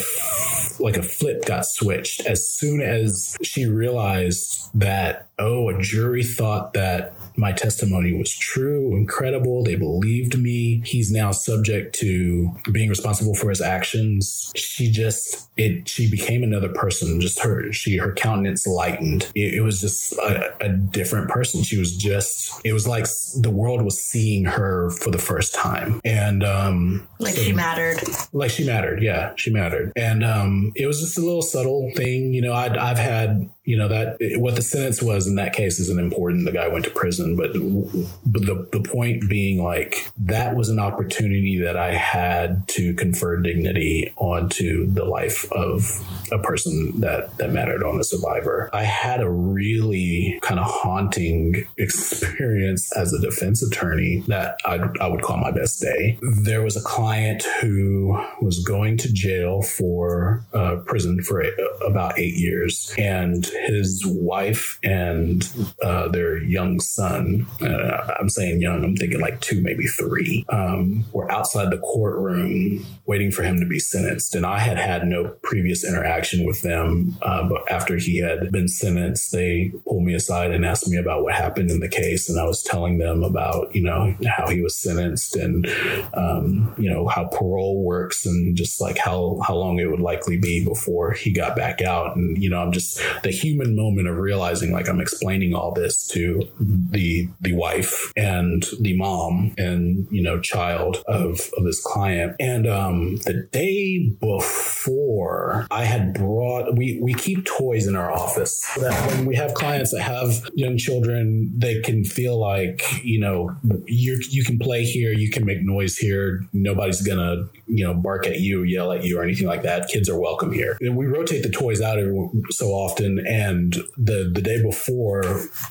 like 0.81 0.97
a 0.97 1.03
flip 1.03 1.45
got 1.45 1.67
switched 1.67 2.21
as 2.27 2.49
soon 2.65 2.81
as 2.81 3.37
she 3.43 3.67
realized 3.67 4.71
that, 4.75 5.29
oh, 5.39 5.69
a 5.69 5.81
jury 5.81 6.25
thought 6.25 6.73
that 6.73 7.15
my 7.37 7.53
testimony 7.53 8.13
was 8.13 8.33
true 8.33 8.95
and 8.95 9.09
credible. 9.09 9.65
They 9.65 9.75
believed 9.75 10.39
me. 10.39 10.83
He's 10.85 11.11
now 11.11 11.33
subject 11.33 11.95
to 11.97 12.51
being 12.71 12.89
responsible 12.89 13.35
for 13.35 13.49
his 13.49 13.61
actions. 13.61 14.53
She 14.55 14.91
just 14.91 15.49
it 15.57 15.89
she 15.89 16.11
became 16.11 16.43
another 16.43 16.69
person. 16.69 17.21
Just 17.21 17.41
her 17.41 17.73
she 17.73 17.97
her 17.97 18.13
countenance 18.13 18.67
lightened. 18.67 19.31
It, 19.35 19.55
it 19.55 19.61
was 19.63 19.81
just 19.81 20.13
a, 20.15 20.55
a 20.65 20.69
different 20.69 21.29
person. 21.29 21.63
She 21.63 21.79
was 21.79 21.97
just 21.97 22.61
it 22.65 22.73
was 22.73 22.87
like 22.87 23.07
the 23.41 23.51
world 23.51 23.83
was 23.83 24.03
seeing 24.03 24.45
her 24.45 24.91
for 24.91 25.11
the 25.11 25.19
first 25.19 25.55
time. 25.55 26.01
And 26.05 26.45
um 26.45 27.07
like 27.19 27.35
so, 27.35 27.43
she 27.43 27.53
mattered. 27.53 28.01
Like 28.33 28.51
she 28.51 28.65
mattered. 28.65 29.03
Yeah, 29.03 29.33
she 29.37 29.51
mattered. 29.51 29.93
And 29.97 30.25
um 30.25 30.73
it 30.77 30.87
was 30.87 31.01
just 31.01 31.19
a 31.19 31.21
little 31.21 31.43
subtle 31.43 31.91
thing. 31.97 32.33
You 32.33 32.43
know, 32.43 32.53
I'd 32.53 32.77
I've 32.77 32.99
had 32.99 33.51
you 33.65 33.77
know 33.77 33.89
that 33.89 34.17
what 34.37 34.57
the 34.57 34.63
sentence 34.63 35.03
was 35.03 35.27
in 35.27 35.37
that 35.37 35.55
case 35.55 35.81
isn't 35.81 35.99
important 35.99 36.45
the 36.45 36.53
guy 36.53 36.69
went 36.69 36.85
to 36.85 36.91
prison 36.91 37.24
but, 37.37 37.53
but 37.53 38.47
the, 38.47 38.69
the 38.73 38.81
point 38.81 39.29
being 39.29 39.63
like 39.63 40.11
that 40.17 40.55
was 40.55 40.69
an 40.69 40.79
opportunity 40.79 41.59
that 41.59 41.77
i 41.77 41.93
had 41.95 42.67
to 42.69 42.95
confer 42.95 43.37
dignity 43.41 44.13
onto 44.17 44.87
the 44.93 45.05
life 45.05 45.51
of 45.53 46.01
a 46.33 46.39
person 46.39 47.01
that 47.01 47.37
that 47.39 47.53
mattered 47.53 47.83
on 47.83 48.01
a 48.01 48.05
survivor. 48.05 48.71
I 48.73 48.85
had 48.85 49.21
a 49.21 49.31
really 49.31 50.39
kind 50.43 50.61
of 50.61 50.67
haunting 50.67 51.67
experience 51.79 52.95
as 52.97 53.13
a 53.13 53.21
defense 53.21 53.63
attorney 53.63 54.25
that 54.29 54.59
I'd, 54.65 54.99
i 54.99 55.07
would 55.07 55.23
call 55.23 55.37
my 55.37 55.51
best 55.51 55.81
day. 55.81 56.19
There 56.43 56.63
was 56.63 56.77
a 56.77 56.83
client 56.83 57.45
who 57.61 58.19
was 58.41 58.63
going 58.65 58.97
to 58.99 59.13
jail 59.13 59.63
for 59.63 60.45
uh, 60.53 60.77
prison 60.87 61.23
for 61.23 61.41
a, 61.41 61.51
about 61.87 62.19
eight 62.19 62.35
years 62.35 62.95
and 62.99 63.47
his 63.67 64.03
wife 64.07 64.79
and 64.83 65.49
uh, 65.83 66.09
their 66.09 66.43
young 66.43 66.81
son, 66.81 67.14
uh, 67.15 68.15
I'm 68.19 68.29
saying 68.29 68.61
young, 68.61 68.85
I'm 68.85 68.97
thinking 68.97 69.21
like 69.21 69.41
two, 69.41 69.61
maybe 69.63 69.87
three, 69.87 70.45
um, 70.49 71.05
were 71.13 71.31
outside 71.31 71.71
the 71.71 71.79
courtroom 71.79 72.85
waiting 73.07 73.31
for 73.31 73.43
him 73.43 73.61
to 73.61 73.67
be 73.67 73.79
sentenced. 73.79 74.35
And 74.35 74.47
I 74.47 74.59
had 74.59 74.79
had 74.79 75.07
no 75.07 75.35
previous 75.43 75.85
interaction 75.85 76.45
with 76.47 76.63
them. 76.63 77.17
Uh, 77.23 77.49
but 77.49 77.71
after 77.71 77.97
he 77.97 78.19
had 78.19 78.51
been 78.51 78.69
sentenced, 78.69 79.33
they 79.33 79.73
pulled 79.87 80.05
me 80.05 80.15
aside 80.15 80.51
and 80.53 80.65
asked 80.65 80.89
me 80.89 80.97
about 80.97 81.23
what 81.23 81.35
happened 81.35 81.71
in 81.71 81.81
the 81.81 81.89
case. 81.89 82.29
And 82.29 82.41
I 82.41 82.45
was 82.45 82.63
telling 82.63 82.99
them 82.99 83.23
about, 83.23 83.75
you 83.75 83.83
know, 83.83 84.15
how 84.27 84.49
he 84.49 84.61
was 84.61 84.77
sentenced 84.77 85.37
and, 85.37 85.67
um, 86.15 86.75
you 86.79 86.91
know, 86.91 87.07
how 87.09 87.25
parole 87.27 87.85
works 87.85 88.27
and 88.27 88.57
just 88.57 88.81
like 88.81 88.99
how, 88.99 89.41
how 89.47 89.55
long 89.55 89.79
it 89.79 89.91
would 89.91 90.01
likely 90.01 90.37
be 90.37 90.65
before 90.65 91.13
he 91.13 91.33
got 91.33 91.57
back 91.57 91.83
out. 91.83 92.17
And, 92.17 92.43
you 92.43 92.49
know, 92.51 92.59
I'm 92.59 92.73
just 92.73 93.01
the 93.23 93.31
human 93.31 93.77
moment 93.77 94.09
of 94.09 94.17
realizing 94.17 94.73
like 94.73 94.89
I'm 94.89 95.01
explaining 95.01 95.55
all 95.55 95.73
this 95.73 96.07
to 96.09 96.49
the 96.59 97.04
the 97.41 97.53
wife 97.53 98.13
and 98.17 98.65
the 98.81 98.97
mom 98.97 99.55
and 99.59 100.07
you 100.11 100.23
know 100.23 100.41
child 100.41 101.03
of 101.07 101.41
of 101.57 101.65
this 101.65 101.81
client. 101.81 102.37
And 102.39 102.67
um, 102.67 103.17
the 103.25 103.49
day 103.53 104.11
before, 104.21 105.67
I 105.71 105.85
had 105.85 106.15
brought 106.15 106.77
we 106.77 106.99
we 107.03 107.15
keep 107.15 107.45
toys 107.45 107.87
in 107.87 107.97
our 107.97 108.11
office 108.13 108.61
so 108.75 108.83
that 108.83 109.11
when 109.11 109.27
we 109.27 109.37
have 109.37 109.55
clients 109.55 109.91
that 109.93 110.03
have 110.03 110.49
young 110.55 110.77
children, 110.77 111.53
they 111.57 111.81
can 111.81 112.05
feel 112.05 112.39
like 112.39 112.83
you 113.03 113.21
know 113.21 113.57
you 113.87 114.21
you 114.31 114.45
can 114.45 114.59
play 114.59 114.85
here, 114.85 115.13
you 115.13 115.31
can 115.31 115.45
make 115.45 115.63
noise 115.63 115.97
here. 115.97 116.45
Nobody's 116.53 117.03
gonna 117.03 117.49
you 117.67 117.85
know 117.85 117.95
bark 117.95 118.27
at 118.27 118.41
you, 118.41 118.63
yell 118.63 118.93
at 118.93 119.05
you, 119.05 119.19
or 119.19 119.23
anything 119.23 119.47
like 119.47 119.63
that. 119.63 119.89
Kids 119.89 120.09
are 120.09 120.19
welcome 120.19 120.53
here. 120.53 120.77
And 120.81 120.97
we 120.97 121.07
rotate 121.07 121.43
the 121.43 121.51
toys 121.51 121.81
out 121.81 121.99
every 121.99 122.15
so 122.51 122.69
often, 122.69 123.25
and 123.27 123.75
the 123.97 124.31
the 124.33 124.43
day 124.43 124.63
before 124.63 124.85
before, 124.85 125.23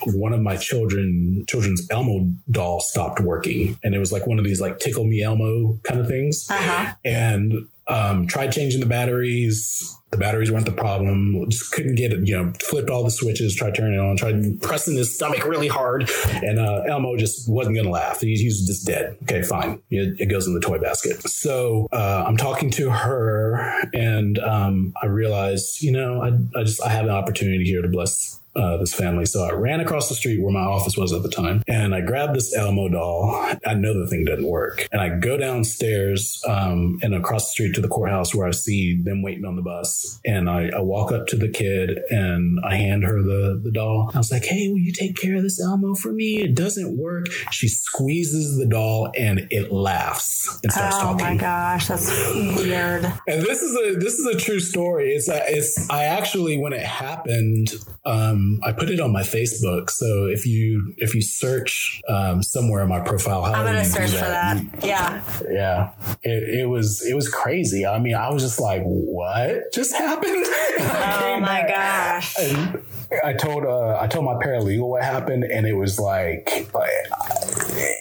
one 0.06 0.34
of 0.34 0.42
my 0.42 0.56
children 0.56 1.23
children's 1.48 1.88
Elmo 1.90 2.30
doll 2.50 2.80
stopped 2.80 3.20
working, 3.20 3.78
and 3.84 3.96
it 3.96 4.00
was 4.00 4.12
like 4.12 4.28
one 4.28 4.40
of 4.40 4.46
these 4.46 4.62
like 4.62 4.80
tickle 4.80 5.06
me 5.06 5.22
Elmo 5.22 5.80
kind 5.84 6.00
of 6.00 6.08
things. 6.08 6.48
Uh-huh. 6.50 6.94
And 7.04 7.68
um, 7.88 8.28
tried 8.28 8.52
changing 8.52 8.80
the 8.80 8.86
batteries. 8.86 9.98
The 10.12 10.18
batteries 10.18 10.52
weren't 10.52 10.66
the 10.66 10.72
problem. 10.72 11.50
Just 11.50 11.72
couldn't 11.72 11.96
get 11.96 12.14
it. 12.14 12.28
You 12.28 12.38
know, 12.38 12.54
flipped 12.62 12.90
all 12.90 13.04
the 13.04 13.12
switches. 13.12 13.56
Tried 13.56 13.76
turning 13.76 13.96
it 13.96 14.00
on. 14.00 14.16
Tried 14.16 14.62
pressing 14.62 14.96
his 14.96 15.14
stomach 15.14 15.44
really 15.46 15.68
hard, 15.68 16.10
and 16.32 16.60
uh, 16.60 16.84
Elmo 16.88 17.18
just 17.18 17.50
wasn't 17.50 17.76
going 17.76 17.86
to 17.86 17.92
laugh. 17.92 18.22
He's, 18.22 18.40
he's 18.40 18.66
just 18.66 18.86
dead. 18.86 19.18
Okay, 19.24 19.42
fine. 19.42 19.82
It, 19.90 20.20
it 20.20 20.26
goes 20.28 20.48
in 20.48 20.54
the 20.54 20.62
toy 20.62 20.78
basket. 20.78 21.28
So 21.28 21.88
uh, 21.92 22.24
I'm 22.28 22.38
talking 22.38 22.70
to 22.72 22.92
her, 22.92 23.82
and 23.94 24.38
um, 24.40 24.94
I 25.02 25.08
realize, 25.08 25.82
you 25.82 25.92
know, 25.92 26.22
I, 26.22 26.60
I 26.60 26.64
just 26.64 26.82
I 26.82 26.90
have 26.90 27.06
an 27.06 27.12
opportunity 27.12 27.66
here 27.66 27.82
to 27.82 27.88
bless 27.88 28.40
uh, 28.56 28.78
this 28.78 28.94
family. 28.94 29.26
So 29.26 29.44
I 29.44 29.52
ran 29.54 29.80
across 29.80 30.10
the 30.10 30.16
street 30.16 30.42
where 30.42 30.52
my 30.54 30.62
office 30.62 30.96
was 30.98 31.12
at 31.14 31.24
the 31.24 31.30
time 31.30 31.64
and 31.68 31.94
I 31.96 32.02
grabbed 32.02 32.36
this 32.36 32.56
Elmo 32.56 32.90
doll. 32.90 33.32
I 33.66 33.74
know 33.74 34.00
the 34.00 34.08
thing 34.08 34.26
didn't 34.26 34.46
work. 34.48 34.88
And 34.92 35.02
I 35.02 35.10
go 35.18 35.38
downstairs 35.38 36.42
um, 36.48 37.00
and 37.02 37.16
across 37.16 37.46
the 37.48 37.52
street 37.52 37.76
to 37.76 37.82
the 37.82 37.88
courthouse 37.88 38.34
where 38.36 38.48
I 38.48 38.52
see 38.52 39.02
them 39.02 39.22
waiting 39.24 39.46
on 39.46 39.56
the 39.56 39.62
bus. 39.62 40.20
And 40.26 40.50
I, 40.50 40.70
I 40.70 40.80
walk 40.82 41.12
up 41.12 41.28
to 41.28 41.36
the 41.36 41.50
kid 41.50 42.00
and 42.10 42.60
I 42.64 42.76
hand 42.76 43.04
her 43.04 43.22
the, 43.22 43.60
the 43.64 43.72
doll. 43.72 44.12
I 44.14 44.18
was 44.18 44.32
like, 44.32 44.46
hey, 44.46 44.68
will 44.70 44.78
you 44.80 44.92
take 44.94 45.16
care 45.18 45.36
of 45.38 45.44
this 45.44 45.60
Elmo 45.62 45.96
for 45.96 46.12
me? 46.12 46.42
It 46.42 46.56
doesn't 46.56 46.98
work. 46.98 47.28
She 47.52 47.68
squeezes 47.68 48.58
the 48.58 48.66
doll 48.66 49.12
and 49.18 49.48
it 49.50 49.72
laughs 49.72 50.60
and 50.64 50.72
starts 50.72 50.96
Oh 50.98 51.00
talking. 51.02 51.26
my 51.26 51.36
gosh, 51.38 51.88
that's 51.88 52.10
weird. 52.36 53.06
And 53.28 53.42
this 53.42 53.62
is 53.62 53.76
a 53.76 54.00
this 54.00 54.14
is 54.20 54.26
a 54.28 54.38
true 54.38 54.60
story. 54.60 55.14
It's 55.14 55.28
a, 55.30 55.42
it's 55.48 55.90
I 55.90 56.06
actually 56.06 56.58
when 56.58 56.74
it 56.74 56.82
happened, 56.86 57.70
um, 58.06 58.43
I 58.64 58.72
put 58.72 58.90
it 58.90 59.00
on 59.00 59.12
my 59.12 59.22
Facebook. 59.22 59.90
So 59.90 60.26
if 60.26 60.46
you 60.46 60.94
if 60.98 61.16
you 61.16 61.22
search 61.22 62.02
um, 62.08 62.44
somewhere 62.44 62.84
in 62.84 62.90
my 62.90 63.00
profile, 63.00 63.44
how 63.44 63.54
I'm 63.54 63.66
gonna 63.66 63.80
you 63.80 63.86
search 63.86 64.12
for 64.12 64.26
that. 64.26 64.64
Yeah. 64.84 65.24
yeah, 65.50 65.92
it, 66.24 66.62
it 66.62 66.70
was 66.70 67.06
it 67.06 67.14
was 67.14 67.30
crazy. 67.30 67.86
I 67.86 68.00
mean, 68.00 68.16
I 68.16 68.30
was 68.32 68.44
just 68.44 68.60
like, 68.60 68.84
what 68.84 69.74
just 69.74 69.96
happened? 69.96 70.46
Oh 70.76 71.40
my 71.40 71.66
gosh. 71.68 72.36
And 72.40 72.84
I 73.24 73.34
told 73.34 73.66
uh, 73.66 73.98
I 74.00 74.08
told 74.08 74.26
my 74.26 74.34
paralegal 74.34 74.88
what 74.88 75.04
happened, 75.04 75.44
and 75.44 75.68
it 75.68 75.74
was 75.74 76.00
like, 76.00 76.68
like 76.74 76.90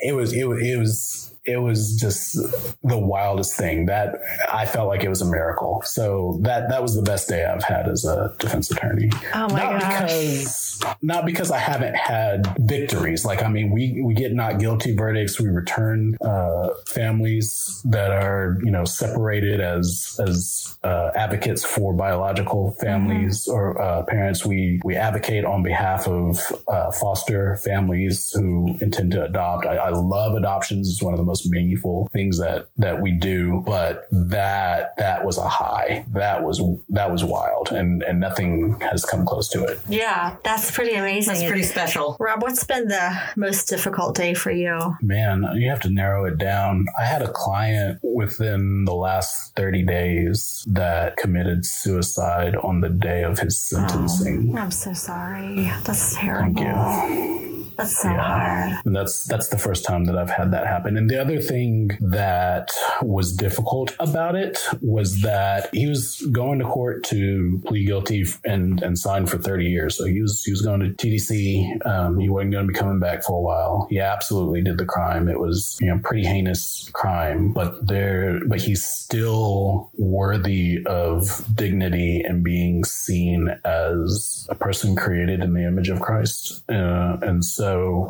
it 0.02 0.14
was 0.14 0.32
it 0.32 0.44
was 0.44 0.62
it 0.62 0.78
was 0.78 1.31
it 1.44 1.56
was 1.56 1.96
just 1.96 2.34
the 2.82 2.98
wildest 2.98 3.56
thing 3.56 3.86
that 3.86 4.14
I 4.52 4.64
felt 4.64 4.88
like 4.88 5.02
it 5.02 5.08
was 5.08 5.22
a 5.22 5.26
miracle. 5.26 5.82
So 5.84 6.38
that 6.42 6.68
that 6.68 6.82
was 6.82 6.94
the 6.94 7.02
best 7.02 7.28
day 7.28 7.44
I've 7.44 7.64
had 7.64 7.88
as 7.88 8.04
a 8.04 8.32
defense 8.38 8.70
attorney. 8.70 9.10
Oh 9.34 9.48
my 9.48 9.64
not 9.64 9.80
gosh. 9.80 10.00
because 10.00 10.84
not 11.02 11.26
because 11.26 11.50
I 11.50 11.58
haven't 11.58 11.96
had 11.96 12.46
victories. 12.60 13.24
Like 13.24 13.42
I 13.42 13.48
mean, 13.48 13.72
we 13.72 14.00
we 14.02 14.14
get 14.14 14.32
not 14.32 14.60
guilty 14.60 14.94
verdicts. 14.94 15.40
We 15.40 15.48
return 15.48 16.16
uh, 16.20 16.68
families 16.86 17.80
that 17.86 18.12
are 18.12 18.58
you 18.62 18.70
know 18.70 18.84
separated 18.84 19.60
as 19.60 20.20
as 20.24 20.76
uh, 20.84 21.10
advocates 21.16 21.64
for 21.64 21.92
biological 21.92 22.76
families 22.80 23.48
or 23.48 23.80
uh, 23.80 24.04
parents. 24.04 24.46
We 24.46 24.80
we 24.84 24.94
advocate 24.94 25.44
on 25.44 25.64
behalf 25.64 26.06
of 26.06 26.38
uh, 26.68 26.92
foster 26.92 27.56
families 27.56 28.30
who 28.32 28.76
intend 28.80 29.10
to 29.12 29.24
adopt. 29.24 29.66
I, 29.66 29.76
I 29.76 29.88
love 29.90 30.34
adoptions. 30.34 30.88
It's 30.88 31.02
one 31.02 31.14
of 31.14 31.18
the 31.18 31.24
most 31.24 31.31
meaningful 31.46 32.08
things 32.12 32.38
that 32.38 32.68
that 32.76 33.00
we 33.00 33.12
do. 33.12 33.62
But 33.66 34.06
that 34.10 34.96
that 34.96 35.24
was 35.24 35.38
a 35.38 35.48
high. 35.48 36.04
That 36.12 36.42
was 36.42 36.62
that 36.90 37.10
was 37.10 37.24
wild, 37.24 37.70
and 37.72 38.02
and 38.02 38.20
nothing 38.20 38.78
has 38.80 39.04
come 39.04 39.26
close 39.26 39.48
to 39.50 39.64
it. 39.64 39.80
Yeah, 39.88 40.36
that's 40.44 40.70
pretty 40.70 40.94
amazing. 40.94 41.34
That's 41.34 41.46
pretty 41.46 41.64
special. 41.64 42.16
Rob, 42.18 42.42
what's 42.42 42.64
been 42.64 42.88
the 42.88 43.20
most 43.36 43.66
difficult 43.66 44.14
day 44.14 44.34
for 44.34 44.50
you? 44.50 44.96
Man, 45.02 45.46
you 45.54 45.68
have 45.70 45.80
to 45.80 45.90
narrow 45.90 46.24
it 46.24 46.38
down. 46.38 46.86
I 46.98 47.04
had 47.04 47.22
a 47.22 47.32
client 47.32 48.00
within 48.02 48.84
the 48.84 48.94
last 48.94 49.54
30 49.56 49.82
days 49.84 50.64
that 50.68 51.16
committed 51.16 51.64
suicide 51.64 52.56
on 52.56 52.80
the 52.80 52.88
day 52.88 53.22
of 53.22 53.38
his 53.38 53.72
oh, 53.74 53.86
sentencing. 53.86 54.56
I'm 54.56 54.70
so 54.70 54.92
sorry. 54.92 55.70
That's 55.84 56.16
Thank 56.16 56.56
terrible. 56.58 56.62
you. 56.62 57.51
That's 57.76 58.00
so 58.00 58.08
hard. 58.08 58.78
And 58.84 58.94
that's 58.94 59.24
that's 59.24 59.48
the 59.48 59.58
first 59.58 59.84
time 59.84 60.04
that 60.06 60.16
I've 60.16 60.30
had 60.30 60.52
that 60.52 60.66
happen. 60.66 60.96
And 60.96 61.08
the 61.08 61.20
other 61.20 61.40
thing 61.40 61.90
that 62.00 62.70
was 63.00 63.32
difficult 63.32 63.94
about 63.98 64.34
it 64.34 64.58
was 64.80 65.22
that 65.22 65.70
he 65.72 65.86
was 65.86 66.20
going 66.32 66.58
to 66.58 66.64
court 66.64 67.04
to 67.04 67.60
plead 67.64 67.86
guilty 67.86 68.24
and 68.44 68.82
and 68.82 68.98
sign 68.98 69.26
for 69.26 69.38
30 69.38 69.66
years. 69.66 69.96
So 69.96 70.04
he 70.04 70.20
was 70.20 70.42
he 70.44 70.50
was 70.50 70.62
going 70.62 70.80
to 70.80 70.90
TDC. 70.90 71.86
Um, 71.86 72.18
he 72.18 72.28
wasn't 72.28 72.52
going 72.52 72.66
to 72.66 72.72
be 72.72 72.78
coming 72.78 73.00
back 73.00 73.24
for 73.24 73.38
a 73.38 73.42
while. 73.42 73.86
He 73.90 73.98
absolutely 73.98 74.62
did 74.62 74.78
the 74.78 74.86
crime. 74.86 75.28
It 75.28 75.38
was 75.38 75.78
you 75.80 75.88
know 75.88 76.00
pretty 76.02 76.26
heinous 76.26 76.90
crime, 76.92 77.52
but 77.52 77.86
there 77.86 78.40
but 78.46 78.60
he's 78.60 78.84
still 78.84 79.90
worthy 79.94 80.84
of 80.86 81.44
dignity 81.54 82.22
and 82.24 82.44
being 82.44 82.84
seen 82.84 83.48
as 83.64 84.46
a 84.48 84.54
person 84.54 84.96
created 84.96 85.40
in 85.40 85.54
the 85.54 85.66
image 85.66 85.88
of 85.88 86.00
Christ. 86.00 86.62
Uh, 86.68 87.16
and 87.22 87.44
so 87.44 87.61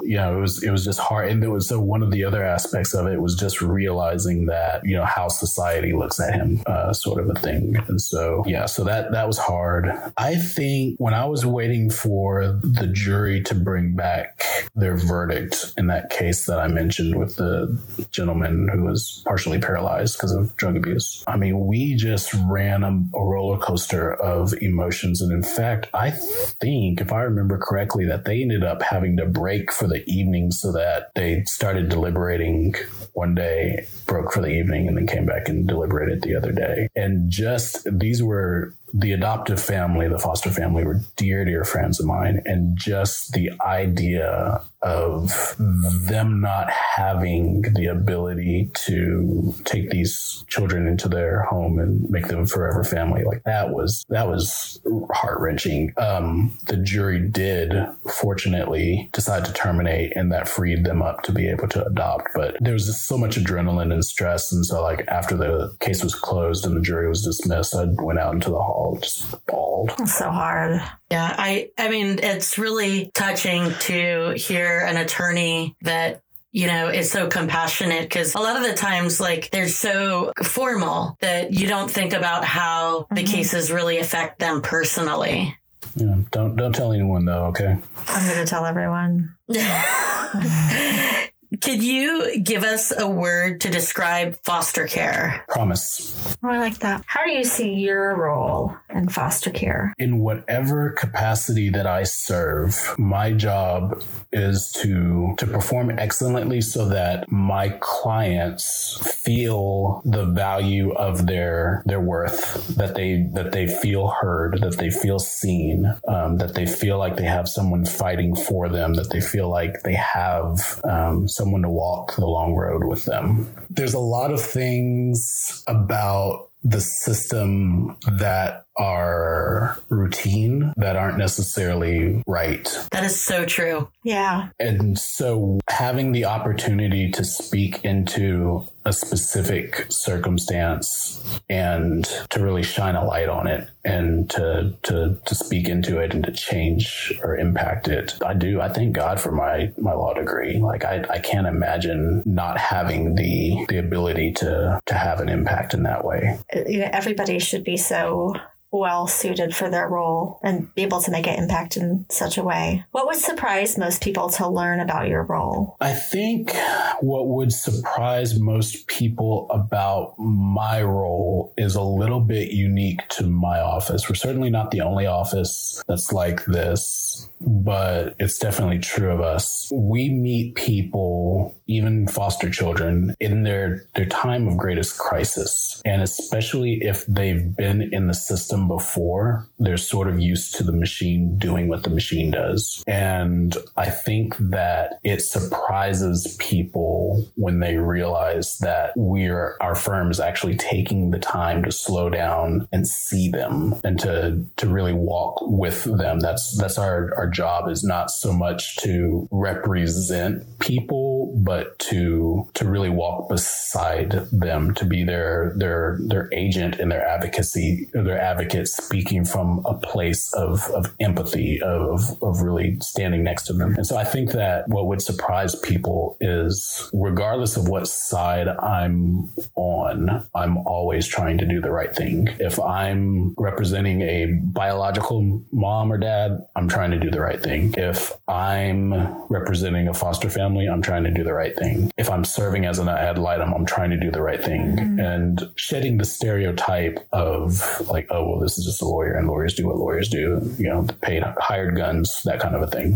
yeah, 0.04 0.30
it 0.30 0.40
was 0.40 0.62
it 0.62 0.70
was 0.70 0.84
just 0.84 0.98
hard. 0.98 1.30
And 1.30 1.42
there 1.42 1.50
was 1.50 1.68
so 1.68 1.80
one 1.80 2.02
of 2.02 2.10
the 2.10 2.24
other 2.24 2.44
aspects 2.44 2.94
of 2.94 3.06
it 3.06 3.20
was 3.20 3.34
just 3.34 3.60
realizing 3.60 4.46
that 4.46 4.84
you 4.84 4.96
know 4.96 5.04
how 5.04 5.28
society 5.28 5.92
looks 5.92 6.20
at 6.20 6.34
him, 6.34 6.62
uh, 6.66 6.92
sort 6.92 7.20
of 7.20 7.30
a 7.30 7.40
thing. 7.40 7.76
And 7.88 8.00
so 8.00 8.44
yeah, 8.46 8.66
so 8.66 8.84
that 8.84 9.12
that 9.12 9.26
was 9.26 9.38
hard. 9.38 9.90
I 10.16 10.36
think 10.36 10.96
when 10.98 11.14
I 11.14 11.24
was 11.26 11.44
waiting 11.46 11.90
for 11.90 12.60
the 12.62 12.86
jury 12.86 13.42
to 13.42 13.54
bring 13.54 13.94
back 13.94 14.44
their 14.74 14.96
verdict 14.96 15.74
in 15.76 15.86
that 15.88 16.10
case 16.10 16.46
that 16.46 16.58
I 16.58 16.68
mentioned 16.68 17.18
with 17.18 17.36
the 17.36 17.78
gentleman 18.10 18.68
who 18.72 18.84
was 18.84 19.22
partially 19.26 19.58
paralyzed 19.58 20.16
because 20.16 20.32
of 20.32 20.56
drug 20.56 20.76
abuse. 20.76 21.24
I 21.26 21.36
mean, 21.36 21.66
we 21.66 21.94
just 21.94 22.32
ran 22.46 22.82
a, 22.82 22.88
a 23.16 23.24
roller 23.24 23.58
coaster 23.58 24.14
of 24.14 24.54
emotions. 24.60 25.20
And 25.20 25.32
in 25.32 25.42
fact, 25.42 25.88
I 25.94 26.10
think, 26.10 27.00
if 27.00 27.12
I 27.12 27.22
remember 27.22 27.58
correctly, 27.58 28.06
that 28.06 28.24
they 28.24 28.42
ended 28.42 28.64
up 28.64 28.82
having 28.82 29.16
to 29.18 29.26
break 29.42 29.72
for 29.72 29.88
the 29.88 30.04
evening 30.06 30.52
so 30.52 30.70
that 30.70 31.10
they 31.16 31.42
started 31.46 31.88
deliberating 31.88 32.76
one 33.14 33.34
day, 33.34 33.84
broke 34.06 34.32
for 34.32 34.40
the 34.40 34.46
evening, 34.46 34.86
and 34.86 34.96
then 34.96 35.04
came 35.04 35.26
back 35.26 35.48
and 35.48 35.66
deliberated 35.66 36.22
the 36.22 36.36
other 36.36 36.52
day. 36.52 36.88
And 36.94 37.28
just 37.28 37.88
these 37.90 38.22
were 38.22 38.72
the 38.94 39.12
adoptive 39.12 39.62
family, 39.62 40.08
the 40.08 40.18
foster 40.18 40.50
family 40.50 40.84
were 40.84 41.00
dear, 41.16 41.44
dear 41.44 41.64
friends 41.64 41.98
of 41.98 42.06
mine. 42.06 42.42
And 42.44 42.76
just 42.76 43.32
the 43.32 43.50
idea 43.60 44.62
of 44.82 45.54
them 45.58 46.40
not 46.40 46.68
having 46.70 47.62
the 47.74 47.86
ability 47.86 48.70
to 48.74 49.54
take 49.64 49.90
these 49.90 50.44
children 50.48 50.88
into 50.88 51.08
their 51.08 51.42
home 51.44 51.78
and 51.78 52.08
make 52.10 52.26
them 52.26 52.40
a 52.40 52.46
forever 52.46 52.82
family, 52.82 53.22
like 53.24 53.44
that 53.44 53.70
was, 53.70 54.04
that 54.08 54.26
was 54.26 54.80
heart 55.12 55.40
wrenching. 55.40 55.92
Um, 55.96 56.58
the 56.66 56.76
jury 56.76 57.20
did 57.20 57.72
fortunately 58.10 59.08
decide 59.12 59.44
to 59.44 59.52
terminate 59.52 60.16
and 60.16 60.32
that 60.32 60.48
freed 60.48 60.84
them 60.84 61.00
up 61.00 61.22
to 61.22 61.32
be 61.32 61.48
able 61.48 61.68
to 61.68 61.86
adopt. 61.86 62.28
But 62.34 62.56
there 62.60 62.74
was 62.74 62.86
just 62.86 63.06
so 63.06 63.16
much 63.16 63.36
adrenaline 63.36 63.92
and 63.92 64.04
stress. 64.04 64.52
And 64.52 64.66
so 64.66 64.82
like 64.82 65.06
after 65.08 65.36
the 65.36 65.74
case 65.80 66.02
was 66.02 66.14
closed 66.14 66.66
and 66.66 66.76
the 66.76 66.80
jury 66.80 67.08
was 67.08 67.24
dismissed, 67.24 67.74
I 67.74 67.84
went 67.84 68.18
out 68.18 68.34
into 68.34 68.50
the 68.50 68.60
hall 68.60 68.81
just 69.00 69.46
bawled. 69.46 69.92
That's 69.98 70.16
so 70.16 70.30
hard. 70.30 70.80
Yeah, 71.10 71.34
I 71.38 71.70
I 71.78 71.88
mean 71.88 72.18
it's 72.22 72.58
really 72.58 73.10
touching 73.14 73.72
to 73.80 74.34
hear 74.36 74.80
an 74.80 74.96
attorney 74.96 75.76
that 75.82 76.22
you 76.52 76.66
know 76.66 76.88
is 76.88 77.10
so 77.10 77.28
compassionate 77.28 78.02
because 78.02 78.34
a 78.34 78.38
lot 78.38 78.56
of 78.56 78.62
the 78.62 78.74
times 78.74 79.20
like 79.20 79.50
they're 79.50 79.68
so 79.68 80.32
formal 80.42 81.16
that 81.20 81.52
you 81.52 81.66
don't 81.66 81.90
think 81.90 82.12
about 82.12 82.44
how 82.44 83.06
the 83.10 83.22
mm-hmm. 83.22 83.32
cases 83.32 83.70
really 83.70 83.98
affect 83.98 84.38
them 84.38 84.62
personally. 84.62 85.56
Yeah, 85.96 86.16
don't 86.30 86.56
don't 86.56 86.74
tell 86.74 86.92
anyone 86.92 87.24
though, 87.24 87.46
okay? 87.46 87.76
I'm 88.08 88.26
going 88.26 88.38
to 88.38 88.46
tell 88.46 88.64
everyone. 88.64 89.34
Could 91.60 91.82
you 91.82 92.40
give 92.40 92.62
us 92.62 92.92
a 92.96 93.06
word 93.06 93.60
to 93.62 93.70
describe 93.70 94.36
foster 94.42 94.86
care? 94.86 95.44
Promise. 95.48 96.36
Oh, 96.42 96.48
I 96.48 96.58
like 96.58 96.78
that. 96.78 97.02
How 97.06 97.24
do 97.24 97.30
you 97.30 97.44
see 97.44 97.74
your 97.74 98.16
role 98.16 98.76
in 98.88 99.08
foster 99.08 99.50
care? 99.50 99.92
In 99.98 100.20
whatever 100.20 100.90
capacity 100.90 101.68
that 101.70 101.86
I 101.86 102.04
serve, 102.04 102.94
my 102.98 103.32
job 103.32 104.02
is 104.32 104.72
to 104.82 105.34
to 105.38 105.46
perform 105.46 105.90
excellently 105.90 106.62
so 106.62 106.88
that 106.88 107.30
my 107.30 107.76
clients 107.80 108.98
feel 109.22 110.00
the 110.04 110.24
value 110.24 110.92
of 110.92 111.26
their 111.26 111.82
their 111.84 112.00
worth, 112.00 112.66
that 112.76 112.94
they 112.94 113.28
that 113.34 113.52
they 113.52 113.66
feel 113.66 114.08
heard, 114.08 114.58
that 114.62 114.78
they 114.78 114.90
feel 114.90 115.18
seen, 115.18 115.92
um, 116.08 116.38
that 116.38 116.54
they 116.54 116.66
feel 116.66 116.98
like 116.98 117.16
they 117.16 117.24
have 117.24 117.48
someone 117.48 117.84
fighting 117.84 118.34
for 118.34 118.68
them, 118.68 118.94
that 118.94 119.10
they 119.10 119.20
feel 119.20 119.50
like 119.50 119.82
they 119.82 119.94
have 119.94 120.80
um, 120.84 121.28
someone 121.42 121.62
to 121.62 121.68
walk 121.68 122.14
the 122.14 122.24
long 122.24 122.54
road 122.54 122.84
with 122.84 123.04
them. 123.04 123.52
There's 123.68 123.94
a 123.94 123.98
lot 123.98 124.30
of 124.30 124.40
things 124.40 125.64
about 125.66 126.50
the 126.62 126.80
system 126.80 127.96
that 128.06 128.66
are 128.76 129.78
routine 129.88 130.72
that 130.76 130.96
aren't 130.96 131.18
necessarily 131.18 132.22
right. 132.26 132.86
That 132.90 133.04
is 133.04 133.20
so 133.20 133.44
true. 133.44 133.88
Yeah. 134.02 134.48
And 134.58 134.98
so 134.98 135.60
having 135.68 136.12
the 136.12 136.24
opportunity 136.24 137.10
to 137.12 137.24
speak 137.24 137.84
into 137.84 138.66
a 138.84 138.92
specific 138.92 139.86
circumstance 139.90 141.22
and 141.48 142.04
to 142.30 142.42
really 142.42 142.62
shine 142.62 142.96
a 142.96 143.04
light 143.04 143.28
on 143.28 143.46
it 143.46 143.68
and 143.84 144.28
to 144.30 144.74
to 144.82 145.18
to 145.24 145.34
speak 145.34 145.68
into 145.68 145.98
it 145.98 146.14
and 146.14 146.24
to 146.24 146.32
change 146.32 147.12
or 147.22 147.36
impact 147.36 147.88
it. 147.88 148.14
I 148.24 148.34
do. 148.34 148.60
I 148.60 148.68
thank 148.68 148.94
God 148.94 149.20
for 149.20 149.30
my 149.30 149.72
my 149.78 149.92
law 149.92 150.14
degree. 150.14 150.58
Like 150.58 150.84
I, 150.84 151.04
I 151.10 151.18
can't 151.20 151.46
imagine 151.46 152.22
not 152.26 152.58
having 152.58 153.14
the 153.14 153.64
the 153.68 153.78
ability 153.78 154.32
to 154.34 154.80
to 154.86 154.94
have 154.94 155.20
an 155.20 155.28
impact 155.28 155.74
in 155.74 155.84
that 155.84 156.04
way. 156.04 156.38
Uh, 156.54 156.60
everybody 156.92 157.38
should 157.38 157.64
be 157.64 157.76
so 157.76 158.34
well 158.72 159.06
suited 159.06 159.54
for 159.54 159.70
their 159.70 159.88
role 159.88 160.40
and 160.42 160.74
be 160.74 160.82
able 160.82 161.00
to 161.02 161.10
make 161.10 161.26
an 161.26 161.38
impact 161.38 161.76
in 161.76 162.06
such 162.08 162.38
a 162.38 162.42
way. 162.42 162.84
What 162.90 163.06
would 163.06 163.16
surprise 163.16 163.76
most 163.76 164.02
people 164.02 164.30
to 164.30 164.48
learn 164.48 164.80
about 164.80 165.08
your 165.08 165.24
role? 165.24 165.76
I 165.80 165.92
think 165.92 166.52
what 167.00 167.28
would 167.28 167.52
surprise 167.52 168.40
most 168.40 168.86
people 168.86 169.46
about 169.50 170.18
my 170.18 170.82
role 170.82 171.52
is 171.58 171.74
a 171.74 171.82
little 171.82 172.20
bit 172.20 172.50
unique 172.50 173.06
to 173.10 173.26
my 173.26 173.60
office. 173.60 174.08
We're 174.08 174.14
certainly 174.14 174.50
not 174.50 174.70
the 174.70 174.80
only 174.80 175.06
office 175.06 175.82
that's 175.86 176.12
like 176.12 176.44
this, 176.46 177.28
but 177.46 178.14
it's 178.18 178.38
definitely 178.38 178.78
true 178.78 179.10
of 179.10 179.20
us. 179.20 179.70
We 179.74 180.10
meet 180.10 180.54
people, 180.54 181.56
even 181.66 182.08
foster 182.08 182.50
children, 182.50 183.14
in 183.20 183.42
their, 183.42 183.86
their 183.94 184.06
time 184.06 184.48
of 184.48 184.56
greatest 184.56 184.98
crisis. 184.98 185.80
And 185.84 186.02
especially 186.02 186.78
if 186.82 187.06
they've 187.06 187.54
been 187.56 187.92
in 187.92 188.06
the 188.06 188.14
system 188.14 188.68
before, 188.68 189.46
they're 189.58 189.76
sort 189.76 190.08
of 190.08 190.20
used 190.20 190.54
to 190.56 190.64
the 190.64 190.72
machine 190.72 191.38
doing 191.38 191.68
what 191.68 191.82
the 191.82 191.90
machine 191.90 192.30
does. 192.30 192.82
And 192.86 193.56
I 193.76 193.90
think 193.90 194.36
that 194.38 194.98
it 195.02 195.22
surprises 195.22 196.36
people 196.38 197.30
when 197.36 197.60
they 197.60 197.76
realize 197.76 198.58
that 198.58 198.92
we're, 198.96 199.56
our 199.60 199.74
firm 199.74 200.10
is 200.10 200.20
actually 200.20 200.56
taking 200.56 201.10
the 201.10 201.18
time 201.18 201.62
to 201.64 201.72
slow 201.72 202.08
down 202.10 202.68
and 202.72 202.86
see 202.86 203.28
them 203.28 203.74
and 203.84 203.98
to, 204.00 204.44
to 204.56 204.68
really 204.68 204.92
walk 204.92 205.38
with 205.42 205.84
them. 205.84 206.20
That's, 206.20 206.56
that's 206.58 206.78
our, 206.78 207.12
our 207.16 207.28
job 207.32 207.68
is 207.68 207.82
not 207.82 208.10
so 208.10 208.32
much 208.32 208.76
to 208.76 209.28
represent 209.30 210.58
people, 210.58 211.34
but 211.44 211.78
to, 211.78 212.48
to 212.54 212.68
really 212.68 212.90
walk 212.90 213.28
beside 213.28 214.12
them, 214.30 214.74
to 214.74 214.84
be 214.84 215.04
their, 215.04 215.52
their, 215.56 215.98
their 216.06 216.28
agent 216.32 216.78
and 216.78 216.90
their 216.90 217.06
advocacy, 217.06 217.88
their 217.92 218.20
advocate 218.20 218.68
speaking 218.68 219.24
from 219.24 219.62
a 219.64 219.74
place 219.74 220.32
of, 220.34 220.68
of 220.70 220.94
empathy, 221.00 221.60
of, 221.62 222.22
of 222.22 222.40
really 222.42 222.78
standing 222.80 223.24
next 223.24 223.44
to 223.44 223.52
them. 223.52 223.74
And 223.74 223.86
so 223.86 223.96
I 223.96 224.04
think 224.04 224.32
that 224.32 224.68
what 224.68 224.86
would 224.86 225.02
surprise 225.02 225.54
people 225.56 226.16
is 226.20 226.90
regardless 226.92 227.56
of 227.56 227.68
what 227.68 227.88
side 227.88 228.48
I'm 228.48 229.30
on, 229.56 230.26
I'm 230.34 230.58
always 230.58 231.06
trying 231.06 231.38
to 231.38 231.46
do 231.46 231.60
the 231.60 231.70
right 231.70 231.94
thing. 231.94 232.28
If 232.38 232.60
I'm 232.60 233.34
representing 233.38 234.02
a 234.02 234.26
biological 234.44 235.42
mom 235.52 235.92
or 235.92 235.98
dad, 235.98 236.46
I'm 236.54 236.68
trying 236.68 236.90
to 236.92 236.98
do 236.98 237.10
the 237.10 237.20
right 237.22 237.40
thing. 237.40 237.74
If 237.76 238.12
I'm 238.28 238.92
representing 239.28 239.88
a 239.88 239.94
foster 239.94 240.28
family, 240.28 240.66
I'm 240.66 240.82
trying 240.82 241.04
to 241.04 241.10
do 241.10 241.24
the 241.24 241.32
right 241.32 241.56
thing. 241.56 241.90
If 241.96 242.10
I'm 242.10 242.24
serving 242.24 242.66
as 242.66 242.78
an 242.78 242.88
ad 242.88 243.18
litem, 243.18 243.52
I'm 243.54 243.64
trying 243.64 243.90
to 243.90 243.96
do 243.96 244.10
the 244.10 244.22
right 244.22 244.42
thing. 244.42 244.76
Mm-hmm. 244.76 245.00
And 245.00 245.50
shedding 245.56 245.98
the 245.98 246.04
stereotype 246.04 247.06
of 247.12 247.80
like, 247.88 248.06
oh, 248.10 248.28
well, 248.28 248.40
this 248.40 248.58
is 248.58 248.64
just 248.64 248.82
a 248.82 248.84
lawyer 248.84 249.14
and 249.14 249.28
lawyers 249.28 249.54
do 249.54 249.66
what 249.66 249.76
lawyers 249.76 250.08
do, 250.08 250.40
you 250.58 250.68
know, 250.68 250.86
paid 251.00 251.22
hired 251.38 251.76
guns, 251.76 252.22
that 252.24 252.40
kind 252.40 252.54
of 252.54 252.62
a 252.62 252.66
thing. 252.66 252.94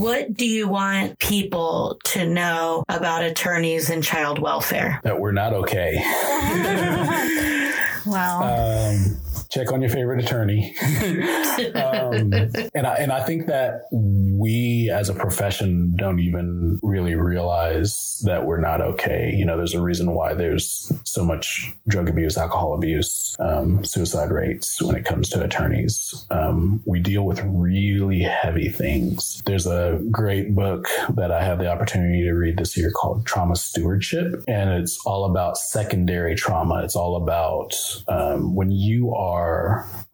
What 0.00 0.34
do 0.34 0.46
you 0.46 0.68
want 0.68 1.18
people 1.18 1.98
to 2.04 2.26
know 2.26 2.84
about 2.88 3.22
attorneys 3.22 3.90
and 3.90 4.02
child 4.02 4.38
welfare? 4.38 5.00
That 5.04 5.20
we're 5.20 5.32
not 5.32 5.52
okay. 5.52 5.96
wow. 8.06 8.90
Um, 8.90 9.16
check 9.50 9.72
on 9.72 9.80
your 9.80 9.90
favorite 9.90 10.24
attorney. 10.24 10.74
um, 11.74 12.32
and 12.74 12.86
I 12.86 12.96
and 12.98 13.12
I 13.12 13.22
think 13.24 13.46
that 13.46 13.82
we 13.92 14.90
as 14.92 15.08
a 15.08 15.14
profession 15.14 15.94
don't 15.96 16.20
even 16.20 16.78
really 16.82 17.14
realize 17.14 18.22
that 18.24 18.44
we're 18.44 18.60
not 18.60 18.80
okay. 18.80 19.32
You 19.34 19.44
know, 19.44 19.56
there's 19.56 19.74
a 19.74 19.80
reason 19.80 20.12
why 20.12 20.34
there's 20.34 20.92
so 21.04 21.24
much 21.24 21.72
drug 21.88 22.08
abuse, 22.08 22.36
alcohol 22.36 22.74
abuse, 22.74 23.36
um, 23.38 23.84
suicide 23.84 24.30
rates 24.30 24.80
when 24.82 24.96
it 24.96 25.04
comes 25.04 25.28
to 25.30 25.42
attorneys. 25.42 26.26
Um, 26.30 26.82
we 26.86 27.00
deal 27.00 27.24
with 27.24 27.40
really 27.44 28.20
heavy 28.20 28.68
things. 28.68 29.42
There's 29.44 29.66
a 29.66 30.00
great 30.10 30.54
book 30.54 30.88
that 31.14 31.30
I 31.30 31.44
had 31.44 31.58
the 31.58 31.70
opportunity 31.70 32.22
to 32.24 32.32
read 32.32 32.58
this 32.58 32.76
year 32.76 32.90
called 32.90 33.26
Trauma 33.26 33.56
Stewardship, 33.56 34.44
and 34.48 34.70
it's 34.70 34.98
all 35.06 35.24
about 35.24 35.58
secondary 35.58 36.34
trauma. 36.34 36.82
It's 36.82 36.96
all 36.96 37.16
about 37.16 37.74
um, 38.08 38.54
when 38.54 38.70
you 38.70 39.14
are 39.14 39.35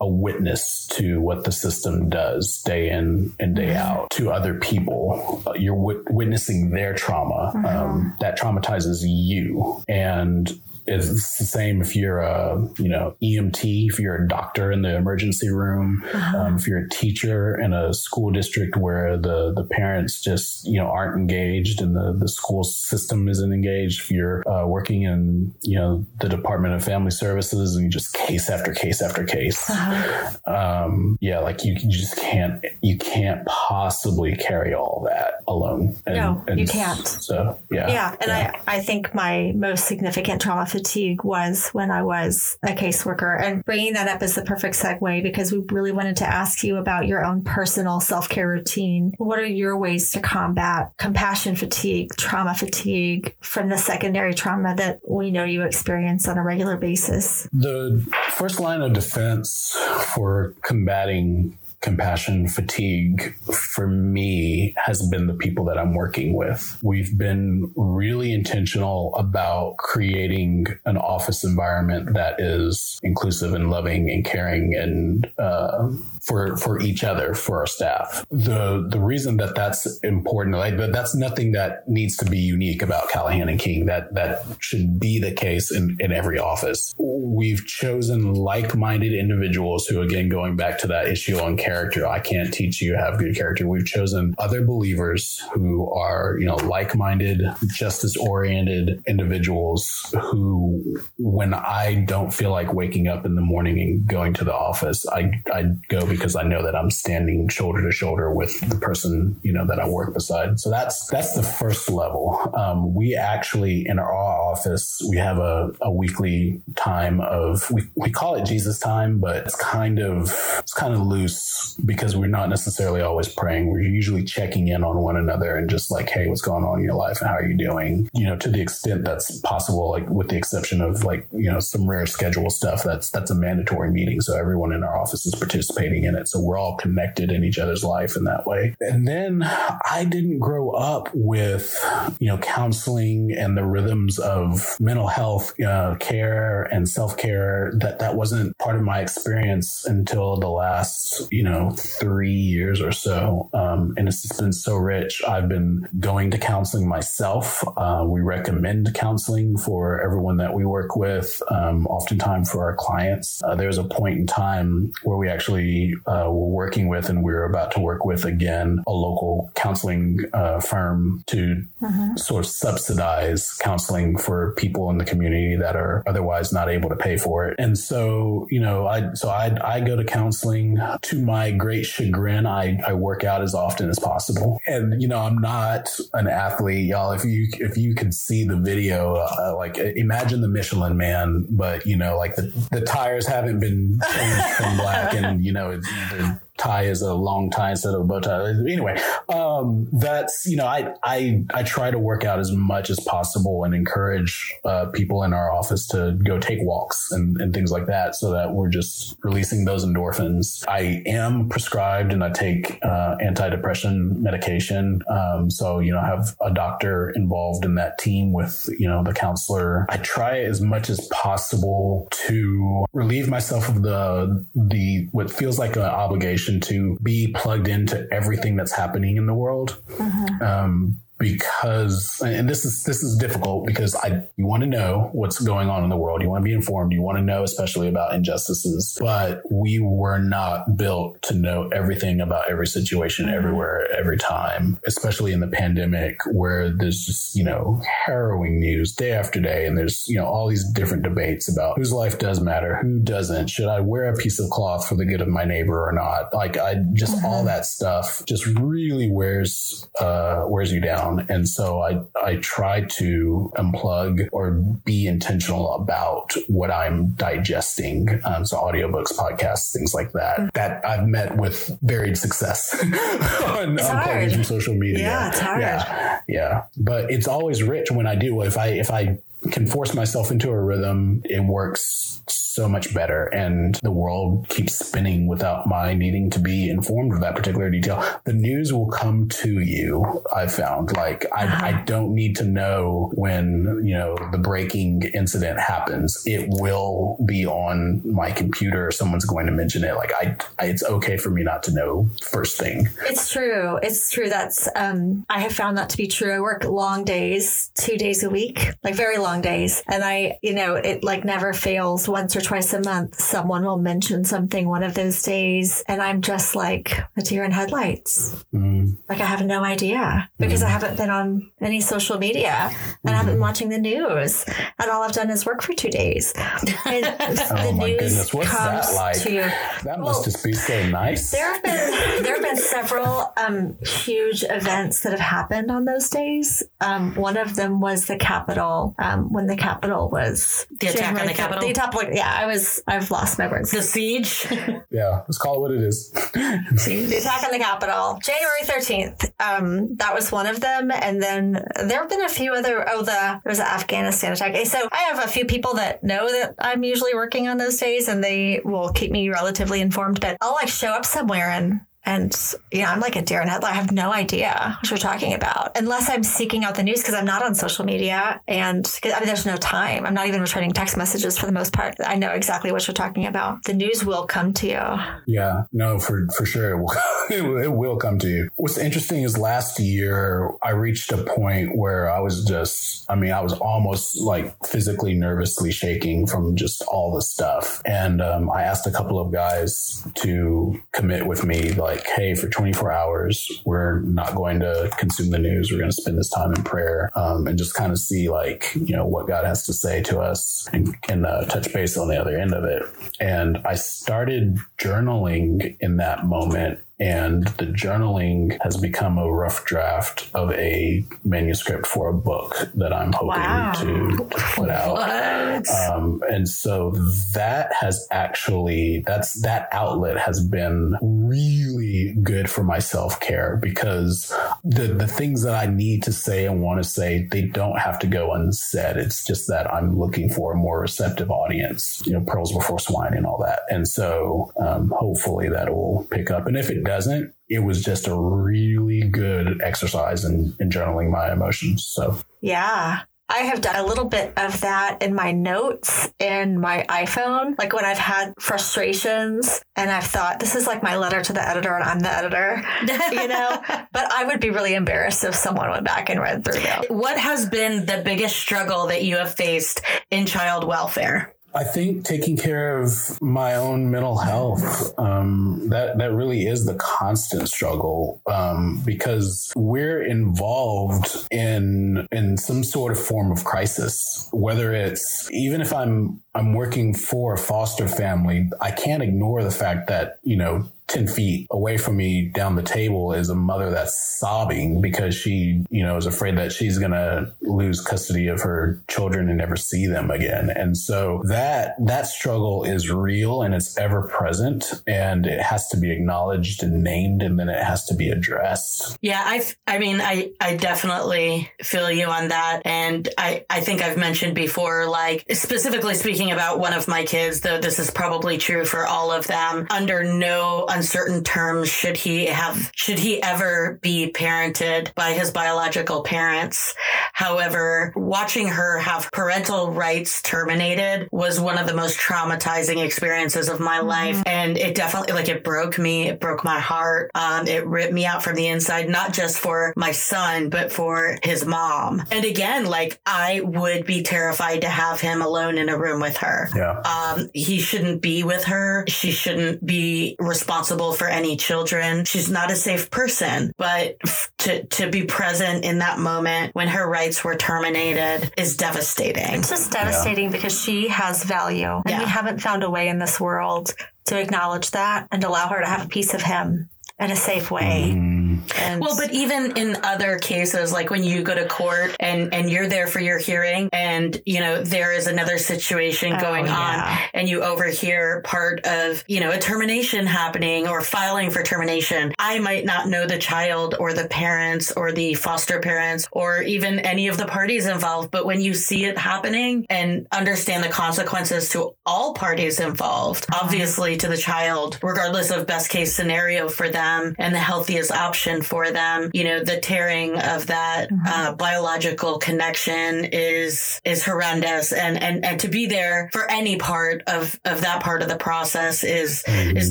a 0.00 0.06
witness 0.06 0.86
to 0.92 1.20
what 1.20 1.44
the 1.44 1.52
system 1.52 2.08
does 2.08 2.62
day 2.64 2.90
in 2.90 3.32
and 3.38 3.54
day 3.54 3.68
mm-hmm. 3.68 3.76
out 3.76 4.10
to 4.10 4.30
other 4.30 4.54
people. 4.54 5.42
Uh, 5.46 5.52
you're 5.54 5.76
w- 5.76 6.04
witnessing 6.10 6.70
their 6.70 6.94
trauma 6.94 7.52
mm-hmm. 7.54 7.66
um, 7.66 8.16
that 8.20 8.38
traumatizes 8.38 9.02
you. 9.02 9.82
And 9.88 10.60
it's 10.86 11.38
the 11.38 11.44
same 11.44 11.80
if 11.80 11.94
you're 11.94 12.20
a 12.20 12.58
you 12.78 12.88
know 12.88 13.16
EMT, 13.22 13.86
if 13.88 13.98
you're 13.98 14.24
a 14.24 14.28
doctor 14.28 14.72
in 14.72 14.82
the 14.82 14.96
emergency 14.96 15.48
room, 15.48 16.02
uh-huh. 16.12 16.38
um, 16.38 16.56
if 16.56 16.66
you're 16.66 16.78
a 16.78 16.88
teacher 16.88 17.58
in 17.60 17.72
a 17.72 17.94
school 17.94 18.30
district 18.30 18.76
where 18.76 19.16
the 19.16 19.52
the 19.54 19.64
parents 19.64 20.20
just 20.20 20.66
you 20.66 20.78
know 20.78 20.86
aren't 20.86 21.16
engaged 21.16 21.80
and 21.80 21.94
the 21.94 22.16
the 22.18 22.28
school 22.28 22.64
system 22.64 23.28
isn't 23.28 23.52
engaged. 23.52 24.02
If 24.02 24.10
you're 24.10 24.48
uh, 24.48 24.66
working 24.66 25.02
in 25.02 25.54
you 25.62 25.78
know 25.78 26.06
the 26.20 26.28
Department 26.28 26.74
of 26.74 26.84
Family 26.84 27.10
Services 27.10 27.76
and 27.76 27.84
you 27.84 27.90
just 27.90 28.14
case 28.14 28.50
after 28.50 28.72
case 28.72 29.00
after 29.00 29.24
case, 29.24 29.70
uh-huh. 29.70 30.84
um, 30.84 31.16
yeah, 31.20 31.38
like 31.38 31.64
you, 31.64 31.74
you 31.74 31.90
just 31.90 32.16
can't 32.16 32.64
you 32.82 32.98
can't 32.98 33.46
possibly 33.46 34.36
carry 34.36 34.74
all 34.74 35.02
that 35.06 35.41
alone. 35.46 35.96
And, 36.06 36.16
no, 36.16 36.44
and 36.48 36.58
you 36.58 36.66
can't. 36.66 37.06
So 37.06 37.58
yeah, 37.70 37.88
yeah, 37.88 38.16
and 38.20 38.28
yeah. 38.28 38.60
I 38.66 38.76
I 38.76 38.80
think 38.80 39.14
my 39.14 39.52
most 39.54 39.86
significant 39.86 40.40
trauma 40.40 40.66
fatigue 40.66 41.24
was 41.24 41.68
when 41.68 41.90
I 41.90 42.02
was 42.02 42.58
a 42.62 42.68
caseworker. 42.68 43.40
And 43.40 43.64
bringing 43.64 43.92
that 43.94 44.08
up 44.08 44.22
is 44.22 44.34
the 44.34 44.42
perfect 44.42 44.76
segue 44.76 45.22
because 45.22 45.52
we 45.52 45.62
really 45.70 45.92
wanted 45.92 46.16
to 46.16 46.26
ask 46.26 46.64
you 46.64 46.76
about 46.76 47.06
your 47.06 47.24
own 47.24 47.42
personal 47.42 48.00
self 48.00 48.28
care 48.28 48.48
routine. 48.48 49.12
What 49.18 49.38
are 49.38 49.46
your 49.46 49.76
ways 49.76 50.10
to 50.12 50.20
combat 50.20 50.92
compassion 50.96 51.56
fatigue, 51.56 52.10
trauma 52.16 52.54
fatigue 52.54 53.36
from 53.40 53.68
the 53.68 53.78
secondary 53.78 54.34
trauma 54.34 54.74
that 54.76 55.00
we 55.08 55.30
know 55.30 55.44
you 55.44 55.62
experience 55.62 56.28
on 56.28 56.38
a 56.38 56.42
regular 56.42 56.76
basis? 56.76 57.48
The 57.52 58.04
first 58.30 58.58
line 58.58 58.80
of 58.82 58.92
defense 58.92 59.76
for 60.14 60.54
combating 60.62 61.58
compassion 61.82 62.48
fatigue 62.48 63.34
for 63.52 63.86
me 63.86 64.74
has 64.76 65.06
been 65.08 65.26
the 65.26 65.34
people 65.34 65.64
that 65.66 65.78
I'm 65.78 65.94
working 65.94 66.34
with. 66.34 66.78
We've 66.82 67.16
been 67.18 67.72
really 67.76 68.32
intentional 68.32 69.14
about 69.16 69.76
creating 69.78 70.66
an 70.86 70.96
office 70.96 71.44
environment 71.44 72.14
that 72.14 72.40
is 72.40 72.98
inclusive 73.02 73.52
and 73.52 73.70
loving 73.70 74.10
and 74.10 74.24
caring 74.24 74.74
and 74.74 75.30
uh, 75.38 75.90
for 76.22 76.56
for 76.56 76.80
each 76.80 77.04
other 77.04 77.34
for 77.34 77.58
our 77.58 77.66
staff. 77.66 78.24
The 78.30 78.86
the 78.88 79.00
reason 79.00 79.36
that 79.38 79.54
that's 79.54 79.98
important, 80.00 80.56
like 80.56 80.76
that's 80.76 81.14
nothing 81.14 81.52
that 81.52 81.88
needs 81.88 82.16
to 82.18 82.24
be 82.24 82.38
unique 82.38 82.82
about 82.82 83.08
Callahan 83.10 83.48
and 83.48 83.58
King. 83.58 83.86
That 83.86 84.14
that 84.14 84.44
should 84.60 85.00
be 85.00 85.18
the 85.18 85.32
case 85.32 85.70
in 85.72 85.96
in 85.98 86.12
every 86.12 86.38
office. 86.38 86.94
We've 86.98 87.64
chosen 87.66 88.34
like-minded 88.34 89.12
individuals 89.12 89.86
who, 89.86 90.00
again, 90.00 90.28
going 90.28 90.56
back 90.56 90.78
to 90.78 90.86
that 90.88 91.08
issue 91.08 91.38
on 91.38 91.56
character, 91.72 92.06
I 92.06 92.20
can't 92.20 92.52
teach 92.52 92.82
you 92.82 92.92
to 92.92 92.98
have 92.98 93.18
good 93.18 93.34
character. 93.34 93.66
We've 93.66 93.86
chosen 93.86 94.34
other 94.38 94.60
believers 94.64 95.42
who 95.54 95.90
are 95.92 96.36
you 96.38 96.46
know 96.46 96.56
like-minded, 96.56 97.38
justice-oriented 97.74 99.02
individuals 99.06 100.14
who, 100.20 100.98
when 101.18 101.54
I 101.54 102.04
don't 102.06 102.32
feel 102.32 102.50
like 102.50 102.72
waking 102.72 103.08
up 103.08 103.24
in 103.24 103.34
the 103.34 103.46
morning 103.52 103.80
and 103.80 104.06
going 104.06 104.34
to 104.34 104.44
the 104.44 104.54
office, 104.54 105.06
I 105.08 105.22
I 105.52 105.60
go 105.88 106.06
because 106.06 106.36
I 106.36 106.42
know 106.42 106.62
that 106.62 106.74
I'm 106.74 106.90
standing 106.90 107.48
shoulder 107.48 107.82
to 107.82 107.92
shoulder 107.92 108.32
with 108.32 108.52
the 108.68 108.76
person, 108.76 109.38
you 109.42 109.52
know, 109.52 109.66
that 109.66 109.78
I 109.78 109.88
work 109.88 110.14
beside. 110.14 110.60
So 110.60 110.70
that's, 110.70 111.06
that's 111.08 111.34
the 111.34 111.42
first 111.42 111.88
level. 111.88 112.52
Um, 112.54 112.94
we 112.94 113.14
actually, 113.14 113.86
in 113.86 113.98
our 113.98 114.12
office, 114.12 115.00
we 115.08 115.16
have 115.18 115.38
a, 115.38 115.70
a 115.80 115.90
weekly 115.90 116.60
time 116.76 117.20
of, 117.20 117.70
we, 117.70 117.82
we 117.94 118.10
call 118.10 118.34
it 118.34 118.44
Jesus 118.44 118.78
time, 118.78 119.20
but 119.20 119.36
it's 119.36 119.56
kind 119.56 119.98
of, 119.98 120.32
it's 120.58 120.74
kind 120.74 120.94
of 120.94 121.00
loose 121.00 121.61
because 121.84 122.16
we're 122.16 122.26
not 122.26 122.48
necessarily 122.48 123.00
always 123.00 123.28
praying. 123.28 123.70
We're 123.70 123.82
usually 123.82 124.24
checking 124.24 124.68
in 124.68 124.84
on 124.84 124.98
one 124.98 125.16
another 125.16 125.56
and 125.56 125.68
just 125.68 125.90
like, 125.90 126.08
hey, 126.08 126.26
what's 126.26 126.42
going 126.42 126.64
on 126.64 126.78
in 126.78 126.84
your 126.84 126.94
life 126.94 127.20
and 127.20 127.28
how 127.28 127.36
are 127.36 127.46
you 127.46 127.56
doing? 127.56 128.08
You 128.12 128.26
know, 128.26 128.36
to 128.36 128.48
the 128.48 128.60
extent 128.60 129.04
that's 129.04 129.38
possible, 129.40 129.90
like 129.90 130.08
with 130.08 130.28
the 130.28 130.36
exception 130.36 130.80
of 130.80 131.04
like, 131.04 131.26
you 131.32 131.50
know, 131.50 131.60
some 131.60 131.88
rare 131.88 132.06
schedule 132.06 132.50
stuff, 132.50 132.82
that's 132.82 133.10
that's 133.10 133.30
a 133.30 133.34
mandatory 133.34 133.90
meeting. 133.90 134.20
So 134.20 134.36
everyone 134.36 134.72
in 134.72 134.82
our 134.82 134.98
office 134.98 135.26
is 135.26 135.34
participating 135.34 136.04
in 136.04 136.14
it. 136.14 136.28
So 136.28 136.40
we're 136.40 136.58
all 136.58 136.76
connected 136.76 137.30
in 137.30 137.44
each 137.44 137.58
other's 137.58 137.84
life 137.84 138.16
in 138.16 138.24
that 138.24 138.46
way. 138.46 138.76
And 138.80 139.06
then 139.06 139.42
I 139.42 140.06
didn't 140.08 140.38
grow 140.38 140.70
up 140.70 141.08
with, 141.14 141.78
you 142.18 142.28
know, 142.28 142.38
counseling 142.38 143.32
and 143.32 143.56
the 143.56 143.64
rhythms 143.64 144.18
of 144.18 144.76
mental 144.80 145.08
health 145.08 145.58
uh, 145.60 145.96
care 146.00 146.64
and 146.64 146.88
self 146.88 147.16
care. 147.16 147.72
That 147.74 147.98
that 147.98 148.16
wasn't 148.16 148.56
part 148.58 148.76
of 148.76 148.82
my 148.82 149.00
experience 149.00 149.84
until 149.84 150.36
the 150.36 150.48
last, 150.48 151.28
you 151.30 151.42
know, 151.42 151.51
three 151.76 152.32
years 152.32 152.80
or 152.80 152.92
so. 152.92 153.48
Um, 153.52 153.94
and 153.96 154.08
it's 154.08 154.22
just 154.22 154.38
been 154.38 154.52
so 154.52 154.76
rich. 154.76 155.22
I've 155.26 155.48
been 155.48 155.88
going 156.00 156.30
to 156.32 156.38
counseling 156.38 156.88
myself. 156.88 157.64
Uh, 157.76 158.04
we 158.06 158.20
recommend 158.20 158.92
counseling 158.94 159.56
for 159.58 160.00
everyone 160.00 160.36
that 160.38 160.54
we 160.54 160.64
work 160.64 160.96
with, 160.96 161.42
um, 161.50 161.86
oftentimes 161.86 162.50
for 162.50 162.64
our 162.64 162.76
clients. 162.76 163.42
Uh, 163.44 163.54
there's 163.54 163.78
a 163.78 163.84
point 163.84 164.18
in 164.18 164.26
time 164.26 164.92
where 165.02 165.16
we 165.16 165.28
actually 165.28 165.94
uh, 166.06 166.26
were 166.28 166.48
working 166.48 166.88
with 166.88 167.08
and 167.08 167.22
we 167.22 167.32
are 167.32 167.44
about 167.44 167.72
to 167.72 167.80
work 167.80 168.04
with 168.04 168.24
again 168.24 168.82
a 168.86 168.92
local 168.92 169.50
counseling 169.54 170.20
uh, 170.32 170.60
firm 170.60 171.22
to 171.26 171.64
mm-hmm. 171.80 172.16
sort 172.16 172.44
of 172.44 172.50
subsidize 172.50 173.52
counseling 173.54 174.18
for 174.18 174.54
people 174.56 174.90
in 174.90 174.98
the 174.98 175.04
community 175.04 175.56
that 175.56 175.76
are 175.76 176.02
otherwise 176.06 176.52
not 176.52 176.68
able 176.68 176.88
to 176.88 176.96
pay 176.96 177.16
for 177.16 177.46
it. 177.48 177.56
And 177.58 177.78
so, 177.78 178.46
you 178.50 178.60
know, 178.60 178.86
I 178.86 179.12
so 179.14 179.28
I 179.28 179.56
I 179.62 179.80
go 179.80 179.96
to 179.96 180.04
counseling 180.04 180.78
to 181.02 181.22
my 181.32 181.50
great 181.50 181.86
chagrin. 181.86 182.46
I 182.46 182.78
I 182.86 182.92
work 182.92 183.24
out 183.24 183.40
as 183.40 183.54
often 183.54 183.88
as 183.88 183.98
possible, 183.98 184.60
and 184.66 185.00
you 185.00 185.08
know, 185.08 185.18
I'm 185.18 185.38
not 185.38 185.88
an 186.12 186.28
athlete, 186.28 186.86
y'all. 186.86 187.12
If 187.12 187.24
you 187.24 187.48
if 187.52 187.78
you 187.78 187.94
could 187.94 188.12
see 188.12 188.44
the 188.44 188.56
video, 188.56 189.14
uh, 189.14 189.54
like 189.56 189.78
imagine 189.78 190.42
the 190.42 190.48
Michelin 190.48 190.98
Man, 190.98 191.46
but 191.48 191.86
you 191.86 191.96
know, 191.96 192.18
like 192.18 192.36
the 192.36 192.52
the 192.70 192.82
tires 192.82 193.26
haven't 193.26 193.60
been 193.60 193.98
changed 194.12 194.46
from 194.58 194.76
black, 194.76 195.14
and 195.14 195.42
you 195.42 195.52
know, 195.52 195.78
the 195.78 196.38
tie 196.58 196.84
is 196.84 197.02
a 197.02 197.14
long 197.14 197.50
tie 197.50 197.70
instead 197.70 197.94
of 197.94 198.02
a 198.02 198.04
bow 198.04 198.20
tie. 198.20 198.50
Anyway, 198.50 198.96
um, 199.28 199.88
that's 199.92 200.44
you 200.46 200.56
know 200.56 200.66
I 200.66 200.94
I 201.02 201.44
I 201.54 201.62
try 201.62 201.90
to 201.90 201.98
work 201.98 202.24
out 202.24 202.38
as 202.38 202.52
much 202.52 202.90
as 202.90 203.00
possible 203.00 203.64
and 203.64 203.74
encourage 203.74 204.52
uh, 204.64 204.86
people 204.86 205.22
in 205.22 205.32
our 205.32 205.52
office 205.52 205.86
to 205.88 206.18
go 206.24 206.38
take 206.38 206.58
walks 206.62 207.10
and, 207.10 207.40
and 207.40 207.54
things 207.54 207.70
like 207.70 207.86
that, 207.86 208.14
so 208.14 208.32
that 208.32 208.52
we're 208.52 208.68
just 208.68 209.16
releasing 209.22 209.64
those 209.64 209.84
endorphins. 209.84 210.64
I 210.68 211.02
am 211.06 211.48
prescribed 211.48 212.12
and 212.12 212.22
I 212.22 212.30
take 212.30 212.78
uh, 212.82 213.16
antidepressant 213.22 214.18
medication, 214.18 215.02
um, 215.08 215.50
so 215.50 215.78
you 215.78 215.92
know 215.92 216.00
I 216.00 216.06
have 216.06 216.36
a 216.40 216.52
doctor 216.52 217.10
involved 217.10 217.64
in 217.64 217.74
that 217.76 217.98
team 217.98 218.32
with 218.32 218.68
you 218.78 218.88
know 218.88 219.02
the 219.02 219.12
counselor. 219.12 219.86
I 219.88 219.96
try 219.98 220.40
as 220.40 220.60
much 220.60 220.90
as 220.90 221.06
possible 221.08 222.08
to 222.26 222.84
relieve 222.92 223.28
myself 223.28 223.68
of 223.68 223.82
the 223.82 224.46
the 224.54 225.08
what 225.12 225.30
feels 225.30 225.58
like 225.58 225.76
an 225.76 225.82
obligation 225.82 226.41
to 226.60 226.98
be 227.02 227.28
plugged 227.34 227.68
into 227.68 228.06
everything 228.12 228.56
that's 228.56 228.72
happening 228.72 229.16
in 229.16 229.26
the 229.26 229.34
world. 229.34 229.80
Mm-hmm. 229.90 230.42
Um, 230.42 231.02
because 231.22 232.20
and 232.24 232.48
this 232.48 232.64
is 232.64 232.82
this 232.84 233.02
is 233.02 233.16
difficult 233.16 233.66
because 233.66 233.94
I 233.94 234.24
you 234.36 234.46
want 234.46 234.62
to 234.62 234.68
know 234.68 235.08
what's 235.12 235.38
going 235.38 235.68
on 235.68 235.84
in 235.84 235.90
the 235.90 235.96
world. 235.96 236.20
You 236.20 236.28
want 236.28 236.42
to 236.42 236.48
be 236.48 236.52
informed. 236.52 236.92
You 236.92 237.00
want 237.00 237.18
to 237.18 237.22
know 237.22 237.44
especially 237.44 237.88
about 237.88 238.14
injustices. 238.14 238.96
But 238.98 239.42
we 239.50 239.78
were 239.78 240.18
not 240.18 240.76
built 240.76 241.22
to 241.22 241.34
know 241.34 241.68
everything 241.68 242.20
about 242.20 242.50
every 242.50 242.66
situation 242.66 243.26
mm-hmm. 243.26 243.36
everywhere 243.36 243.88
every 243.92 244.18
time, 244.18 244.80
especially 244.86 245.32
in 245.32 245.40
the 245.40 245.48
pandemic 245.48 246.20
where 246.32 246.70
there's 246.70 247.04
just, 247.04 247.36
you 247.36 247.44
know, 247.44 247.80
harrowing 248.04 248.58
news 248.58 248.92
day 248.92 249.12
after 249.12 249.40
day 249.40 249.66
and 249.66 249.78
there's, 249.78 250.06
you 250.08 250.16
know, 250.16 250.26
all 250.26 250.48
these 250.48 250.68
different 250.72 251.02
debates 251.02 251.52
about 251.52 251.76
whose 251.76 251.92
life 251.92 252.18
does 252.18 252.40
matter, 252.40 252.78
who 252.82 252.98
doesn't. 252.98 253.48
Should 253.48 253.68
I 253.68 253.80
wear 253.80 254.12
a 254.12 254.16
piece 254.16 254.40
of 254.40 254.50
cloth 254.50 254.88
for 254.88 254.96
the 254.96 255.04
good 255.04 255.20
of 255.20 255.28
my 255.28 255.44
neighbor 255.44 255.86
or 255.86 255.92
not? 255.92 256.34
Like 256.34 256.56
I 256.56 256.76
just 256.94 257.16
mm-hmm. 257.16 257.26
all 257.26 257.44
that 257.44 257.64
stuff 257.64 258.24
just 258.26 258.46
really 258.46 259.10
wears 259.10 259.88
uh 260.00 260.44
wears 260.48 260.72
you 260.72 260.80
down 260.80 261.11
down. 261.16 261.26
And 261.28 261.48
so 261.48 261.80
I, 261.80 262.02
I 262.22 262.36
try 262.36 262.82
to 262.82 263.52
unplug 263.56 264.28
or 264.32 264.52
be 264.84 265.06
intentional 265.06 265.74
about 265.74 266.34
what 266.48 266.70
I'm 266.70 267.08
digesting. 267.10 268.20
Um, 268.24 268.44
so 268.44 268.58
audiobooks, 268.58 269.12
podcasts, 269.12 269.72
things 269.72 269.94
like 269.94 270.12
that, 270.12 270.38
mm-hmm. 270.38 270.48
that 270.54 270.84
I've 270.84 271.06
met 271.06 271.36
with 271.36 271.78
varied 271.82 272.18
success 272.18 272.74
on 272.82 273.76
unplugging 273.76 274.32
from 274.32 274.44
social 274.44 274.74
media. 274.74 275.00
Yeah, 275.00 275.28
it's 275.28 275.40
hard. 275.40 275.60
Yeah, 275.60 276.20
yeah. 276.28 276.64
But 276.76 277.10
it's 277.10 277.28
always 277.28 277.62
rich 277.62 277.90
when 277.90 278.06
I 278.06 278.14
do. 278.14 278.42
If 278.42 278.56
I, 278.56 278.68
if 278.68 278.90
I 278.90 279.18
can 279.50 279.66
force 279.66 279.94
myself 279.94 280.30
into 280.30 280.50
a 280.50 280.60
rhythm, 280.60 281.22
it 281.24 281.44
works 281.44 282.22
so 282.28 282.68
much 282.68 282.92
better 282.92 283.24
and 283.28 283.76
the 283.82 283.90
world 283.90 284.46
keeps 284.48 284.78
spinning 284.78 285.26
without 285.26 285.66
my 285.66 285.94
needing 285.94 286.28
to 286.28 286.38
be 286.38 286.68
informed 286.68 287.12
of 287.14 287.20
that 287.20 287.34
particular 287.34 287.70
detail. 287.70 288.04
The 288.24 288.34
news 288.34 288.72
will 288.72 288.88
come 288.88 289.28
to 289.30 289.60
you. 289.60 290.22
I've 290.34 290.52
found 290.52 290.94
like 290.94 291.24
I, 291.32 291.44
I 291.44 291.46
uh-huh. 291.46 291.82
don't 291.86 292.14
need 292.14 292.36
to 292.36 292.44
know 292.44 293.10
when, 293.14 293.80
you 293.84 293.94
know, 293.94 294.16
the 294.32 294.38
breaking 294.38 295.02
incident 295.14 295.58
happens. 295.60 296.22
It 296.26 296.46
will 296.48 297.16
be 297.24 297.46
on 297.46 298.02
my 298.04 298.30
computer. 298.30 298.90
Someone's 298.90 299.24
going 299.24 299.46
to 299.46 299.52
mention 299.52 299.82
it. 299.82 299.94
Like 299.94 300.12
I, 300.12 300.36
I 300.58 300.66
it's 300.66 300.82
okay 300.84 301.16
for 301.16 301.30
me 301.30 301.42
not 301.42 301.62
to 301.64 301.72
know 301.72 302.10
first 302.20 302.58
thing. 302.58 302.88
It's 303.06 303.30
true. 303.30 303.78
It's 303.82 304.10
true. 304.10 304.28
That's, 304.28 304.68
um, 304.76 305.24
I 305.30 305.40
have 305.40 305.52
found 305.52 305.78
that 305.78 305.88
to 305.90 305.96
be 305.96 306.06
true. 306.06 306.32
I 306.32 306.40
work 306.40 306.64
long 306.64 307.04
days, 307.04 307.70
two 307.74 307.96
days 307.96 308.22
a 308.22 308.28
week, 308.28 308.72
like 308.84 308.94
very 308.94 309.16
long 309.16 309.31
days. 309.40 309.82
And 309.88 310.04
I, 310.04 310.38
you 310.42 310.54
know, 310.54 310.74
it 310.74 311.02
like 311.02 311.24
never 311.24 311.52
fails 311.52 312.08
once 312.08 312.36
or 312.36 312.40
twice 312.40 312.72
a 312.72 312.80
month, 312.80 313.20
someone 313.20 313.64
will 313.64 313.78
mention 313.78 314.24
something 314.24 314.68
one 314.68 314.82
of 314.82 314.94
those 314.94 315.22
days, 315.22 315.82
and 315.88 316.02
I'm 316.02 316.22
just 316.22 316.54
like 316.54 316.98
a 317.16 317.22
deer 317.22 317.44
in 317.44 317.50
headlights. 317.50 318.44
Mm. 318.54 318.96
Like 319.08 319.20
I 319.20 319.26
have 319.26 319.44
no 319.44 319.64
idea 319.64 320.30
because 320.38 320.62
mm. 320.62 320.66
I 320.66 320.68
haven't 320.68 320.96
been 320.96 321.10
on 321.10 321.50
any 321.60 321.80
social 321.80 322.18
media 322.18 322.70
and. 323.04 323.12
I 323.12 323.18
haven't 323.18 323.34
been 323.34 323.40
watching 323.40 323.68
the 323.68 323.78
news, 323.78 324.44
and 324.78 324.90
all 324.90 325.02
I've 325.02 325.12
done 325.12 325.30
is 325.30 325.44
work 325.44 325.62
for 325.62 325.74
two 325.74 325.90
days. 325.90 326.32
And 326.36 327.04
oh 327.50 327.72
my 327.72 327.90
goodness, 327.90 328.32
what's 328.32 328.50
that 328.52 328.92
like? 328.94 329.20
To, 329.20 329.30
that 329.30 329.98
well, 329.98 329.98
must 329.98 330.24
just 330.24 330.42
be 330.44 330.52
so 330.52 330.88
nice. 330.88 331.30
There 331.30 331.52
have 331.52 331.62
been 331.62 332.22
there 332.22 332.34
have 332.34 332.42
been 332.42 332.56
several 332.56 333.32
um, 333.36 333.76
huge 333.84 334.44
events 334.48 335.00
that 335.00 335.12
have 335.12 335.20
happened 335.20 335.70
on 335.70 335.84
those 335.84 336.08
days. 336.08 336.62
Um, 336.80 337.14
one 337.14 337.36
of 337.36 337.54
them 337.54 337.80
was 337.80 338.06
the 338.06 338.16
Capitol 338.16 338.94
um, 338.98 339.21
when 339.30 339.46
the 339.46 339.56
Capitol 339.56 340.08
was 340.10 340.66
the 340.80 340.88
attack 340.88 341.18
on 341.18 341.26
the 341.26 341.34
Capitol. 341.34 341.68
The 341.68 341.74
top, 341.74 341.94
yeah, 342.12 342.32
I 342.34 342.46
was, 342.46 342.82
I've 342.86 343.10
lost 343.10 343.38
my 343.38 343.48
words. 343.48 343.70
The 343.70 343.82
siege. 343.82 344.46
yeah, 344.90 345.22
let's 345.26 345.38
call 345.38 345.56
it 345.56 345.60
what 345.60 345.70
it 345.70 345.82
is. 345.82 346.10
the 346.32 347.16
attack 347.18 347.44
on 347.44 347.52
the 347.52 347.58
Capitol, 347.58 348.18
January 348.22 348.62
thirteenth. 348.64 349.32
Um, 349.40 349.96
that 349.96 350.14
was 350.14 350.32
one 350.32 350.46
of 350.46 350.60
them, 350.60 350.90
and 350.90 351.22
then 351.22 351.64
there 351.84 352.00
have 352.00 352.08
been 352.08 352.24
a 352.24 352.28
few 352.28 352.54
other. 352.54 352.88
Oh, 352.88 353.02
the 353.02 353.12
there 353.12 353.50
was 353.50 353.60
an 353.60 353.66
Afghanistan 353.66 354.32
attack. 354.32 354.66
So 354.66 354.88
I 354.92 354.98
have 354.98 355.24
a 355.24 355.28
few 355.28 355.44
people 355.44 355.74
that 355.74 356.02
know 356.02 356.30
that 356.30 356.54
I'm 356.58 356.84
usually 356.84 357.14
working 357.14 357.48
on 357.48 357.58
those 357.58 357.78
days, 357.78 358.08
and 358.08 358.22
they 358.22 358.60
will 358.64 358.90
keep 358.90 359.10
me 359.10 359.28
relatively 359.28 359.80
informed. 359.80 360.20
But 360.20 360.36
I'll 360.40 360.52
like 360.54 360.68
show 360.68 360.90
up 360.90 361.04
somewhere 361.04 361.50
and 361.50 361.80
and 362.04 362.36
yeah, 362.70 362.90
I'm 362.90 363.00
like 363.00 363.16
a 363.16 363.22
deer 363.22 363.40
in 363.40 363.48
headlight. 363.48 363.72
I 363.72 363.76
have 363.76 363.92
no 363.92 364.12
idea 364.12 364.76
what 364.80 364.90
you're 364.90 364.98
talking 364.98 365.34
about 365.34 365.76
unless 365.76 366.10
I'm 366.10 366.24
seeking 366.24 366.64
out 366.64 366.74
the 366.74 366.82
news 366.82 367.00
because 367.00 367.14
I'm 367.14 367.24
not 367.24 367.44
on 367.44 367.54
social 367.54 367.84
media 367.84 368.40
and 368.48 368.88
I 369.04 369.20
mean, 369.20 369.26
there's 369.26 369.46
no 369.46 369.56
time. 369.56 370.04
I'm 370.04 370.14
not 370.14 370.26
even 370.26 370.40
returning 370.40 370.72
text 370.72 370.96
messages 370.96 371.38
for 371.38 371.46
the 371.46 371.52
most 371.52 371.72
part. 371.72 371.94
I 372.04 372.16
know 372.16 372.30
exactly 372.30 372.72
what 372.72 372.86
you're 372.86 372.94
talking 372.94 373.26
about. 373.26 373.62
The 373.64 373.74
news 373.74 374.04
will 374.04 374.26
come 374.26 374.52
to 374.54 374.66
you. 374.66 375.22
Yeah, 375.26 375.64
no, 375.72 375.98
for 375.98 376.26
for 376.36 376.44
sure, 376.44 376.74
it 377.30 377.42
will, 377.42 377.62
it 377.62 377.72
will 377.72 377.96
come 377.96 378.18
to 378.20 378.28
you. 378.28 378.48
What's 378.56 378.78
interesting 378.78 379.22
is 379.22 379.38
last 379.38 379.78
year 379.78 380.50
I 380.62 380.70
reached 380.70 381.12
a 381.12 381.18
point 381.18 381.76
where 381.76 382.10
I 382.10 382.20
was 382.20 382.44
just, 382.44 383.08
I 383.08 383.14
mean, 383.14 383.30
I 383.30 383.40
was 383.40 383.52
almost 383.54 384.20
like 384.20 384.54
physically 384.66 385.14
nervously 385.14 385.70
shaking 385.70 386.26
from 386.26 386.56
just 386.56 386.82
all 386.82 387.14
the 387.14 387.22
stuff, 387.22 387.80
and 387.84 388.20
um, 388.20 388.50
I 388.50 388.62
asked 388.62 388.86
a 388.86 388.90
couple 388.90 389.20
of 389.20 389.32
guys 389.32 390.06
to 390.16 390.80
commit 390.92 391.26
with 391.26 391.44
me, 391.44 391.72
like 391.72 391.91
like, 391.92 392.06
hey, 392.06 392.34
for 392.34 392.48
24 392.48 392.90
hours, 392.90 393.50
we're 393.64 394.00
not 394.00 394.34
going 394.34 394.60
to 394.60 394.90
consume 394.98 395.30
the 395.30 395.38
news. 395.38 395.70
We're 395.70 395.78
going 395.78 395.90
to 395.90 395.96
spend 395.96 396.18
this 396.18 396.30
time 396.30 396.52
in 396.52 396.62
prayer 396.62 397.10
um, 397.14 397.46
and 397.46 397.58
just 397.58 397.74
kind 397.74 397.92
of 397.92 397.98
see, 397.98 398.28
like, 398.28 398.74
you 398.74 398.96
know, 398.96 399.06
what 399.06 399.26
God 399.26 399.44
has 399.44 399.66
to 399.66 399.72
say 399.72 400.02
to 400.04 400.20
us 400.20 400.68
and, 400.72 400.96
and 401.08 401.26
uh, 401.26 401.44
touch 401.44 401.72
base 401.72 401.96
on 401.96 402.08
the 402.08 402.20
other 402.20 402.38
end 402.38 402.54
of 402.54 402.64
it. 402.64 402.82
And 403.20 403.58
I 403.64 403.74
started 403.74 404.56
journaling 404.78 405.76
in 405.80 405.98
that 405.98 406.24
moment 406.24 406.80
and 407.02 407.46
the 407.58 407.66
journaling 407.66 408.56
has 408.62 408.76
become 408.76 409.18
a 409.18 409.30
rough 409.30 409.64
draft 409.64 410.28
of 410.34 410.52
a 410.52 411.04
manuscript 411.24 411.86
for 411.86 412.08
a 412.08 412.14
book 412.14 412.54
that 412.74 412.92
I'm 412.92 413.12
hoping 413.12 413.28
Wow. 413.42 413.72
to, 413.72 414.28
put 414.54 414.70
out. 414.70 415.66
Um, 415.68 416.22
and 416.28 416.48
so 416.48 416.90
that 417.34 417.72
has 417.80 418.06
actually 418.10 419.02
that's 419.06 419.40
that 419.42 419.68
outlet 419.72 420.18
has 420.18 420.44
been 420.46 420.96
really 421.02 422.14
good 422.22 422.48
for 422.50 422.62
my 422.62 422.78
self 422.78 423.18
care 423.20 423.56
because 423.60 424.32
the 424.64 424.88
the 424.88 425.06
things 425.08 425.42
that 425.42 425.54
I 425.54 425.66
need 425.66 426.02
to 426.04 426.12
say 426.12 426.46
and 426.46 426.62
want 426.62 426.82
to 426.82 426.88
say 426.88 427.26
they 427.30 427.42
don't 427.42 427.78
have 427.78 427.98
to 428.00 428.06
go 428.06 428.32
unsaid. 428.32 428.96
It's 428.96 429.24
just 429.24 429.48
that 429.48 429.72
I'm 429.72 429.98
looking 429.98 430.28
for 430.28 430.52
a 430.52 430.56
more 430.56 430.80
receptive 430.80 431.30
audience. 431.30 432.02
You 432.06 432.12
know, 432.14 432.20
pearls 432.20 432.52
before 432.52 432.78
swine 432.78 433.14
and 433.14 433.26
all 433.26 433.38
that. 433.42 433.60
And 433.70 433.86
so 433.88 434.52
um, 434.56 434.92
hopefully 434.96 435.48
that 435.48 435.74
will 435.74 436.06
pick 436.10 436.30
up. 436.30 436.46
And 436.46 436.56
if 436.56 436.70
it 436.70 436.84
doesn't, 436.92 437.32
it 437.48 437.60
was 437.60 437.82
just 437.82 438.06
a 438.06 438.14
really 438.14 439.00
good 439.00 439.62
exercise 439.62 440.24
in, 440.24 440.54
in 440.60 440.68
journaling 440.68 441.10
my 441.10 441.32
emotions. 441.32 441.86
So 441.86 442.18
Yeah. 442.42 443.00
I 443.28 443.44
have 443.44 443.62
done 443.62 443.76
a 443.76 443.86
little 443.86 444.04
bit 444.04 444.34
of 444.36 444.60
that 444.60 445.00
in 445.00 445.14
my 445.14 445.32
notes 445.32 446.12
in 446.18 446.60
my 446.60 446.84
iPhone. 446.90 447.58
Like 447.58 447.72
when 447.72 447.86
I've 447.86 447.96
had 447.96 448.34
frustrations 448.38 449.62
and 449.74 449.90
I've 449.90 450.04
thought, 450.04 450.38
this 450.38 450.54
is 450.54 450.66
like 450.66 450.82
my 450.82 450.96
letter 450.98 451.22
to 451.22 451.32
the 451.32 451.48
editor 451.48 451.74
and 451.74 451.82
I'm 451.82 452.00
the 452.00 452.12
editor, 452.12 452.62
you 453.10 453.28
know? 453.28 453.62
but 453.90 454.12
I 454.12 454.24
would 454.26 454.40
be 454.40 454.50
really 454.50 454.74
embarrassed 454.74 455.24
if 455.24 455.34
someone 455.34 455.70
went 455.70 455.86
back 455.86 456.10
and 456.10 456.20
read 456.20 456.44
through 456.44 456.60
them. 456.60 456.84
What 456.88 457.16
has 457.16 457.48
been 457.48 457.86
the 457.86 458.02
biggest 458.04 458.36
struggle 458.36 458.88
that 458.88 459.02
you 459.02 459.16
have 459.16 459.34
faced 459.34 459.80
in 460.10 460.26
child 460.26 460.64
welfare? 460.64 461.32
I 461.54 461.64
think 461.64 462.04
taking 462.04 462.36
care 462.36 462.78
of 462.78 463.20
my 463.20 463.54
own 463.54 463.90
mental 463.90 464.18
health 464.18 464.98
um, 464.98 465.68
that 465.68 465.98
that 465.98 466.12
really 466.12 466.46
is 466.46 466.64
the 466.64 466.74
constant 466.74 467.48
struggle 467.48 468.22
um, 468.26 468.82
because 468.84 469.52
we're 469.54 470.02
involved 470.02 471.26
in 471.30 472.06
in 472.10 472.38
some 472.38 472.64
sort 472.64 472.92
of 472.92 473.00
form 473.00 473.30
of 473.30 473.44
crisis. 473.44 474.28
Whether 474.32 474.72
it's 474.72 475.28
even 475.30 475.60
if 475.60 475.72
I'm 475.72 476.22
I'm 476.34 476.54
working 476.54 476.94
for 476.94 477.34
a 477.34 477.38
foster 477.38 477.86
family, 477.86 478.48
I 478.60 478.70
can't 478.70 479.02
ignore 479.02 479.42
the 479.44 479.50
fact 479.50 479.88
that 479.88 480.18
you 480.22 480.36
know 480.36 480.70
10 480.92 481.08
feet 481.08 481.46
away 481.50 481.78
from 481.78 481.96
me 481.96 482.28
down 482.28 482.54
the 482.54 482.62
table 482.62 483.12
is 483.12 483.30
a 483.30 483.34
mother 483.34 483.70
that's 483.70 484.18
sobbing 484.18 484.80
because 484.80 485.14
she, 485.14 485.64
you 485.70 485.82
know, 485.82 485.96
is 485.96 486.06
afraid 486.06 486.36
that 486.36 486.52
she's 486.52 486.78
going 486.78 486.90
to 486.90 487.32
lose 487.40 487.80
custody 487.80 488.28
of 488.28 488.40
her 488.42 488.82
children 488.88 489.28
and 489.28 489.38
never 489.38 489.56
see 489.56 489.86
them 489.86 490.10
again. 490.10 490.50
And 490.50 490.76
so 490.76 491.22
that, 491.28 491.74
that 491.86 492.06
struggle 492.06 492.64
is 492.64 492.90
real 492.90 493.42
and 493.42 493.54
it's 493.54 493.78
ever 493.78 494.02
present 494.02 494.82
and 494.86 495.26
it 495.26 495.40
has 495.40 495.68
to 495.68 495.78
be 495.78 495.90
acknowledged 495.90 496.62
and 496.62 496.82
named 496.82 497.22
and 497.22 497.38
then 497.38 497.48
it 497.48 497.62
has 497.62 497.86
to 497.86 497.94
be 497.94 498.10
addressed. 498.10 498.98
Yeah, 499.00 499.22
I 499.24 499.44
I 499.66 499.78
mean 499.78 500.00
I 500.00 500.32
I 500.40 500.56
definitely 500.56 501.50
feel 501.62 501.90
you 501.90 502.06
on 502.06 502.28
that 502.28 502.62
and 502.64 503.08
I 503.16 503.44
I 503.48 503.60
think 503.60 503.82
I've 503.82 503.96
mentioned 503.96 504.34
before 504.34 504.86
like 504.86 505.24
specifically 505.32 505.94
speaking 505.94 506.32
about 506.32 506.58
one 506.58 506.72
of 506.72 506.86
my 506.88 507.04
kids 507.04 507.40
though 507.40 507.58
this 507.58 507.78
is 507.78 507.90
probably 507.90 508.38
true 508.38 508.64
for 508.64 508.86
all 508.86 509.10
of 509.10 509.26
them 509.26 509.66
under 509.70 510.04
no 510.04 510.66
uncertain 510.82 511.22
terms 511.22 511.68
should 511.68 511.96
he 511.96 512.26
have 512.26 512.72
should 512.74 512.98
he 512.98 513.22
ever 513.22 513.78
be 513.82 514.10
parented 514.10 514.92
by 514.96 515.12
his 515.12 515.30
biological 515.30 516.02
parents. 516.02 516.74
However, 517.12 517.92
watching 517.94 518.48
her 518.48 518.78
have 518.78 519.08
parental 519.12 519.70
rights 519.70 520.20
terminated 520.22 521.08
was 521.12 521.38
one 521.38 521.56
of 521.56 521.68
the 521.68 521.74
most 521.74 521.98
traumatizing 521.98 522.84
experiences 522.84 523.48
of 523.48 523.60
my 523.60 523.78
life 523.78 524.20
and 524.26 524.58
it 524.58 524.74
definitely 524.74 525.12
like 525.12 525.28
it 525.28 525.44
broke 525.44 525.78
me, 525.78 526.08
it 526.08 526.18
broke 526.18 526.42
my 526.42 526.58
heart. 526.58 527.12
Um 527.14 527.46
it 527.46 527.64
ripped 527.64 527.92
me 527.92 528.04
out 528.04 528.24
from 528.24 528.34
the 528.34 528.48
inside 528.48 528.88
not 528.88 529.12
just 529.12 529.38
for 529.38 529.72
my 529.76 529.92
son 529.92 530.50
but 530.50 530.72
for 530.72 531.16
his 531.22 531.46
mom. 531.46 532.02
And 532.10 532.24
again, 532.24 532.66
like 532.66 533.00
I 533.06 533.40
would 533.44 533.86
be 533.86 534.02
terrified 534.02 534.62
to 534.62 534.68
have 534.68 535.00
him 535.00 535.22
alone 535.22 535.58
in 535.58 535.68
a 535.68 535.78
room 535.78 536.00
with 536.00 536.16
her. 536.16 536.48
Yeah. 536.56 536.80
Um, 536.80 537.30
he 537.32 537.60
shouldn't 537.60 538.02
be 538.02 538.24
with 538.24 538.44
her. 538.44 538.84
She 538.88 539.12
shouldn't 539.12 539.64
be 539.64 540.16
responsible 540.18 540.71
for 540.92 541.06
any 541.08 541.36
children. 541.36 542.04
She's 542.04 542.30
not 542.30 542.50
a 542.50 542.56
safe 542.56 542.90
person. 542.90 543.52
But 543.58 543.96
f- 544.04 544.30
to 544.38 544.64
to 544.64 544.90
be 544.90 545.04
present 545.04 545.64
in 545.64 545.78
that 545.78 545.98
moment 545.98 546.54
when 546.54 546.68
her 546.68 546.88
rights 546.88 547.22
were 547.22 547.36
terminated 547.36 548.32
is 548.36 548.56
devastating. 548.56 549.34
It's 549.40 549.50
just 549.50 549.70
devastating 549.72 550.30
because 550.30 550.58
she 550.60 550.88
has 550.88 551.24
value. 551.24 551.76
And 551.76 551.82
Yeah. 551.90 551.98
we 552.00 552.04
haven't 552.06 552.40
found 552.40 552.62
a 552.62 552.70
way 552.70 552.88
in 552.88 552.98
this 552.98 553.20
world 553.20 553.74
to 554.06 554.18
acknowledge 554.20 554.70
that 554.72 555.06
and 555.12 555.22
allow 555.24 555.48
her 555.48 555.60
to 555.60 555.66
have 555.66 555.84
a 555.84 555.88
piece 555.88 556.14
of 556.14 556.22
him 556.22 556.68
in 557.00 557.10
a 557.10 557.16
safe 557.16 557.50
way. 557.50 557.92
Mm, 557.94 558.40
And 558.58 558.80
Well, 558.80 558.96
but 558.96 559.12
even 559.12 559.56
in 559.56 559.76
other 559.82 560.18
cases, 560.18 560.72
like 560.72 560.90
when 560.90 561.02
you 561.04 561.22
go 561.22 561.34
to 561.34 561.46
court 561.46 561.96
and 562.00 562.32
and 562.32 562.50
you're 562.50 562.68
there 562.68 562.86
for 562.86 563.00
your 563.00 563.18
hearing, 563.18 563.68
and 563.72 564.20
you 564.26 564.40
know 564.40 564.62
there 564.62 564.92
is 564.92 565.06
another 565.06 565.38
situation 565.38 566.12
Oh, 566.14 566.20
going 566.20 566.46
yeah. 566.46 566.98
on, 567.02 567.08
and 567.14 567.28
you 567.28 567.42
overhear 567.42 568.20
part 568.24 568.66
of 568.66 569.02
you 569.08 569.20
know 569.20 569.30
a 569.32 569.38
termination 569.38 570.06
happening 570.06 570.68
or 570.68 570.80
filing 570.82 571.30
for 571.30 571.42
termination. 571.42 572.14
I 572.18 572.38
might 572.38 572.64
not 572.64 572.88
know 572.88 573.06
the 573.06 573.18
child 573.18 573.74
or 573.78 573.92
the 573.92 574.06
parents 574.08 574.72
or 574.72 574.92
the 574.92 575.14
foster 575.14 575.60
parents 575.60 576.06
or 576.12 576.42
even 576.42 576.78
any 576.80 577.08
of 577.08 577.16
the 577.16 577.26
parties 577.26 577.66
involved, 577.66 578.10
but 578.10 578.26
when 578.26 578.40
you 578.40 578.54
see 578.54 578.84
it 578.84 578.96
happening 578.98 579.66
and 579.70 580.06
understand 580.12 580.62
the 580.62 580.68
consequences 580.68 581.48
to 581.50 581.74
all 581.86 582.14
parties 582.14 582.60
involved, 582.60 583.26
obviously 583.32 583.96
to 583.96 584.08
the 584.08 584.16
child, 584.16 584.78
regardless 584.82 585.30
of 585.30 585.46
best 585.46 585.68
case 585.70 585.94
scenario 585.94 586.48
for 586.48 586.68
them 586.68 586.91
and 587.18 587.34
the 587.34 587.38
healthiest 587.38 587.90
option 587.90 588.42
for 588.42 588.70
them, 588.70 589.10
you 589.12 589.24
know, 589.24 589.42
the 589.42 589.58
tearing 589.60 590.18
of 590.18 590.46
that 590.46 590.88
uh, 591.06 591.34
biological 591.34 592.18
connection 592.18 593.06
is 593.12 593.80
is 593.84 594.04
horrendous, 594.04 594.72
and 594.72 595.02
and 595.02 595.24
and 595.24 595.40
to 595.40 595.48
be 595.48 595.66
there 595.66 596.10
for 596.12 596.30
any 596.30 596.56
part 596.56 597.02
of 597.06 597.38
of 597.44 597.60
that 597.62 597.82
part 597.82 598.02
of 598.02 598.08
the 598.08 598.16
process 598.16 598.84
is 598.84 599.24
is 599.26 599.70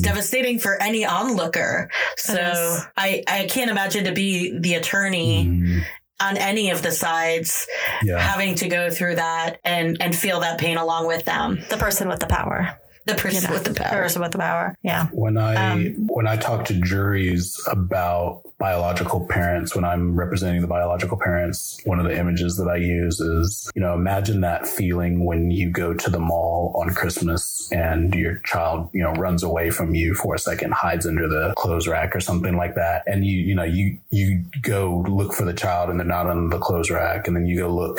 devastating 0.00 0.58
for 0.58 0.80
any 0.82 1.04
onlooker. 1.04 1.90
So 2.16 2.34
is. 2.34 2.86
I 2.96 3.22
I 3.26 3.46
can't 3.46 3.70
imagine 3.70 4.04
to 4.04 4.12
be 4.12 4.58
the 4.58 4.74
attorney 4.74 5.46
mm, 5.46 5.82
on 6.20 6.36
any 6.36 6.70
of 6.70 6.82
the 6.82 6.92
sides 6.92 7.66
yeah. 8.02 8.18
having 8.18 8.54
to 8.56 8.68
go 8.68 8.90
through 8.90 9.16
that 9.16 9.58
and 9.64 9.96
and 10.00 10.14
feel 10.14 10.40
that 10.40 10.58
pain 10.58 10.76
along 10.76 11.06
with 11.06 11.24
them. 11.24 11.58
the 11.70 11.76
person 11.76 12.08
with 12.08 12.20
the 12.20 12.26
power. 12.26 12.78
The 13.06 13.14
person 13.14 13.42
you 13.42 13.48
know, 13.48 13.54
with 13.54 13.64
the 13.64 13.72
The 13.72 13.80
power. 13.80 14.02
person 14.02 14.22
with 14.22 14.32
the 14.32 14.38
power. 14.38 14.76
Yeah. 14.82 15.06
When 15.12 15.36
I 15.36 15.72
Um, 15.72 15.94
when 16.08 16.26
I 16.26 16.36
talk 16.36 16.64
to 16.66 16.74
juries 16.74 17.58
about 17.70 18.42
biological 18.58 19.26
parents, 19.26 19.74
when 19.74 19.84
I'm 19.84 20.14
representing 20.14 20.60
the 20.60 20.68
biological 20.68 21.16
parents, 21.18 21.80
one 21.84 21.98
of 21.98 22.04
the 22.06 22.16
images 22.16 22.56
that 22.58 22.68
I 22.68 22.76
use 22.76 23.18
is, 23.18 23.68
you 23.74 23.82
know, 23.82 23.94
imagine 23.94 24.40
that 24.42 24.68
feeling 24.68 25.24
when 25.24 25.50
you 25.50 25.68
go 25.70 25.92
to 25.94 26.10
the 26.10 26.20
mall 26.20 26.72
on 26.80 26.94
Christmas 26.94 27.68
and 27.72 28.14
your 28.14 28.36
child, 28.44 28.88
you 28.92 29.02
know, 29.02 29.12
runs 29.14 29.42
away 29.42 29.70
from 29.70 29.96
you 29.96 30.14
for 30.14 30.36
a 30.36 30.38
second, 30.38 30.72
hides 30.74 31.06
under 31.06 31.26
the 31.28 31.54
clothes 31.56 31.88
rack 31.88 32.14
or 32.14 32.20
something 32.20 32.56
like 32.56 32.76
that, 32.76 33.02
and 33.08 33.24
you, 33.24 33.36
you 33.40 33.54
know, 33.54 33.64
you 33.64 33.98
you 34.10 34.44
go 34.62 35.04
look 35.08 35.32
for 35.34 35.44
the 35.44 35.52
child 35.54 35.90
and 35.90 35.98
they're 35.98 36.06
not 36.06 36.28
on 36.28 36.50
the 36.50 36.58
clothes 36.58 36.88
rack, 36.90 37.26
and 37.26 37.34
then 37.36 37.46
you 37.46 37.58
go 37.58 37.68
look, 37.74 37.98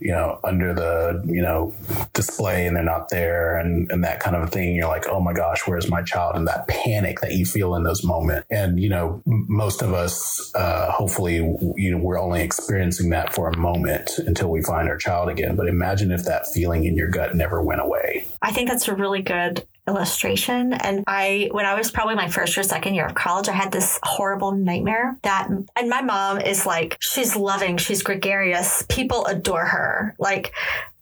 you 0.00 0.10
know, 0.10 0.40
under 0.42 0.74
the, 0.74 1.22
you 1.26 1.40
know, 1.42 1.72
display 2.14 2.66
and 2.66 2.74
they're 2.76 2.82
not 2.82 3.10
there, 3.10 3.56
and 3.56 3.88
and 3.92 4.02
that 4.02 4.18
kind 4.18 4.34
of 4.34 4.39
thing. 4.46 4.74
You're 4.74 4.88
like, 4.88 5.06
oh 5.08 5.20
my 5.20 5.32
gosh, 5.32 5.66
where's 5.66 5.88
my 5.88 6.02
child? 6.02 6.36
And 6.36 6.46
that 6.48 6.68
panic 6.68 7.20
that 7.20 7.32
you 7.32 7.44
feel 7.44 7.74
in 7.74 7.82
those 7.82 8.04
moments. 8.04 8.46
And 8.50 8.80
you 8.80 8.88
know, 8.88 9.22
most 9.26 9.82
of 9.82 9.92
us, 9.92 10.52
uh, 10.54 10.90
hopefully, 10.90 11.36
you 11.36 11.90
know, 11.90 11.98
we're 11.98 12.18
only 12.20 12.42
experiencing 12.42 13.10
that 13.10 13.34
for 13.34 13.48
a 13.48 13.56
moment 13.56 14.10
until 14.18 14.50
we 14.50 14.62
find 14.62 14.88
our 14.88 14.96
child 14.96 15.28
again. 15.28 15.56
But 15.56 15.68
imagine 15.68 16.10
if 16.10 16.24
that 16.24 16.46
feeling 16.46 16.84
in 16.84 16.96
your 16.96 17.08
gut 17.08 17.34
never 17.34 17.62
went 17.62 17.80
away. 17.80 18.26
I 18.42 18.52
think 18.52 18.68
that's 18.68 18.88
a 18.88 18.94
really 18.94 19.22
good 19.22 19.66
illustration. 19.88 20.72
And 20.72 21.02
I, 21.06 21.48
when 21.50 21.66
I 21.66 21.74
was 21.74 21.90
probably 21.90 22.14
my 22.14 22.28
first 22.28 22.56
or 22.56 22.62
second 22.62 22.94
year 22.94 23.06
of 23.06 23.14
college, 23.14 23.48
I 23.48 23.52
had 23.52 23.72
this 23.72 23.98
horrible 24.02 24.52
nightmare 24.52 25.18
that, 25.22 25.48
and 25.48 25.88
my 25.88 26.00
mom 26.00 26.40
is 26.40 26.64
like, 26.64 26.96
she's 27.00 27.34
loving, 27.34 27.76
she's 27.76 28.02
gregarious, 28.02 28.84
people 28.88 29.26
adore 29.26 29.64
her. 29.64 30.14
Like, 30.18 30.52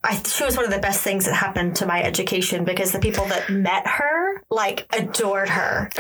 I, 0.04 0.22
she 0.22 0.44
was 0.44 0.56
one 0.56 0.64
of 0.64 0.70
the 0.70 0.78
best 0.78 1.02
things 1.02 1.24
that 1.24 1.34
happened 1.34 1.76
to 1.76 1.86
my 1.86 2.02
education 2.02 2.64
because 2.64 2.92
the 2.92 3.00
people 3.00 3.24
that 3.26 3.50
met 3.50 3.86
her 3.86 4.42
like 4.50 4.86
adored 4.96 5.48
her. 5.48 5.90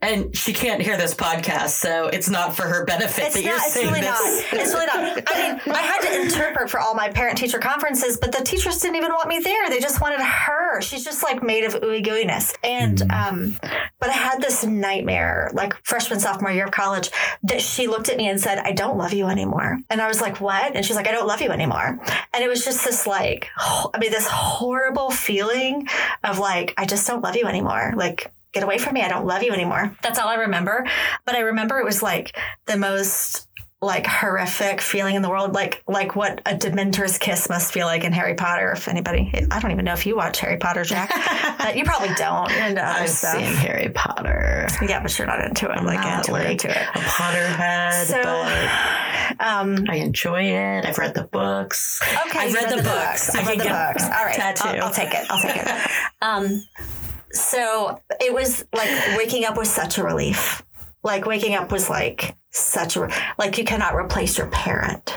And 0.00 0.34
she 0.34 0.52
can't 0.52 0.80
hear 0.80 0.96
this 0.96 1.14
podcast, 1.14 1.70
so 1.70 2.06
it's 2.06 2.30
not 2.30 2.56
for 2.56 2.62
her 2.62 2.84
benefit 2.84 3.26
It's 3.26 3.34
that 3.34 3.42
you're 3.42 3.56
not. 3.56 3.66
It's 3.66 3.74
saying 3.74 3.88
really 3.88 4.00
this. 4.00 4.52
not. 4.52 4.60
It's 4.60 4.72
really 4.72 4.86
not. 4.86 5.22
I 5.26 5.52
mean, 5.52 5.74
I 5.74 5.82
had 5.82 6.00
to 6.02 6.22
interpret 6.22 6.70
for 6.70 6.78
all 6.80 6.94
my 6.94 7.08
parent 7.08 7.36
teacher 7.36 7.58
conferences, 7.58 8.16
but 8.16 8.32
the 8.32 8.44
teachers 8.44 8.78
didn't 8.78 8.96
even 8.96 9.12
want 9.12 9.28
me 9.28 9.40
there. 9.40 9.68
They 9.68 9.80
just 9.80 10.00
wanted 10.00 10.20
her. 10.20 10.80
She's 10.80 11.04
just 11.04 11.22
like 11.22 11.42
made 11.42 11.64
of 11.64 11.74
ooey 11.74 12.04
gooiness. 12.04 12.54
And 12.62 13.02
um, 13.12 13.56
but 13.98 14.10
I 14.10 14.12
had 14.12 14.40
this 14.40 14.64
nightmare, 14.64 15.50
like 15.52 15.74
freshman 15.84 16.20
sophomore 16.20 16.52
year 16.52 16.66
of 16.66 16.70
college, 16.70 17.10
that 17.42 17.60
she 17.60 17.88
looked 17.88 18.08
at 18.08 18.16
me 18.16 18.28
and 18.28 18.40
said, 18.40 18.58
"I 18.58 18.72
don't 18.72 18.96
love 18.96 19.12
you 19.12 19.26
anymore." 19.26 19.78
And 19.90 20.00
I 20.00 20.06
was 20.06 20.20
like, 20.20 20.40
"What?" 20.40 20.76
And 20.76 20.84
she's 20.84 20.96
like, 20.96 21.08
"I 21.08 21.12
don't 21.12 21.26
love 21.26 21.42
you 21.42 21.50
anymore." 21.50 21.98
And 22.32 22.44
it 22.44 22.48
was 22.48 22.64
just 22.64 22.84
this 22.84 23.06
like, 23.06 23.47
I 23.56 23.98
mean, 23.98 24.10
this 24.10 24.28
horrible 24.28 25.10
feeling 25.10 25.88
of 26.24 26.38
like, 26.38 26.74
I 26.76 26.86
just 26.86 27.06
don't 27.06 27.22
love 27.22 27.36
you 27.36 27.46
anymore. 27.46 27.94
Like 27.96 28.32
get 28.52 28.62
away 28.62 28.78
from 28.78 28.94
me. 28.94 29.02
I 29.02 29.08
don't 29.08 29.26
love 29.26 29.42
you 29.42 29.52
anymore. 29.52 29.96
That's 30.02 30.18
all 30.18 30.28
I 30.28 30.34
remember. 30.34 30.86
But 31.24 31.34
I 31.34 31.40
remember 31.40 31.78
it 31.78 31.84
was 31.84 32.02
like 32.02 32.36
the 32.66 32.76
most 32.76 33.47
like 33.80 34.06
horrific 34.06 34.80
feeling 34.80 35.14
in 35.14 35.22
the 35.22 35.30
world, 35.30 35.54
like 35.54 35.82
like 35.86 36.16
what 36.16 36.40
a 36.46 36.56
Dementor's 36.56 37.16
kiss 37.16 37.48
must 37.48 37.72
feel 37.72 37.86
like 37.86 38.02
in 38.02 38.12
Harry 38.12 38.34
Potter. 38.34 38.72
If 38.72 38.88
anybody, 38.88 39.30
I 39.50 39.60
don't 39.60 39.70
even 39.70 39.84
know 39.84 39.92
if 39.92 40.04
you 40.04 40.16
watch 40.16 40.40
Harry 40.40 40.56
Potter, 40.56 40.82
Jack. 40.82 41.10
uh, 41.60 41.72
you 41.74 41.84
probably 41.84 42.12
don't. 42.16 42.50
And 42.50 42.78
I've 42.78 43.08
stuff. 43.08 43.34
seen 43.34 43.44
Harry 43.44 43.90
Potter. 43.90 44.66
Yeah, 44.82 45.00
but 45.00 45.16
you're 45.16 45.28
not 45.28 45.44
into 45.44 45.66
it. 45.66 45.70
I'm 45.70 45.86
like 45.86 46.00
not 46.00 46.18
into 46.18 46.32
like 46.32 46.46
it. 46.46 46.50
Into 46.52 46.70
it. 46.70 46.76
a 46.76 46.98
Potterhead, 46.98 48.04
So, 48.06 48.22
but 48.22 49.40
um, 49.46 49.84
I 49.88 49.96
enjoy 49.96 50.42
it. 50.42 50.84
I've 50.84 50.98
read 50.98 51.14
the 51.14 51.24
books. 51.24 52.00
Okay, 52.26 52.38
I've 52.40 52.50
you 52.50 52.56
read, 52.56 52.70
the, 52.70 52.82
books. 52.82 53.34
I've 53.34 53.46
read 53.46 53.58
can 53.58 53.58
the 53.58 53.64
get 53.64 53.92
books. 53.94 54.02
All 54.04 54.24
right, 54.24 54.34
tattoo. 54.34 54.68
I'll, 54.70 54.84
I'll 54.86 54.92
take 54.92 55.14
it. 55.14 55.26
I'll 55.30 55.40
take 55.42 55.56
it. 55.56 55.90
Um, 56.20 56.64
so 57.30 58.00
it 58.20 58.34
was 58.34 58.64
like 58.74 58.88
waking 59.16 59.44
up 59.44 59.56
was 59.56 59.70
such 59.70 59.98
a 59.98 60.02
relief. 60.02 60.62
Like 61.02 61.26
waking 61.26 61.54
up 61.54 61.70
was 61.70 61.88
like 61.88 62.36
such 62.50 62.96
a 62.96 63.08
like 63.38 63.58
you 63.58 63.64
cannot 63.64 63.94
replace 63.94 64.38
your 64.38 64.48
parent. 64.48 65.16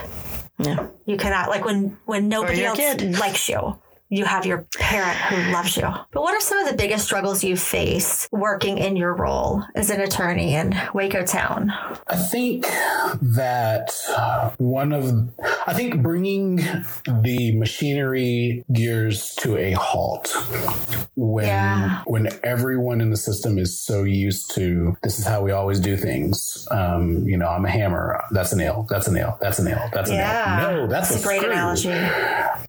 Yeah. 0.58 0.86
You 1.06 1.16
cannot 1.16 1.48
like 1.48 1.64
when 1.64 1.98
when 2.04 2.28
nobody 2.28 2.64
else 2.64 2.78
kid. 2.78 3.18
likes 3.18 3.48
you. 3.48 3.78
You 4.12 4.26
have 4.26 4.44
your 4.44 4.66
parent 4.78 5.16
who 5.16 5.52
loves 5.54 5.74
you. 5.74 5.88
But 6.10 6.20
what 6.20 6.34
are 6.34 6.40
some 6.40 6.58
of 6.58 6.68
the 6.70 6.76
biggest 6.76 7.06
struggles 7.06 7.42
you 7.42 7.56
face 7.56 8.28
working 8.30 8.76
in 8.76 8.94
your 8.94 9.14
role 9.14 9.62
as 9.74 9.88
an 9.88 10.02
attorney 10.02 10.54
in 10.54 10.78
Waco 10.92 11.24
Town? 11.24 11.72
I 12.06 12.16
think 12.16 12.66
that 13.22 13.90
one 14.58 14.92
of, 14.92 15.30
I 15.66 15.72
think 15.72 16.02
bringing 16.02 16.56
the 17.06 17.54
machinery 17.56 18.64
gears 18.70 19.34
to 19.36 19.56
a 19.56 19.72
halt 19.72 20.28
when 21.16 21.46
Yeah. 21.46 22.02
when 22.04 22.28
everyone 22.42 23.00
in 23.00 23.08
the 23.10 23.16
system 23.16 23.56
is 23.58 23.80
so 23.80 24.02
used 24.04 24.54
to 24.56 24.94
this 25.02 25.18
is 25.18 25.26
how 25.26 25.42
we 25.42 25.52
always 25.52 25.80
do 25.80 25.96
things. 25.96 26.68
Um, 26.70 27.24
you 27.26 27.38
know, 27.38 27.48
I'm 27.48 27.64
a 27.64 27.70
hammer. 27.70 28.22
That's 28.30 28.52
a 28.52 28.56
nail. 28.56 28.86
That's 28.90 29.08
a 29.08 29.12
nail. 29.12 29.38
That's 29.40 29.58
a 29.58 29.64
nail. 29.64 29.88
That's 29.92 30.10
a 30.10 30.14
Yeah. 30.14 30.58
nail. 30.60 30.72
No, 30.82 30.86
that's, 30.86 31.08
That's 31.08 31.22
a 31.22 31.26
great 31.26 31.40
screw. 31.40 31.52
analogy. 31.52 31.94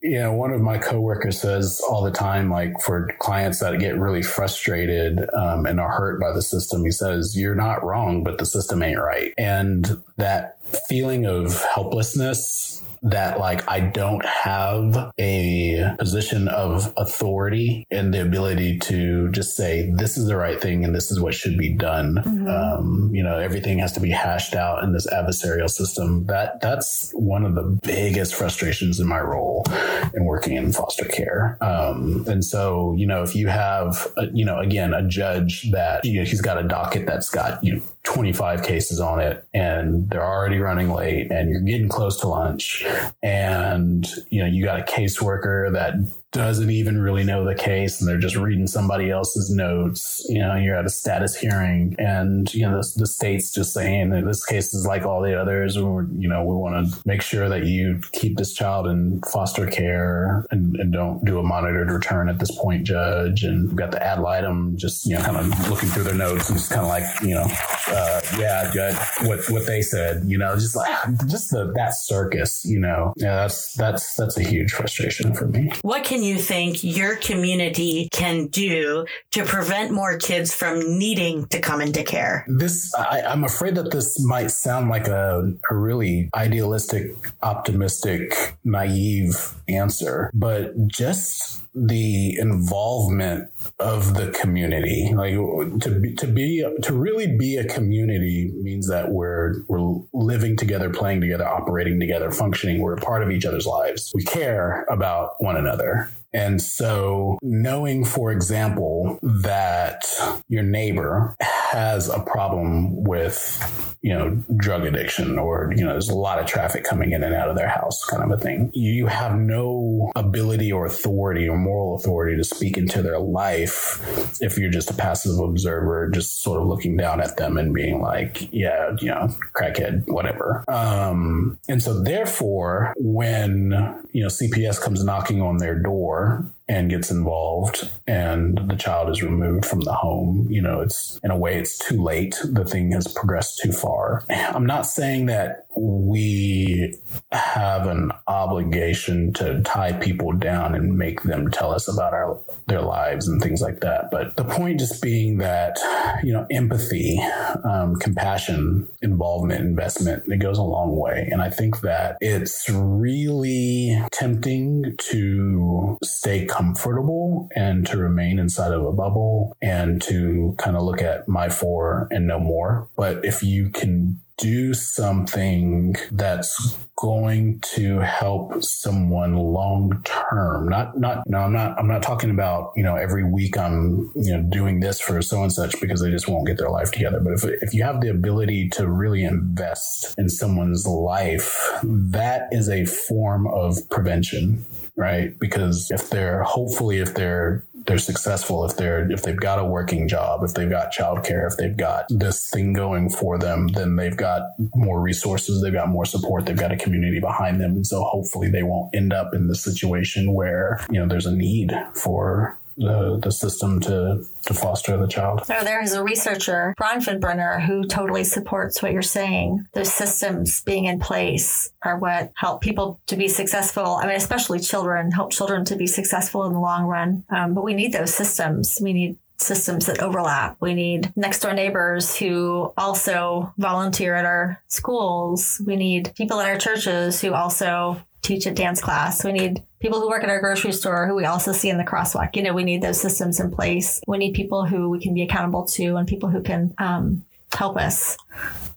you 0.01 0.19
know, 0.19 0.33
one 0.33 0.51
of 0.51 0.61
my 0.61 0.77
coworkers 0.77 1.32
says 1.33 1.81
all 1.89 2.03
the 2.03 2.11
time, 2.11 2.49
like 2.49 2.79
for 2.81 3.09
clients 3.19 3.59
that 3.59 3.77
get 3.79 3.97
really 3.97 4.23
frustrated 4.23 5.19
um, 5.33 5.65
and 5.65 5.79
are 5.79 5.91
hurt 5.91 6.21
by 6.21 6.31
the 6.31 6.41
system, 6.41 6.85
he 6.85 6.91
says, 6.91 7.37
You're 7.37 7.55
not 7.55 7.83
wrong, 7.83 8.23
but 8.23 8.37
the 8.37 8.45
system 8.45 8.81
ain't 8.81 8.99
right. 8.99 9.33
And 9.37 10.01
that 10.17 10.59
feeling 10.87 11.25
of 11.25 11.61
helplessness 11.73 12.81
that 13.03 13.39
like 13.39 13.69
I 13.69 13.81
don't 13.81 14.25
have 14.25 15.11
a 15.19 15.93
position 15.99 16.47
of 16.47 16.93
authority 16.97 17.85
and 17.91 18.13
the 18.13 18.21
ability 18.21 18.79
to 18.79 19.29
just 19.31 19.55
say 19.55 19.91
this 19.95 20.17
is 20.17 20.27
the 20.27 20.37
right 20.37 20.59
thing 20.61 20.85
and 20.85 20.95
this 20.95 21.11
is 21.11 21.19
what 21.19 21.33
should 21.33 21.57
be 21.57 21.73
done. 21.73 22.19
Um, 22.47 23.09
you 23.13 23.23
know, 23.23 23.37
everything 23.37 23.79
has 23.79 23.91
to 23.93 23.99
be 23.99 24.09
hashed 24.09 24.55
out 24.55 24.83
in 24.83 24.93
this 24.93 25.07
adversarial 25.07 25.69
system. 25.69 26.25
That 26.25 26.61
that's 26.61 27.11
one 27.13 27.45
of 27.45 27.55
the 27.55 27.79
biggest 27.83 28.35
frustrations 28.35 28.99
in 28.99 29.07
my 29.07 29.19
role 29.19 29.65
in 30.13 30.25
working 30.25 30.55
in 30.55 30.71
foster 30.71 31.05
care. 31.05 31.57
Um, 31.61 32.25
and 32.27 32.43
so, 32.43 32.95
you 32.97 33.05
know, 33.05 33.23
if 33.23 33.35
you 33.35 33.47
have, 33.47 34.07
a, 34.17 34.27
you 34.33 34.45
know, 34.45 34.59
again, 34.59 34.93
a 34.93 35.07
judge 35.07 35.71
that 35.71 36.05
you 36.05 36.19
know, 36.19 36.25
he's 36.25 36.41
got 36.41 36.57
a 36.57 36.67
docket 36.67 37.05
that's 37.05 37.29
got 37.29 37.63
you 37.63 37.75
know 37.75 37.81
25 38.03 38.63
cases 38.63 38.99
on 38.99 39.19
it 39.19 39.45
and 39.53 40.09
they're 40.09 40.25
already 40.25 40.59
running 40.59 40.89
late 40.89 41.31
and 41.31 41.49
you're 41.49 41.61
getting 41.61 41.87
close 41.87 42.19
to 42.19 42.27
lunch 42.27 42.85
and 43.21 44.07
you 44.29 44.39
know 44.39 44.45
you 44.45 44.63
got 44.63 44.79
a 44.79 44.83
caseworker 44.83 45.71
that 45.73 45.93
doesn't 46.33 46.69
even 46.69 47.01
really 47.01 47.23
know 47.23 47.45
the 47.45 47.55
case 47.55 47.99
and 47.99 48.09
they're 48.09 48.17
just 48.17 48.35
reading 48.35 48.67
somebody 48.67 49.09
else's 49.09 49.49
notes 49.49 50.25
you 50.29 50.39
know 50.39 50.55
you're 50.55 50.75
at 50.75 50.85
a 50.85 50.89
status 50.89 51.35
hearing 51.35 51.95
and 51.99 52.53
you 52.53 52.63
know 52.63 52.81
the, 52.81 52.93
the 52.97 53.07
state's 53.07 53.51
just 53.51 53.73
saying 53.73 54.09
that 54.09 54.25
this 54.25 54.45
case 54.45 54.73
is 54.73 54.85
like 54.85 55.05
all 55.05 55.21
the 55.21 55.39
others. 55.39 55.77
Or 55.77 56.07
you 56.17 56.27
know 56.27 56.43
we 56.43 56.55
want 56.55 56.91
to 56.91 57.01
make 57.05 57.21
sure 57.21 57.49
that 57.49 57.65
you 57.65 58.01
keep 58.11 58.37
this 58.37 58.53
child 58.53 58.87
in 58.87 59.21
foster 59.31 59.67
care 59.67 60.45
and, 60.51 60.75
and 60.75 60.91
don't 60.91 61.23
do 61.25 61.39
a 61.39 61.43
monitored 61.43 61.91
return 61.91 62.29
at 62.29 62.39
this 62.39 62.51
point 62.57 62.83
judge. 62.85 63.43
And 63.43 63.67
we've 63.67 63.77
got 63.77 63.91
the 63.91 64.03
ad 64.03 64.19
litem 64.19 64.75
just 64.77 65.05
you 65.05 65.15
know 65.15 65.21
kind 65.21 65.37
of 65.37 65.69
looking 65.69 65.89
through 65.89 66.03
their 66.03 66.15
notes 66.15 66.49
and 66.49 66.57
just 66.57 66.71
kind 66.71 66.81
of 66.81 66.89
like 66.89 67.03
you 67.21 67.35
know 67.35 67.47
uh, 67.87 68.21
yeah 68.39 68.71
judge 68.73 68.95
what 69.27 69.39
what 69.49 69.65
they 69.67 69.81
said 69.81 70.23
you 70.25 70.37
know 70.37 70.55
just 70.55 70.75
like 70.75 70.89
just 71.27 71.51
the 71.51 71.71
that 71.75 71.93
circus 71.93 72.63
you 72.65 72.79
know. 72.79 73.13
Yeah 73.17 73.35
that's 73.35 73.73
that's 73.73 74.15
that's 74.15 74.37
a 74.37 74.43
huge 74.43 74.71
frustration 74.71 75.33
for 75.33 75.47
me. 75.47 75.71
What 75.81 76.03
can 76.03 76.22
you 76.23 76.37
think 76.37 76.83
your 76.83 77.15
community 77.15 78.09
can 78.11 78.47
do 78.47 79.05
to 79.31 79.43
prevent 79.43 79.91
more 79.91 80.17
kids 80.17 80.53
from 80.53 80.97
needing 80.97 81.45
to 81.47 81.59
come 81.59 81.81
into 81.81 82.03
care? 82.03 82.45
this 82.47 82.93
I, 82.95 83.21
i'm 83.21 83.43
afraid 83.43 83.75
that 83.75 83.91
this 83.91 84.23
might 84.23 84.51
sound 84.51 84.89
like 84.89 85.07
a, 85.07 85.53
a 85.69 85.75
really 85.75 86.29
idealistic 86.35 87.15
optimistic 87.41 88.55
naive 88.63 89.53
answer 89.67 90.31
but 90.33 90.87
just 90.87 91.62
the 91.75 92.37
involvement 92.37 93.49
of 93.79 94.13
the 94.13 94.31
community. 94.31 95.11
Like 95.13 95.33
to 95.81 95.99
be 95.99 96.13
to 96.15 96.27
be 96.27 96.65
to 96.81 96.93
really 96.93 97.35
be 97.37 97.57
a 97.57 97.65
community 97.65 98.51
means 98.55 98.87
that 98.89 99.09
we're 99.11 99.63
we're 99.67 100.01
living 100.13 100.55
together 100.55 100.89
playing 100.89 101.21
together 101.21 101.47
operating 101.47 101.99
together 101.99 102.31
functioning. 102.31 102.81
We're 102.81 102.95
a 102.95 103.01
part 103.01 103.23
of 103.23 103.31
each 103.31 103.45
other's 103.45 103.65
lives. 103.65 104.11
We 104.13 104.23
care 104.23 104.85
about 104.89 105.35
one 105.39 105.57
another 105.57 106.09
and 106.33 106.61
so 106.61 107.37
knowing, 107.41 108.03
for 108.03 108.31
example, 108.31 109.19
that 109.21 110.03
your 110.47 110.63
neighbor 110.63 111.35
has 111.41 112.09
a 112.09 112.19
problem 112.21 113.03
with, 113.03 113.95
you 114.01 114.13
know, 114.13 114.43
drug 114.57 114.85
addiction 114.85 115.37
or, 115.37 115.73
you 115.75 115.83
know, 115.83 115.91
there's 115.91 116.09
a 116.09 116.15
lot 116.15 116.39
of 116.39 116.45
traffic 116.45 116.83
coming 116.83 117.11
in 117.11 117.23
and 117.23 117.35
out 117.35 117.49
of 117.49 117.55
their 117.55 117.67
house 117.67 118.03
kind 118.05 118.23
of 118.23 118.31
a 118.31 118.41
thing. 118.41 118.71
You 118.73 119.07
have 119.07 119.37
no 119.37 120.11
ability 120.15 120.71
or 120.71 120.85
authority 120.85 121.47
or 121.47 121.57
moral 121.57 121.95
authority 121.95 122.35
to 122.37 122.43
speak 122.43 122.77
into 122.77 123.01
their 123.01 123.19
life 123.19 123.99
if 124.41 124.57
you're 124.57 124.71
just 124.71 124.89
a 124.89 124.93
passive 124.93 125.37
observer, 125.39 126.09
just 126.09 126.41
sort 126.41 126.61
of 126.61 126.67
looking 126.67 126.97
down 126.97 127.21
at 127.21 127.37
them 127.37 127.57
and 127.57 127.73
being 127.73 128.01
like, 128.01 128.51
yeah, 128.51 128.95
you 128.99 129.07
know, 129.07 129.27
crackhead, 129.53 130.07
whatever. 130.07 130.63
Um, 130.67 131.59
and 131.67 131.81
so 131.81 132.01
therefore, 132.01 132.93
when, 132.97 133.71
you 134.11 134.23
know, 134.23 134.29
CPS 134.29 134.81
comes 134.81 135.03
knocking 135.03 135.41
on 135.41 135.57
their 135.57 135.79
door, 135.79 136.22
are 136.23 136.53
and 136.67 136.89
gets 136.89 137.11
involved 137.11 137.89
and 138.07 138.59
the 138.69 138.75
child 138.75 139.09
is 139.09 139.21
removed 139.21 139.65
from 139.65 139.81
the 139.81 139.93
home 139.93 140.47
you 140.49 140.61
know 140.61 140.81
it's 140.81 141.19
in 141.23 141.31
a 141.31 141.37
way 141.37 141.57
it's 141.57 141.77
too 141.77 142.01
late. 142.01 142.35
The 142.43 142.65
thing 142.65 142.91
has 142.91 143.07
progressed 143.07 143.59
too 143.63 143.71
far. 143.71 144.23
I'm 144.29 144.65
not 144.65 144.85
saying 144.85 145.27
that 145.27 145.67
we 145.75 146.95
have 147.31 147.87
an 147.87 148.11
obligation 148.27 149.33
to 149.33 149.61
tie 149.61 149.93
people 149.93 150.31
down 150.33 150.75
and 150.75 150.97
make 150.97 151.23
them 151.23 151.49
tell 151.49 151.71
us 151.71 151.87
about 151.87 152.13
our 152.13 152.39
their 152.67 152.81
lives 152.81 153.27
and 153.27 153.41
things 153.41 153.61
like 153.61 153.79
that. 153.79 154.09
But 154.11 154.35
the 154.35 154.43
point 154.43 154.79
just 154.79 155.01
being 155.01 155.37
that 155.39 155.77
you 156.23 156.33
know 156.33 156.45
empathy 156.51 157.19
um, 157.63 157.95
compassion 157.95 158.87
involvement 159.01 159.61
investment 159.61 160.23
it 160.27 160.37
goes 160.37 160.57
a 160.57 160.63
long 160.63 160.95
way. 160.95 161.27
And 161.31 161.41
i 161.41 161.49
think 161.49 161.81
that 161.81 162.17
it's 162.21 162.69
really 162.69 164.01
tempting 164.11 164.95
to 165.11 165.97
stay 166.03 166.45
comfortable 166.53 167.49
and 167.55 167.87
to 167.87 167.97
remain 167.97 168.37
inside 168.37 168.71
of 168.71 168.85
a 168.85 168.91
bubble 168.91 169.57
and 169.61 170.01
to 170.03 170.55
kind 170.59 170.77
of 170.77 170.83
look 170.83 171.01
at 171.01 171.27
my 171.27 171.49
four 171.49 172.07
and 172.11 172.27
no 172.27 172.39
more. 172.39 172.87
But 172.95 173.25
if 173.25 173.41
you 173.41 173.69
can 173.69 174.19
do 174.37 174.73
something 174.73 175.95
that's 176.11 176.77
going 176.95 177.59
to 177.59 177.99
help 177.99 178.63
someone 178.63 179.35
long 179.35 180.01
term 180.05 180.67
not 180.67 180.97
not 180.97 181.21
no 181.27 181.39
i'm 181.39 181.53
not 181.53 181.77
i'm 181.77 181.87
not 181.87 182.01
talking 182.01 182.29
about 182.29 182.71
you 182.75 182.83
know 182.83 182.95
every 182.95 183.23
week 183.23 183.57
i'm 183.57 184.11
you 184.15 184.35
know 184.35 184.41
doing 184.49 184.79
this 184.79 184.99
for 184.99 185.21
so 185.21 185.43
and 185.43 185.51
such 185.51 185.79
because 185.81 186.01
they 186.01 186.09
just 186.09 186.27
won't 186.27 186.47
get 186.47 186.57
their 186.57 186.69
life 186.69 186.91
together 186.91 187.19
but 187.19 187.33
if, 187.33 187.43
if 187.61 187.73
you 187.73 187.83
have 187.83 187.99
the 188.01 188.09
ability 188.09 188.69
to 188.69 188.87
really 188.87 189.23
invest 189.23 190.15
in 190.17 190.29
someone's 190.29 190.87
life 190.87 191.69
that 191.83 192.47
is 192.51 192.69
a 192.69 192.85
form 192.85 193.47
of 193.47 193.77
prevention 193.89 194.65
right? 194.95 195.37
Because 195.39 195.89
if 195.91 196.09
they're 196.09 196.43
hopefully 196.43 196.99
if 196.99 197.15
they're 197.15 197.65
they're 197.85 197.97
successful 197.97 198.65
if 198.65 198.77
they're 198.77 199.11
if 199.11 199.23
they've 199.23 199.39
got 199.39 199.59
a 199.59 199.65
working 199.65 200.07
job 200.07 200.41
if 200.43 200.53
they've 200.53 200.69
got 200.69 200.93
childcare 200.93 201.45
if 201.45 201.57
they've 201.57 201.75
got 201.75 202.05
this 202.09 202.49
thing 202.49 202.71
going 202.71 203.09
for 203.09 203.37
them 203.37 203.67
then 203.69 203.97
they've 203.97 204.15
got 204.15 204.41
more 204.73 205.01
resources 205.01 205.61
they've 205.61 205.73
got 205.73 205.89
more 205.89 206.05
support 206.05 206.45
they've 206.45 206.55
got 206.55 206.71
a 206.71 206.77
community 206.77 207.19
behind 207.19 207.59
them. 207.59 207.71
And 207.71 207.85
so 207.85 208.03
hopefully 208.03 208.49
they 208.49 208.63
won't 208.63 208.93
end 208.95 209.11
up 209.11 209.33
in 209.33 209.47
the 209.47 209.55
situation 209.55 210.33
where 210.33 210.85
you 210.89 210.99
know 210.99 211.07
there's 211.07 211.25
a 211.25 211.35
need 211.35 211.73
for 211.93 212.57
the, 212.77 213.19
the 213.21 213.31
system 213.31 213.79
to 213.81 214.25
to 214.45 214.53
foster 214.53 214.97
the 214.97 215.07
child 215.07 215.45
So 215.45 215.63
there 215.63 215.81
is 215.81 215.93
a 215.93 216.03
researcher, 216.03 216.75
Bronfenbrenner, 216.77 217.65
who 217.65 217.85
totally 217.85 218.25
supports 218.25 218.81
what 218.81 218.91
you're 218.91 219.01
saying. 219.01 219.65
The 219.73 219.85
systems 219.85 220.61
being 220.61 220.85
in 220.85 220.99
place 220.99 221.71
are 221.83 221.97
what 221.97 222.33
help 222.35 222.61
people 222.61 222.99
to 223.07 223.15
be 223.15 223.29
successful. 223.29 223.85
I 224.01 224.05
mean, 224.05 224.17
especially 224.17 224.59
children, 224.59 225.11
help 225.11 225.31
children 225.31 225.63
to 225.65 225.75
be 225.77 225.87
successful 225.87 226.43
in 226.43 226.53
the 226.53 226.59
long 226.59 226.85
run. 226.85 227.23
Um, 227.29 227.53
but 227.53 227.63
we 227.63 227.73
need 227.73 227.93
those 227.93 228.13
systems. 228.13 228.79
We 228.81 228.91
need 228.91 229.17
systems 229.37 229.85
that 229.87 230.01
overlap. 230.01 230.57
We 230.59 230.73
need 230.73 231.11
next 231.15 231.39
door 231.39 231.53
neighbors 231.53 232.15
who 232.15 232.73
also 232.77 233.53
volunteer 233.57 234.15
at 234.15 234.25
our 234.25 234.61
schools. 234.67 235.61
We 235.65 235.75
need 235.75 236.13
people 236.15 236.39
at 236.39 236.47
our 236.47 236.57
churches 236.57 237.21
who 237.21 237.33
also 237.33 238.01
teach 238.21 238.45
a 238.45 238.51
dance 238.51 238.81
class. 238.81 239.23
We 239.23 239.33
need 239.33 239.61
people 239.81 239.99
who 239.99 240.07
work 240.07 240.23
at 240.23 240.29
our 240.29 240.39
grocery 240.39 240.71
store 240.71 241.07
who 241.07 241.15
we 241.15 241.25
also 241.25 241.51
see 241.51 241.69
in 241.69 241.77
the 241.77 241.83
crosswalk. 241.83 242.35
You 242.35 242.43
know, 242.43 242.53
we 242.53 242.63
need 242.63 242.81
those 242.81 242.99
systems 242.99 243.39
in 243.39 243.51
place. 243.51 244.01
We 244.07 244.17
need 244.17 244.33
people 244.33 244.65
who 244.65 244.89
we 244.89 244.99
can 244.99 245.13
be 245.13 245.23
accountable 245.23 245.65
to 245.65 245.97
and 245.97 246.07
people 246.07 246.29
who 246.29 246.41
can 246.41 246.73
um, 246.77 247.25
help 247.53 247.77
us 247.77 248.17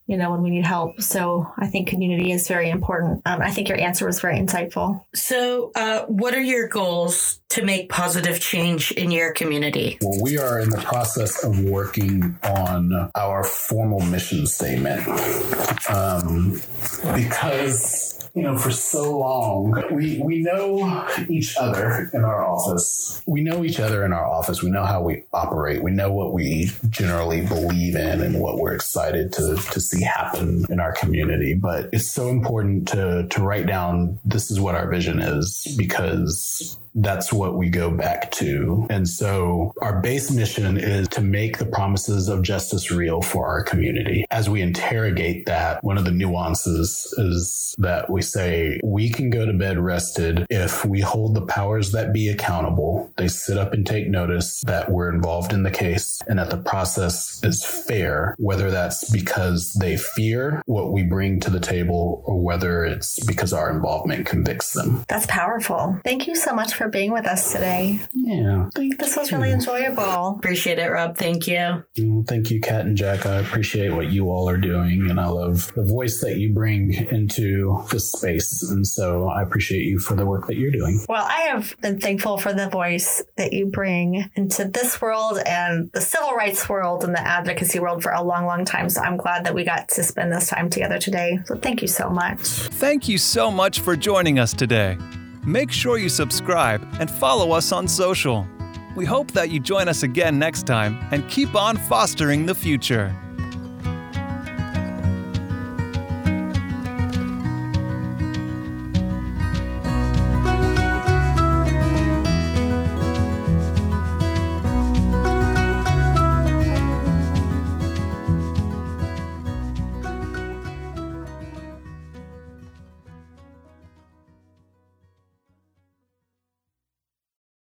you 0.07 0.17
know, 0.17 0.31
when 0.31 0.43
we 0.43 0.51
need 0.51 0.65
help. 0.65 1.01
So 1.01 1.53
I 1.59 1.67
think 1.67 1.89
community 1.89 2.31
is 2.31 2.47
very 2.47 2.71
important. 2.71 3.23
Um, 3.27 3.43
I 3.43 3.51
think 3.51 3.69
your 3.69 3.79
answer 3.79 4.07
was 4.07 4.21
very 4.21 4.39
insightful. 4.39 5.05
So, 5.15 5.73
uh, 5.75 6.05
what 6.07 6.35
are 6.35 6.43
your 6.43 6.69
goals 6.69 7.41
to 7.51 7.65
make 7.65 7.89
positive 7.89 8.41
change 8.41 8.93
in 8.93 9.11
your 9.11 9.33
community? 9.33 9.99
Well, 10.01 10.23
we 10.23 10.39
are 10.39 10.61
in 10.61 10.71
the 10.71 10.79
process 10.79 11.43
of 11.43 11.59
working 11.61 12.39
on 12.45 13.11
our 13.15 13.43
formal 13.45 14.01
mission 14.01 14.47
statement 14.47 15.07
um, 15.91 16.61
because 17.15 18.16
you 18.37 18.43
know, 18.43 18.59
for 18.59 18.70
so 18.70 19.18
long. 19.18 19.82
We 19.91 20.20
we 20.22 20.43
know 20.43 21.09
each 21.26 21.57
other 21.57 22.11
in 22.12 22.22
our 22.22 22.45
office. 22.45 23.22
We 23.26 23.41
know 23.41 23.64
each 23.64 23.80
other 23.80 24.05
in 24.05 24.12
our 24.12 24.26
office. 24.26 24.62
We 24.62 24.70
know 24.70 24.84
how 24.84 25.03
we 25.03 25.24
operate. 25.32 25.82
We 25.82 25.91
know 25.91 26.12
what 26.12 26.34
we 26.34 26.70
generally 26.91 27.41
believe 27.41 27.97
in 27.97 28.20
and 28.20 28.39
what 28.41 28.59
we're 28.59 28.74
excited 28.74 29.32
to 29.32 29.57
to 29.57 29.80
see 29.80 30.05
happen 30.05 30.66
in 30.68 30.80
our 30.80 30.93
community. 30.93 31.55
But 31.55 31.89
it's 31.95 32.12
so 32.12 32.28
important 32.28 32.87
to 32.89 33.26
to 33.26 33.43
write 33.43 33.66
down 33.66 34.18
this 34.22 34.51
is 34.51 34.61
what 34.61 34.74
our 34.74 34.89
vision 34.91 35.18
is 35.18 35.74
because 35.78 36.78
that's 36.97 37.32
what 37.32 37.57
we 37.57 37.68
go 37.68 37.90
back 37.90 38.30
to. 38.32 38.86
And 38.90 39.09
so 39.09 39.72
our 39.80 40.01
base 40.01 40.30
mission 40.30 40.78
is 40.78 41.09
to 41.09 41.20
make 41.20 41.59
the 41.59 41.66
promises 41.66 42.28
of 42.28 42.42
justice 42.42 42.90
real 42.90 43.20
for 43.20 43.47
our 43.47 43.62
community. 43.62 44.24
As 44.30 44.49
we 44.49 44.62
interrogate 44.62 45.47
that, 45.47 45.84
one 45.84 45.99
of 45.99 46.05
the 46.05 46.11
nuances 46.11 47.14
is 47.18 47.74
that 47.78 48.09
we 48.11 48.22
say 48.22 48.80
we 48.82 49.11
can 49.11 49.30
go 49.30 49.44
to 49.44 49.53
bed 49.53 49.78
rested 49.78 50.47
if 50.49 50.84
we 50.84 51.01
hold 51.01 51.34
the 51.34 51.47
powers 51.47 51.92
that 51.92 52.12
be 52.12 52.28
accountable. 52.28 53.12
They 53.16 53.28
sit 53.28 53.59
up 53.59 53.72
and 53.72 53.86
take 53.86 54.09
notice 54.09 54.62
that 54.66 54.90
we're 54.90 55.12
involved 55.12 55.53
in 55.53 55.62
the 55.62 55.70
case 55.70 56.20
and 56.26 56.38
that 56.38 56.51
the 56.51 56.57
process 56.57 57.40
is 57.44 57.64
fair, 57.64 58.34
whether 58.38 58.70
that's 58.70 59.11
because 59.11 59.74
they 59.74 59.99
fear 59.99 60.62
what 60.66 60.92
we 60.92 61.03
bring 61.03 61.40
to 61.40 61.51
the 61.51 61.61
table 61.61 62.22
or 62.26 62.40
whether 62.40 62.84
it's 62.84 63.22
because 63.26 63.53
our 63.53 63.70
involvement 63.70 64.26
convicts 64.26 64.72
them. 64.72 65.05
That's 65.09 65.26
powerful. 65.26 66.01
Thank 66.03 66.26
you 66.26 66.34
so 66.34 66.55
much 66.55 66.72
for 66.72 66.86
for 66.87 66.91
being 66.91 67.11
with 67.11 67.26
us 67.26 67.53
today. 67.53 67.99
Yeah. 68.12 68.68
This 68.76 69.16
was 69.16 69.32
really 69.32 69.51
enjoyable. 69.51 70.37
Appreciate 70.39 70.78
it, 70.78 70.87
Rob. 70.87 71.16
Thank 71.16 71.49
you. 71.49 71.82
Mm, 71.99 72.26
thank 72.28 72.51
you, 72.53 72.61
Kat 72.61 72.82
and 72.82 72.97
Jack. 72.97 73.26
I 73.26 73.41
appreciate 73.41 73.91
what 73.91 74.12
you 74.12 74.30
all 74.30 74.49
are 74.49 74.57
doing, 74.57 75.11
and 75.11 75.18
I 75.18 75.26
love 75.26 75.72
the 75.74 75.82
voice 75.82 76.20
that 76.20 76.37
you 76.37 76.53
bring 76.53 76.95
into 76.95 77.82
this 77.91 78.12
space. 78.12 78.62
And 78.70 78.87
so 78.87 79.28
I 79.28 79.43
appreciate 79.43 79.82
you 79.82 79.99
for 79.99 80.14
the 80.14 80.24
work 80.24 80.47
that 80.47 80.57
you're 80.57 80.70
doing. 80.70 81.05
Well, 81.09 81.24
I 81.24 81.41
have 81.49 81.74
been 81.80 81.99
thankful 81.99 82.39
for 82.39 82.53
the 82.53 82.68
voice 82.68 83.20
that 83.37 83.53
you 83.53 83.66
bring 83.66 84.30
into 84.37 84.66
this 84.66 85.01
world 85.01 85.41
and 85.45 85.91
the 85.91 86.01
civil 86.01 86.34
rights 86.34 86.68
world 86.68 87.03
and 87.03 87.14
the 87.14 87.20
advocacy 87.20 87.80
world 87.80 88.05
for 88.05 88.12
a 88.12 88.22
long, 88.22 88.47
long 88.47 88.64
time. 88.64 88.91
So 88.91 89.01
I'm 89.01 89.16
glad 89.16 89.45
that 89.47 89.55
we 89.55 89.64
got 89.64 89.89
to 89.91 90.05
spend 90.05 90.30
this 90.30 90.49
time 90.49 90.70
together 90.70 90.99
today. 90.99 91.41
So 91.47 91.57
thank 91.57 91.82
you 91.82 91.89
so 91.89 92.09
much. 92.09 92.39
Thank 92.39 93.09
you 93.09 93.18
so 93.18 93.51
much 93.51 93.80
for 93.80 93.97
joining 93.97 94.39
us 94.39 94.53
today 94.53 94.97
make 95.47 95.72
sure 95.72 95.97
you 95.97 96.09
subscribe 96.09 96.86
and 97.01 97.11
follow 97.11 97.53
us 97.53 97.72
on 97.72 97.88
social. 97.88 98.47
We 98.97 99.05
hope 99.05 99.30
that 99.32 99.51
you 99.51 99.61
join 99.61 99.88
us 99.88 100.03
again 100.03 100.38
next 100.38 100.66
time 100.66 100.99
and 101.12 101.28
keep 101.28 101.55
on 101.55 101.76
fostering 101.76 102.44
the 102.44 102.55
future. 102.55 103.14